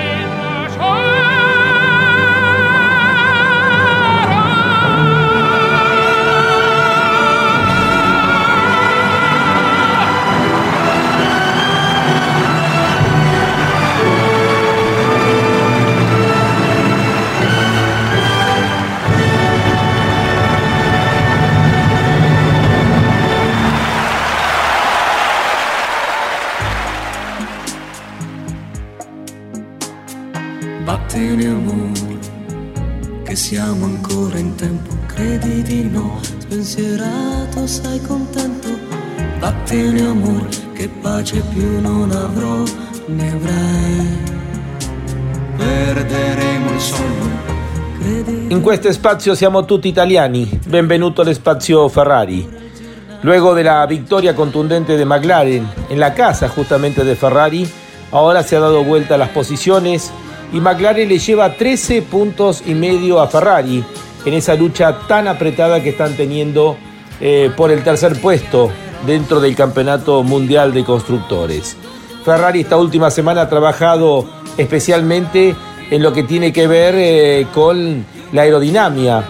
Pace 41.11 41.41
più 41.53 41.81
non. 41.81 42.09
In 48.47 48.61
questo 48.61 48.91
spazio 48.91 49.35
siamo 49.35 49.65
tutti 49.65 49.87
italiani, 49.89 50.59
benvenuto 50.65 51.21
all'Spazio 51.21 51.89
Ferrari. 51.89 52.47
Luego 53.21 53.53
de 53.53 53.63
la 53.63 53.85
victoria 53.85 54.33
contundente 54.33 54.95
de 54.95 55.05
McLaren 55.05 55.67
en 55.89 55.99
la 55.99 56.13
casa 56.13 56.47
justamente 56.47 57.03
de 57.03 57.15
Ferrari, 57.15 57.69
ahora 58.11 58.41
se 58.43 58.55
ha 58.55 58.59
dado 58.59 58.83
vuelta 58.83 59.17
las 59.17 59.29
posiciones 59.29 60.11
y 60.53 60.59
McLaren 60.59 61.09
le 61.09 61.19
lleva 61.19 61.55
13 61.55 62.03
puntos 62.03 62.63
y 62.65 62.73
medio 62.73 63.19
a 63.19 63.27
Ferrari 63.27 63.83
en 64.25 64.33
esa 64.33 64.55
lucha 64.55 64.99
tan 65.07 65.27
apretada 65.27 65.81
que 65.83 65.89
están 65.89 66.15
teniendo 66.15 66.77
eh, 67.19 67.51
por 67.55 67.69
el 67.69 67.83
tercer 67.83 68.19
puesto 68.19 68.71
dentro 69.05 69.39
del 69.39 69.55
Campeonato 69.55 70.23
Mundial 70.23 70.73
de 70.73 70.83
Constructores. 70.83 71.77
Ferrari 72.23 72.61
esta 72.61 72.77
última 72.77 73.09
semana 73.09 73.41
ha 73.41 73.49
trabajado 73.49 74.25
especialmente 74.57 75.55
en 75.89 76.03
lo 76.03 76.13
que 76.13 76.23
tiene 76.23 76.53
que 76.53 76.67
ver 76.67 76.95
eh, 76.97 77.47
con 77.53 78.05
la 78.31 78.43
aerodinámica 78.43 79.25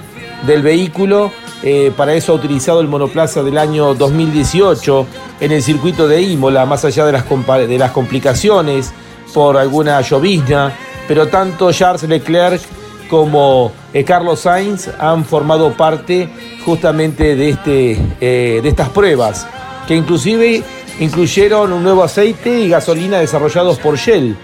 del 0.46 0.62
vehículo. 0.62 1.32
Eh, 1.64 1.92
para 1.96 2.14
eso 2.14 2.32
ha 2.32 2.36
utilizado 2.36 2.82
el 2.82 2.88
monoplaza 2.88 3.44
del 3.44 3.58
año 3.58 3.94
2018 3.94 5.08
en 5.40 5.52
el 5.52 5.62
circuito 5.62 6.08
de 6.08 6.22
Imola, 6.22 6.66
más 6.66 6.86
allá 6.86 7.06
de 7.06 7.12
las, 7.78 7.92
complicaciones 7.92 8.92
por 9.34 9.58
alguna 9.58 10.02
llovizna, 10.02 10.74
pero 11.08 11.28
tanto 11.28 11.72
Charles 11.72 12.04
Leclerc 12.04 12.62
como 13.10 13.72
eh, 13.94 14.04
Carlos 14.04 14.42
Sainz 14.42 14.90
han 15.00 15.24
formado 15.24 15.72
parte 15.74 16.30
justamente 16.66 17.36
de, 17.36 17.50
este, 17.50 18.00
de 18.20 18.68
estas 18.68 18.90
pruebas, 18.90 19.48
que 19.92 19.98
inclusive 19.98 20.64
incluyeron 21.02 21.74
un 21.74 21.84
nuevo 21.84 22.02
aceite 22.02 22.62
y 22.62 22.70
gasolina 22.70 23.20
desarrollados 23.20 23.78
por 23.78 23.98
Shell 23.98 24.38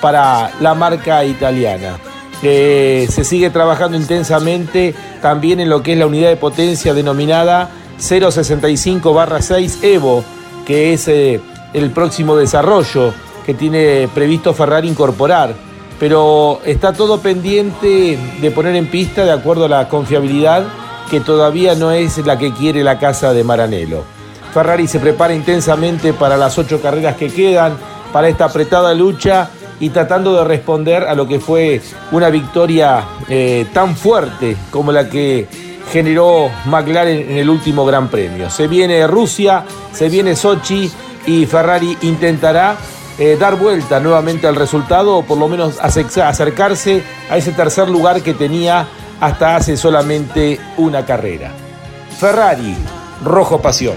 para 0.00 0.50
la 0.62 0.72
marca 0.72 1.22
italiana. 1.26 1.98
se 2.40 3.22
sigue 3.22 3.50
trabajando 3.50 3.98
intensamente 3.98 4.94
también 5.20 5.60
en 5.60 5.68
lo 5.68 5.82
que 5.82 5.92
es 5.92 5.98
la 5.98 6.06
unidad 6.06 6.30
de 6.30 6.36
potencia 6.36 6.94
denominada 6.94 7.68
065-6 8.00 9.84
Evo, 9.84 10.24
que 10.64 10.94
es 10.94 11.06
eh, 11.08 11.38
el 11.74 11.90
próximo 11.90 12.34
desarrollo 12.34 13.12
que 13.44 13.52
tiene 13.52 14.08
previsto 14.14 14.54
Ferrari 14.54 14.88
incorporar. 14.88 15.52
Pero 16.00 16.62
está 16.64 16.94
todo 16.94 17.20
pendiente 17.20 18.18
de 18.40 18.50
poner 18.52 18.74
en 18.74 18.86
pista 18.86 19.26
de 19.26 19.32
acuerdo 19.32 19.66
a 19.66 19.68
la 19.68 19.86
confiabilidad 19.86 20.64
que 21.10 21.20
todavía 21.20 21.74
no 21.74 21.90
es 21.90 22.16
la 22.24 22.38
que 22.38 22.54
quiere 22.54 22.82
la 22.82 22.98
casa 22.98 23.34
de 23.34 23.44
Maranello. 23.44 24.13
Ferrari 24.54 24.86
se 24.86 25.00
prepara 25.00 25.34
intensamente 25.34 26.12
para 26.12 26.36
las 26.36 26.56
ocho 26.58 26.80
carreras 26.80 27.16
que 27.16 27.28
quedan, 27.28 27.76
para 28.12 28.28
esta 28.28 28.44
apretada 28.44 28.94
lucha 28.94 29.50
y 29.80 29.90
tratando 29.90 30.32
de 30.36 30.44
responder 30.44 31.02
a 31.02 31.16
lo 31.16 31.26
que 31.26 31.40
fue 31.40 31.82
una 32.12 32.30
victoria 32.30 33.02
eh, 33.28 33.66
tan 33.72 33.96
fuerte 33.96 34.56
como 34.70 34.92
la 34.92 35.10
que 35.10 35.48
generó 35.90 36.50
McLaren 36.66 37.32
en 37.32 37.38
el 37.38 37.50
último 37.50 37.84
Gran 37.84 38.06
Premio. 38.06 38.48
Se 38.48 38.68
viene 38.68 39.04
Rusia, 39.08 39.64
se 39.92 40.08
viene 40.08 40.36
Sochi 40.36 40.88
y 41.26 41.46
Ferrari 41.46 41.98
intentará 42.02 42.76
eh, 43.18 43.36
dar 43.38 43.56
vuelta 43.56 43.98
nuevamente 43.98 44.46
al 44.46 44.54
resultado 44.54 45.16
o 45.16 45.24
por 45.24 45.36
lo 45.36 45.48
menos 45.48 45.80
acercarse 45.80 47.02
a 47.28 47.36
ese 47.36 47.50
tercer 47.50 47.88
lugar 47.88 48.22
que 48.22 48.34
tenía 48.34 48.86
hasta 49.20 49.56
hace 49.56 49.76
solamente 49.76 50.60
una 50.76 51.04
carrera. 51.04 51.50
Ferrari, 52.20 52.76
rojo 53.22 53.60
pasión. 53.60 53.96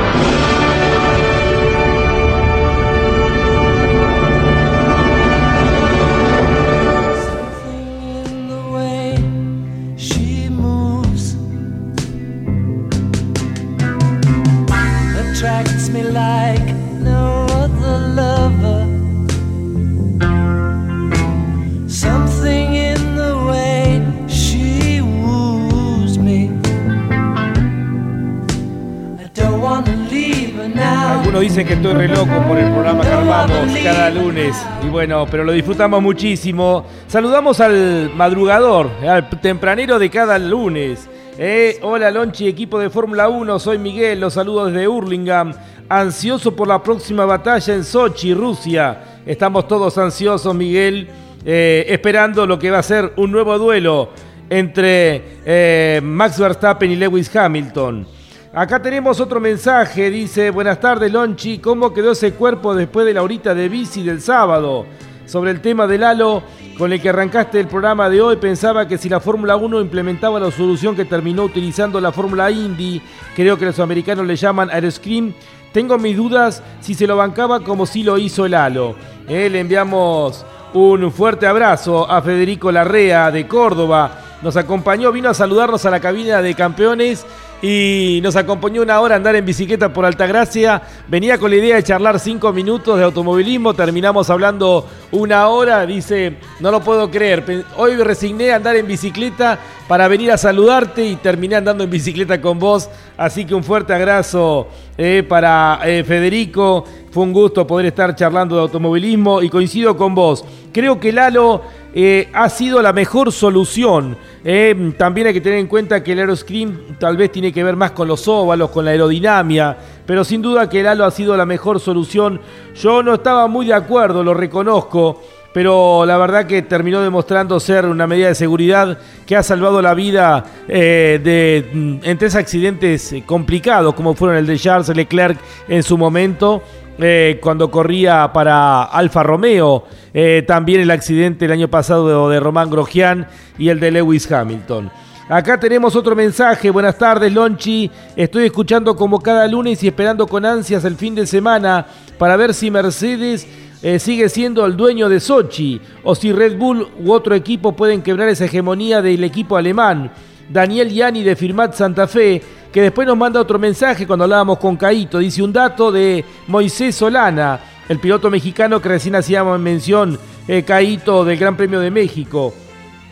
Y 34.83 34.89
bueno, 34.89 35.27
pero 35.29 35.43
lo 35.43 35.51
disfrutamos 35.51 36.01
muchísimo. 36.01 36.85
Saludamos 37.07 37.59
al 37.59 38.11
madrugador, 38.15 38.89
al 39.07 39.29
tempranero 39.41 39.99
de 39.99 40.09
cada 40.09 40.39
lunes. 40.39 41.07
Eh, 41.37 41.79
hola 41.81 42.11
Lonchi, 42.11 42.47
equipo 42.47 42.79
de 42.79 42.89
Fórmula 42.89 43.29
1, 43.29 43.59
soy 43.59 43.77
Miguel, 43.77 44.19
los 44.19 44.33
saludo 44.33 44.65
desde 44.65 44.87
Hurlingham. 44.87 45.53
Ansioso 45.87 46.55
por 46.55 46.67
la 46.67 46.81
próxima 46.81 47.25
batalla 47.25 47.73
en 47.73 47.83
Sochi, 47.83 48.33
Rusia. 48.33 49.21
Estamos 49.25 49.67
todos 49.67 49.97
ansiosos, 49.97 50.53
Miguel, 50.55 51.07
eh, 51.45 51.85
esperando 51.89 52.45
lo 52.45 52.57
que 52.57 52.71
va 52.71 52.79
a 52.79 52.83
ser 52.83 53.13
un 53.17 53.31
nuevo 53.31 53.57
duelo 53.57 54.09
entre 54.49 55.39
eh, 55.45 56.01
Max 56.03 56.39
Verstappen 56.39 56.91
y 56.91 56.95
Lewis 56.95 57.33
Hamilton. 57.35 58.07
Acá 58.53 58.81
tenemos 58.81 59.21
otro 59.21 59.39
mensaje, 59.39 60.09
dice, 60.09 60.51
buenas 60.51 60.77
tardes 60.77 61.09
Lonchi, 61.09 61.59
¿cómo 61.59 61.93
quedó 61.93 62.11
ese 62.11 62.33
cuerpo 62.33 62.75
después 62.75 63.05
de 63.05 63.13
la 63.13 63.23
horita 63.23 63.55
de 63.55 63.69
bici 63.69 64.03
del 64.03 64.19
sábado? 64.19 64.85
Sobre 65.25 65.51
el 65.51 65.61
tema 65.61 65.87
del 65.87 66.03
halo 66.03 66.43
con 66.77 66.91
el 66.91 67.01
que 67.01 67.07
arrancaste 67.07 67.61
el 67.61 67.67
programa 67.67 68.09
de 68.09 68.21
hoy, 68.21 68.35
pensaba 68.35 68.89
que 68.89 68.97
si 68.97 69.07
la 69.07 69.21
Fórmula 69.21 69.55
1 69.55 69.79
implementaba 69.79 70.37
la 70.37 70.51
solución 70.51 70.97
que 70.97 71.05
terminó 71.05 71.45
utilizando 71.45 72.01
la 72.01 72.11
Fórmula 72.11 72.51
Indy, 72.51 73.01
creo 73.37 73.57
que 73.57 73.63
los 73.63 73.79
americanos 73.79 74.27
le 74.27 74.35
llaman 74.35 74.69
Aeroscreen, 74.69 75.33
tengo 75.71 75.97
mis 75.97 76.17
dudas 76.17 76.61
si 76.81 76.93
se 76.93 77.07
lo 77.07 77.15
bancaba 77.15 77.61
como 77.61 77.85
si 77.85 78.03
lo 78.03 78.17
hizo 78.17 78.45
el 78.45 78.53
halo. 78.53 78.95
Eh, 79.29 79.49
le 79.49 79.61
enviamos 79.61 80.45
un 80.73 81.09
fuerte 81.13 81.47
abrazo 81.47 82.11
a 82.11 82.21
Federico 82.21 82.69
Larrea 82.69 83.31
de 83.31 83.47
Córdoba, 83.47 84.19
nos 84.41 84.57
acompañó, 84.57 85.13
vino 85.13 85.29
a 85.29 85.33
saludarnos 85.33 85.85
a 85.85 85.91
la 85.91 86.01
cabina 86.01 86.41
de 86.41 86.53
campeones 86.53 87.25
y 87.61 88.19
nos 88.23 88.35
acompañó 88.35 88.81
una 88.81 88.99
hora 88.99 89.15
a 89.15 89.17
andar 89.17 89.35
en 89.35 89.45
bicicleta 89.45 89.93
por 89.93 90.05
Altagracia. 90.05 90.81
Venía 91.07 91.37
con 91.37 91.51
la 91.51 91.57
idea 91.57 91.75
de 91.75 91.83
charlar 91.83 92.19
cinco 92.19 92.51
minutos 92.51 92.97
de 92.97 93.03
automovilismo, 93.03 93.73
terminamos 93.73 94.29
hablando 94.29 94.87
una 95.11 95.47
hora. 95.47 95.85
Dice, 95.85 96.37
no 96.59 96.71
lo 96.71 96.81
puedo 96.81 97.11
creer, 97.11 97.65
hoy 97.77 97.95
resigné 97.95 98.51
a 98.51 98.55
andar 98.55 98.75
en 98.75 98.87
bicicleta 98.87 99.59
para 99.87 100.07
venir 100.07 100.31
a 100.31 100.37
saludarte 100.37 101.05
y 101.05 101.17
terminé 101.17 101.55
andando 101.55 101.83
en 101.83 101.89
bicicleta 101.89 102.41
con 102.41 102.57
vos. 102.57 102.89
Así 103.17 103.45
que 103.45 103.53
un 103.53 103.63
fuerte 103.63 103.93
abrazo 103.93 104.67
eh, 104.97 105.23
para 105.27 105.79
eh, 105.83 106.03
Federico. 106.03 106.85
Fue 107.11 107.23
un 107.23 107.33
gusto 107.33 107.67
poder 107.67 107.87
estar 107.87 108.15
charlando 108.15 108.55
de 108.55 108.61
automovilismo 108.61 109.41
y 109.41 109.49
coincido 109.49 109.97
con 109.97 110.15
vos. 110.15 110.45
Creo 110.71 110.99
que 110.99 111.11
Lalo 111.11 111.61
eh, 111.93 112.29
ha 112.33 112.49
sido 112.49 112.81
la 112.81 112.93
mejor 112.93 113.31
solución. 113.31 114.17
Eh, 114.43 114.93
también 114.97 115.27
hay 115.27 115.33
que 115.33 115.41
tener 115.41 115.59
en 115.59 115.67
cuenta 115.67 116.03
que 116.03 116.13
el 116.13 116.19
Aeroscreen 116.19 116.97
tal 116.99 117.17
vez 117.17 117.31
tiene 117.31 117.51
que 117.51 117.63
ver 117.63 117.75
más 117.75 117.91
con 117.91 118.07
los 118.07 118.27
óvalos, 118.27 118.71
con 118.71 118.85
la 118.85 118.91
aerodinámica, 118.91 119.77
pero 120.05 120.23
sin 120.23 120.41
duda 120.41 120.69
que 120.69 120.79
el 120.79 120.87
halo 120.87 121.05
ha 121.05 121.11
sido 121.11 121.35
la 121.35 121.45
mejor 121.45 121.79
solución. 121.79 122.39
Yo 122.75 123.03
no 123.03 123.15
estaba 123.15 123.47
muy 123.47 123.65
de 123.65 123.73
acuerdo, 123.73 124.23
lo 124.23 124.33
reconozco, 124.33 125.21
pero 125.53 126.05
la 126.05 126.17
verdad 126.17 126.45
que 126.45 126.61
terminó 126.61 127.01
demostrando 127.01 127.59
ser 127.59 127.85
una 127.85 128.07
medida 128.07 128.29
de 128.29 128.35
seguridad 128.35 128.97
que 129.25 129.35
ha 129.35 129.43
salvado 129.43 129.81
la 129.81 129.93
vida 129.93 130.45
eh, 130.67 131.19
de, 131.21 131.69
mm, 131.73 131.95
en 132.03 132.17
tres 132.17 132.35
accidentes 132.35 133.13
complicados, 133.25 133.93
como 133.93 134.13
fueron 134.13 134.37
el 134.37 134.47
de 134.47 134.57
Charles 134.57 134.95
Leclerc 134.95 135.37
en 135.67 135.83
su 135.83 135.97
momento 135.97 136.63
eh, 137.01 137.39
cuando 137.41 137.71
corría 137.71 138.31
para 138.31 138.83
Alfa 138.83 139.23
Romeo, 139.23 139.85
eh, 140.13 140.43
también 140.45 140.81
el 140.81 140.91
accidente 140.91 141.45
el 141.45 141.51
año 141.51 141.67
pasado 141.67 142.29
de, 142.29 142.39
Román 142.39 142.69
Grosjean 142.69 143.27
y 143.57 143.69
el 143.69 143.79
de 143.79 143.91
Lewis 143.91 144.31
Hamilton. 144.31 144.91
Acá 145.29 145.59
tenemos 145.59 145.95
otro 145.95 146.15
mensaje. 146.15 146.69
Buenas 146.69 146.97
tardes, 146.97 147.31
Lonchi. 147.31 147.89
Estoy 148.15 148.45
escuchando 148.45 148.95
como 148.95 149.19
cada 149.19 149.47
lunes 149.47 149.81
y 149.83 149.87
esperando 149.87 150.27
con 150.27 150.45
ansias 150.45 150.83
el 150.83 150.95
fin 150.95 151.15
de 151.15 151.25
semana 151.25 151.85
para 152.17 152.35
ver 152.35 152.53
si 152.53 152.69
Mercedes 152.69 153.47
eh, 153.81 153.97
sigue 153.97 154.29
siendo 154.29 154.65
el 154.65 154.77
dueño 154.77 155.09
de 155.09 155.19
Sochi 155.19 155.81
o 156.03 156.13
si 156.13 156.31
Red 156.31 156.57
Bull 156.57 156.87
u 156.99 157.11
otro 157.13 157.33
equipo 157.33 157.71
pueden 157.75 158.01
quebrar 158.01 158.27
esa 158.27 158.45
hegemonía 158.45 159.01
del 159.01 159.23
equipo 159.23 159.57
alemán. 159.57 160.11
Daniel 160.51 160.89
Yani 160.89 161.23
de 161.23 161.35
Firmat 161.35 161.73
Santa 161.73 162.07
Fe, 162.07 162.41
que 162.71 162.81
después 162.81 163.07
nos 163.07 163.17
manda 163.17 163.39
otro 163.39 163.57
mensaje 163.57 164.05
cuando 164.05 164.23
hablábamos 164.25 164.57
con 164.59 164.75
Caito. 164.75 165.19
Dice 165.19 165.41
un 165.41 165.53
dato 165.53 165.91
de 165.91 166.25
Moisés 166.47 166.95
Solana, 166.95 167.59
el 167.87 167.99
piloto 167.99 168.29
mexicano 168.29 168.81
que 168.81 168.89
recién 168.89 169.15
hacíamos 169.15 169.59
mención, 169.59 170.19
eh, 170.47 170.63
Caito 170.63 171.23
del 171.23 171.37
Gran 171.37 171.55
Premio 171.55 171.79
de 171.79 171.89
México. 171.89 172.53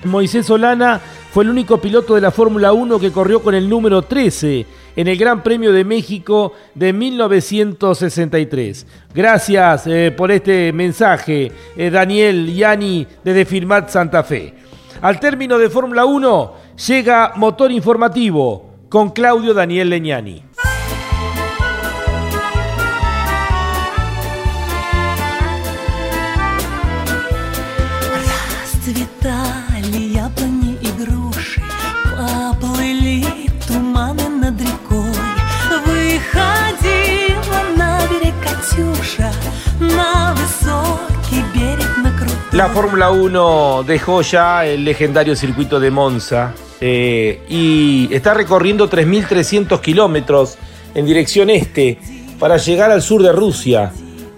Moisés 0.04 0.46
Solana 0.46 1.00
fue 1.32 1.46
el 1.46 1.50
único 1.50 1.80
piloto 1.80 2.16
de 2.16 2.22
la 2.22 2.32
Fórmula 2.32 2.74
1 2.74 3.00
que 3.00 3.12
corrió 3.12 3.42
con 3.42 3.56
el 3.56 3.70
número 3.70 4.02
13 4.02 4.66
en 4.96 5.08
el 5.08 5.18
Gran 5.18 5.42
Premio 5.42 5.72
de 5.72 5.86
México 5.86 6.54
de 6.76 6.92
1963. 6.92 8.86
Gracias 9.14 9.88
eh, 9.88 10.14
por 10.16 10.32
este 10.32 10.74
mensaje, 10.74 11.52
eh, 11.78 11.90
Daniel 11.90 12.54
Yani 12.54 13.08
desde 13.24 13.46
Firmat 13.46 13.90
Santa 13.90 14.24
Fe. 14.24 14.54
Al 15.02 15.20
término 15.20 15.58
de 15.58 15.70
Fórmula 15.70 16.06
1 16.06 16.69
llega 16.88 17.34
Motor 17.36 17.72
Informativo 17.72 18.86
con 18.90 19.10
Claudio 19.10 19.54
Daniel 19.54 19.90
Leñani. 19.90 20.44
Расцветали 28.64 30.14
яблони 30.16 30.78
и 30.82 30.90
груши, 31.00 31.62
поплыли 32.16 33.26
туманы 33.68 34.30
над 34.30 34.60
рекой. 34.62 35.14
Выходила 35.86 37.62
на 37.78 38.00
берег 38.08 38.36
на 39.80 40.34
высокий 40.34 41.44
берег 41.54 41.89
La 42.60 42.68
Fórmula 42.68 43.10
1 43.10 43.86
dejó 43.88 44.22
ya 44.22 44.66
el 44.66 44.84
legendario 44.84 45.34
circuito 45.34 45.80
de 45.80 45.92
Monza 45.92 46.54
eh, 46.82 47.42
y 47.48 48.14
está 48.14 48.34
recorriendo 48.34 48.90
3.300 48.90 49.80
kilómetros 49.80 50.58
en 50.94 51.06
dirección 51.06 51.50
este 51.50 51.98
para 52.38 52.58
llegar 52.58 52.92
al 52.92 53.02
sur 53.02 53.24
de 53.24 53.32
Rusia, 53.32 53.94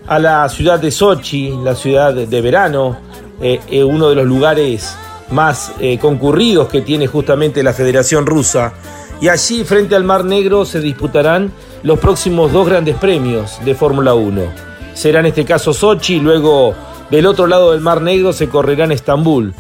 a 0.06 0.20
la 0.20 0.48
ciudad 0.50 0.80
de 0.80 0.92
Sochi, 0.92 1.50
la 1.64 1.74
ciudad 1.74 2.14
de 2.14 2.42
verano, 2.42 3.00
eh, 3.42 3.60
eh, 3.72 3.84
uno 3.84 4.08
de 4.10 4.14
los 4.14 4.28
lugares 4.28 4.96
más 5.32 5.74
concurridos 6.00 6.70
que 6.70 6.82
tiene 6.82 7.08
justamente 7.08 7.64
la 7.64 7.74
Federación 7.74 8.28
Rusa. 8.28 8.74
Y 9.20 9.30
allí, 9.30 9.64
frente 9.64 9.96
al 9.96 10.04
Mar 10.04 10.26
Negro, 10.26 10.64
se 10.66 10.80
disputarán 10.80 11.52
los 11.82 11.98
próximos 11.98 12.52
dos 12.52 12.68
grandes 12.68 12.98
premios 12.98 13.58
de 13.66 13.74
Fórmula 13.74 14.14
1. 14.14 14.42
Será 14.94 15.22
en 15.22 15.26
este 15.26 15.44
caso 15.44 15.74
Sochi, 15.74 16.20
luego 16.20 16.76
del 17.12 17.28
otro 17.28 17.46
lado 17.46 17.74
del 17.74 17.82
Mar 17.82 18.02
Negro 18.02 18.34
se 18.34 18.50
correrá 18.50 18.86
en 18.86 18.94
Estambul. 18.94 19.54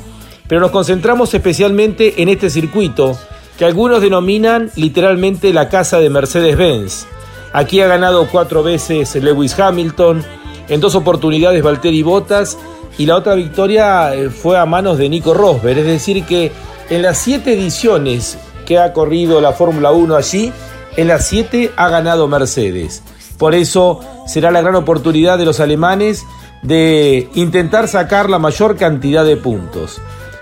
Pero 0.47 0.61
nos 0.61 0.71
concentramos 0.71 1.33
especialmente 1.33 2.21
en 2.21 2.29
este 2.29 2.49
circuito 2.49 3.17
que 3.57 3.65
algunos 3.65 4.01
denominan 4.01 4.71
literalmente 4.75 5.53
la 5.53 5.69
casa 5.69 5.99
de 5.99 6.09
Mercedes-Benz. 6.09 7.05
Aquí 7.53 7.81
ha 7.81 7.87
ganado 7.87 8.27
cuatro 8.31 8.63
veces 8.63 9.13
Lewis 9.15 9.59
Hamilton, 9.59 10.23
en 10.69 10.79
dos 10.79 10.95
oportunidades 10.95 11.61
Valtteri 11.63 12.01
Bottas 12.01 12.57
y 12.97 13.05
la 13.05 13.17
otra 13.17 13.35
victoria 13.35 14.15
eh, 14.15 14.29
fue 14.29 14.57
a 14.57 14.65
manos 14.65 14.97
de 14.97 15.09
Nico 15.09 15.33
Rosberg. 15.33 15.79
Es 15.79 15.85
decir, 15.85 16.23
que 16.25 16.51
en 16.89 17.01
las 17.01 17.17
siete 17.17 17.53
ediciones 17.53 18.37
que 18.65 18.79
ha 18.79 18.93
corrido 18.93 19.41
la 19.41 19.51
Fórmula 19.51 19.91
1 19.91 20.15
allí, 20.15 20.51
en 20.95 21.07
las 21.07 21.27
siete 21.27 21.71
ha 21.75 21.89
ganado 21.89 22.27
Mercedes. 22.27 23.03
Por 23.37 23.55
eso 23.55 23.99
será 24.27 24.51
la 24.51 24.61
gran 24.61 24.75
oportunidad 24.75 25.37
de 25.37 25.45
los 25.45 25.59
alemanes 25.59 26.25
de 26.61 27.29
intentar 27.35 27.87
sacar 27.87 28.29
la 28.29 28.39
mayor 28.39 28.77
cantidad 28.77 29.25
de 29.25 29.37
puntos. 29.37 30.01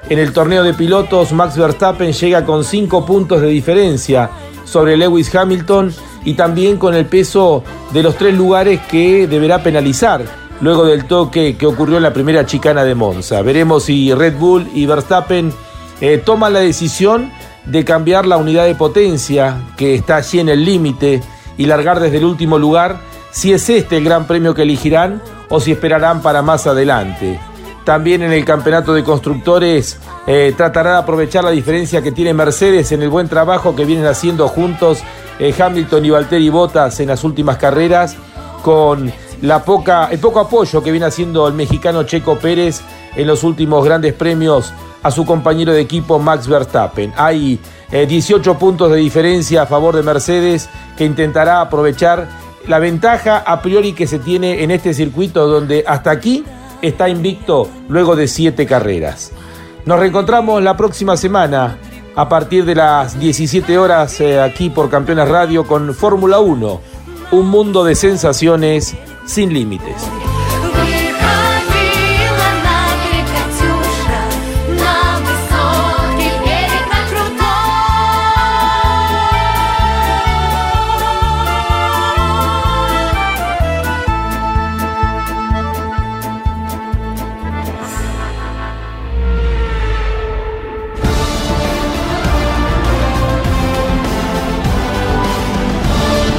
En 0.09 0.19
el 0.19 0.33
torneo 0.33 0.63
de 0.63 0.73
pilotos, 0.73 1.31
Max 1.33 1.57
Verstappen 1.57 2.13
llega 2.13 2.45
con 2.45 2.63
5 2.63 3.05
puntos 3.05 3.41
de 3.41 3.47
diferencia 3.47 4.29
sobre 4.65 4.97
Lewis 4.97 5.33
Hamilton 5.33 5.93
y 6.25 6.33
también 6.33 6.77
con 6.77 6.95
el 6.95 7.05
peso 7.05 7.63
de 7.91 8.03
los 8.03 8.15
tres 8.15 8.35
lugares 8.35 8.81
que 8.89 9.27
deberá 9.27 9.63
penalizar 9.63 10.23
luego 10.61 10.85
del 10.85 11.05
toque 11.05 11.55
que 11.57 11.65
ocurrió 11.65 11.97
en 11.97 12.03
la 12.03 12.13
primera 12.13 12.45
chicana 12.45 12.83
de 12.83 12.95
Monza. 12.95 13.41
Veremos 13.41 13.83
si 13.83 14.13
Red 14.13 14.37
Bull 14.37 14.69
y 14.73 14.85
Verstappen 14.85 15.53
eh, 16.01 16.17
toman 16.17 16.53
la 16.53 16.59
decisión 16.59 17.31
de 17.65 17.85
cambiar 17.85 18.25
la 18.25 18.37
unidad 18.37 18.65
de 18.65 18.75
potencia 18.75 19.61
que 19.77 19.95
está 19.95 20.17
allí 20.17 20.39
en 20.39 20.49
el 20.49 20.65
límite 20.65 21.21
y 21.57 21.65
largar 21.65 21.99
desde 21.99 22.17
el 22.17 22.25
último 22.25 22.57
lugar, 22.57 22.99
si 23.31 23.53
es 23.53 23.69
este 23.69 23.97
el 23.97 24.03
gran 24.03 24.27
premio 24.27 24.53
que 24.53 24.63
elegirán 24.63 25.21
o 25.49 25.59
si 25.59 25.71
esperarán 25.71 26.21
para 26.21 26.41
más 26.41 26.67
adelante. 26.67 27.39
También 27.83 28.21
en 28.21 28.31
el 28.31 28.45
campeonato 28.45 28.93
de 28.93 29.03
constructores 29.03 29.97
eh, 30.27 30.53
tratará 30.55 30.91
de 30.91 30.97
aprovechar 30.97 31.43
la 31.43 31.49
diferencia 31.49 32.01
que 32.01 32.11
tiene 32.11 32.33
Mercedes 32.33 32.91
en 32.91 33.01
el 33.01 33.09
buen 33.09 33.27
trabajo 33.27 33.75
que 33.75 33.85
vienen 33.85 34.05
haciendo 34.05 34.47
juntos 34.47 34.99
eh, 35.39 35.53
Hamilton 35.57 36.05
y 36.05 36.09
Valtteri 36.09 36.49
Bottas 36.49 36.99
en 36.99 37.07
las 37.07 37.23
últimas 37.23 37.57
carreras, 37.57 38.15
con 38.61 39.11
la 39.41 39.63
poca, 39.63 40.09
el 40.11 40.19
poco 40.19 40.41
apoyo 40.41 40.83
que 40.83 40.91
viene 40.91 41.05
haciendo 41.05 41.47
el 41.47 41.53
mexicano 41.53 42.03
Checo 42.03 42.37
Pérez 42.37 42.81
en 43.15 43.25
los 43.25 43.43
últimos 43.43 43.83
grandes 43.85 44.13
premios 44.13 44.73
a 45.01 45.11
su 45.11 45.25
compañero 45.25 45.71
de 45.71 45.79
equipo 45.79 46.19
Max 46.19 46.47
Verstappen. 46.47 47.13
Hay 47.15 47.59
18 47.89 48.51
eh, 48.51 48.55
puntos 48.59 48.91
de 48.91 48.97
diferencia 48.97 49.63
a 49.63 49.65
favor 49.65 49.95
de 49.95 50.03
Mercedes 50.03 50.69
que 50.97 51.05
intentará 51.05 51.61
aprovechar 51.61 52.27
la 52.67 52.79
ventaja 52.79 53.37
a 53.37 53.61
priori 53.61 53.93
que 53.93 54.07
se 54.07 54.19
tiene 54.19 54.63
en 54.63 54.71
este 54.71 54.93
circuito 54.93 55.47
donde 55.47 55.83
hasta 55.87 56.11
aquí 56.11 56.43
está 56.81 57.09
invicto 57.09 57.69
luego 57.87 58.15
de 58.15 58.27
siete 58.27 58.65
carreras. 58.65 59.31
Nos 59.85 59.99
reencontramos 59.99 60.61
la 60.61 60.77
próxima 60.77 61.17
semana 61.17 61.77
a 62.15 62.27
partir 62.29 62.65
de 62.65 62.75
las 62.75 63.19
17 63.19 63.77
horas 63.77 64.19
eh, 64.19 64.41
aquí 64.41 64.69
por 64.69 64.89
Campeones 64.89 65.27
Radio 65.29 65.65
con 65.65 65.93
Fórmula 65.93 66.39
1, 66.39 66.81
un 67.31 67.47
mundo 67.47 67.83
de 67.83 67.95
sensaciones 67.95 68.95
sin 69.25 69.53
límites. 69.53 70.09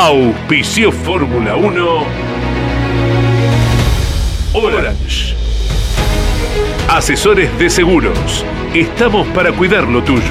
Auspicio 0.00 0.92
Fórmula 0.92 1.56
1 1.56 2.06
Orange. 4.54 5.34
Asesores 6.88 7.58
de 7.58 7.68
seguros. 7.68 8.44
Estamos 8.74 9.26
para 9.34 9.50
cuidar 9.50 9.88
lo 9.88 10.04
tuyo. 10.04 10.22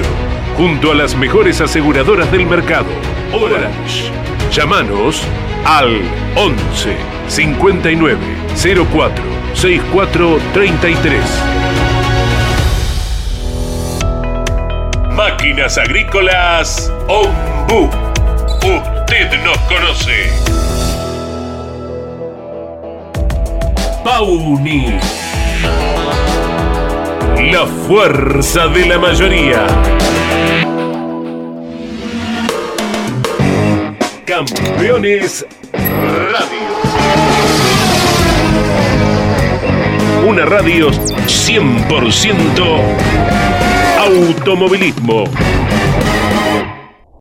Junto 0.56 0.90
a 0.90 0.94
las 0.94 1.14
mejores 1.14 1.60
aseguradoras 1.60 2.32
del 2.32 2.46
mercado. 2.46 2.86
Orange. 3.30 4.10
Llámanos 4.50 5.22
al 5.66 6.00
11 6.34 6.96
59 7.28 8.18
04 8.90 9.22
64 9.52 10.38
33. 10.54 11.22
Máquinas 15.14 15.76
Agrícolas 15.76 16.90
Ombu 17.06 18.07
usted 19.08 19.42
nos 19.42 19.56
conoce. 19.60 20.28
Pauni. 24.04 24.98
La 27.50 27.66
fuerza 27.86 28.66
de 28.68 28.84
la 28.84 28.98
mayoría. 28.98 29.66
Campeones 34.26 35.46
Radio. 35.72 36.68
Una 40.26 40.44
radio 40.44 40.90
100% 40.90 42.78
automovilismo. 43.98 45.24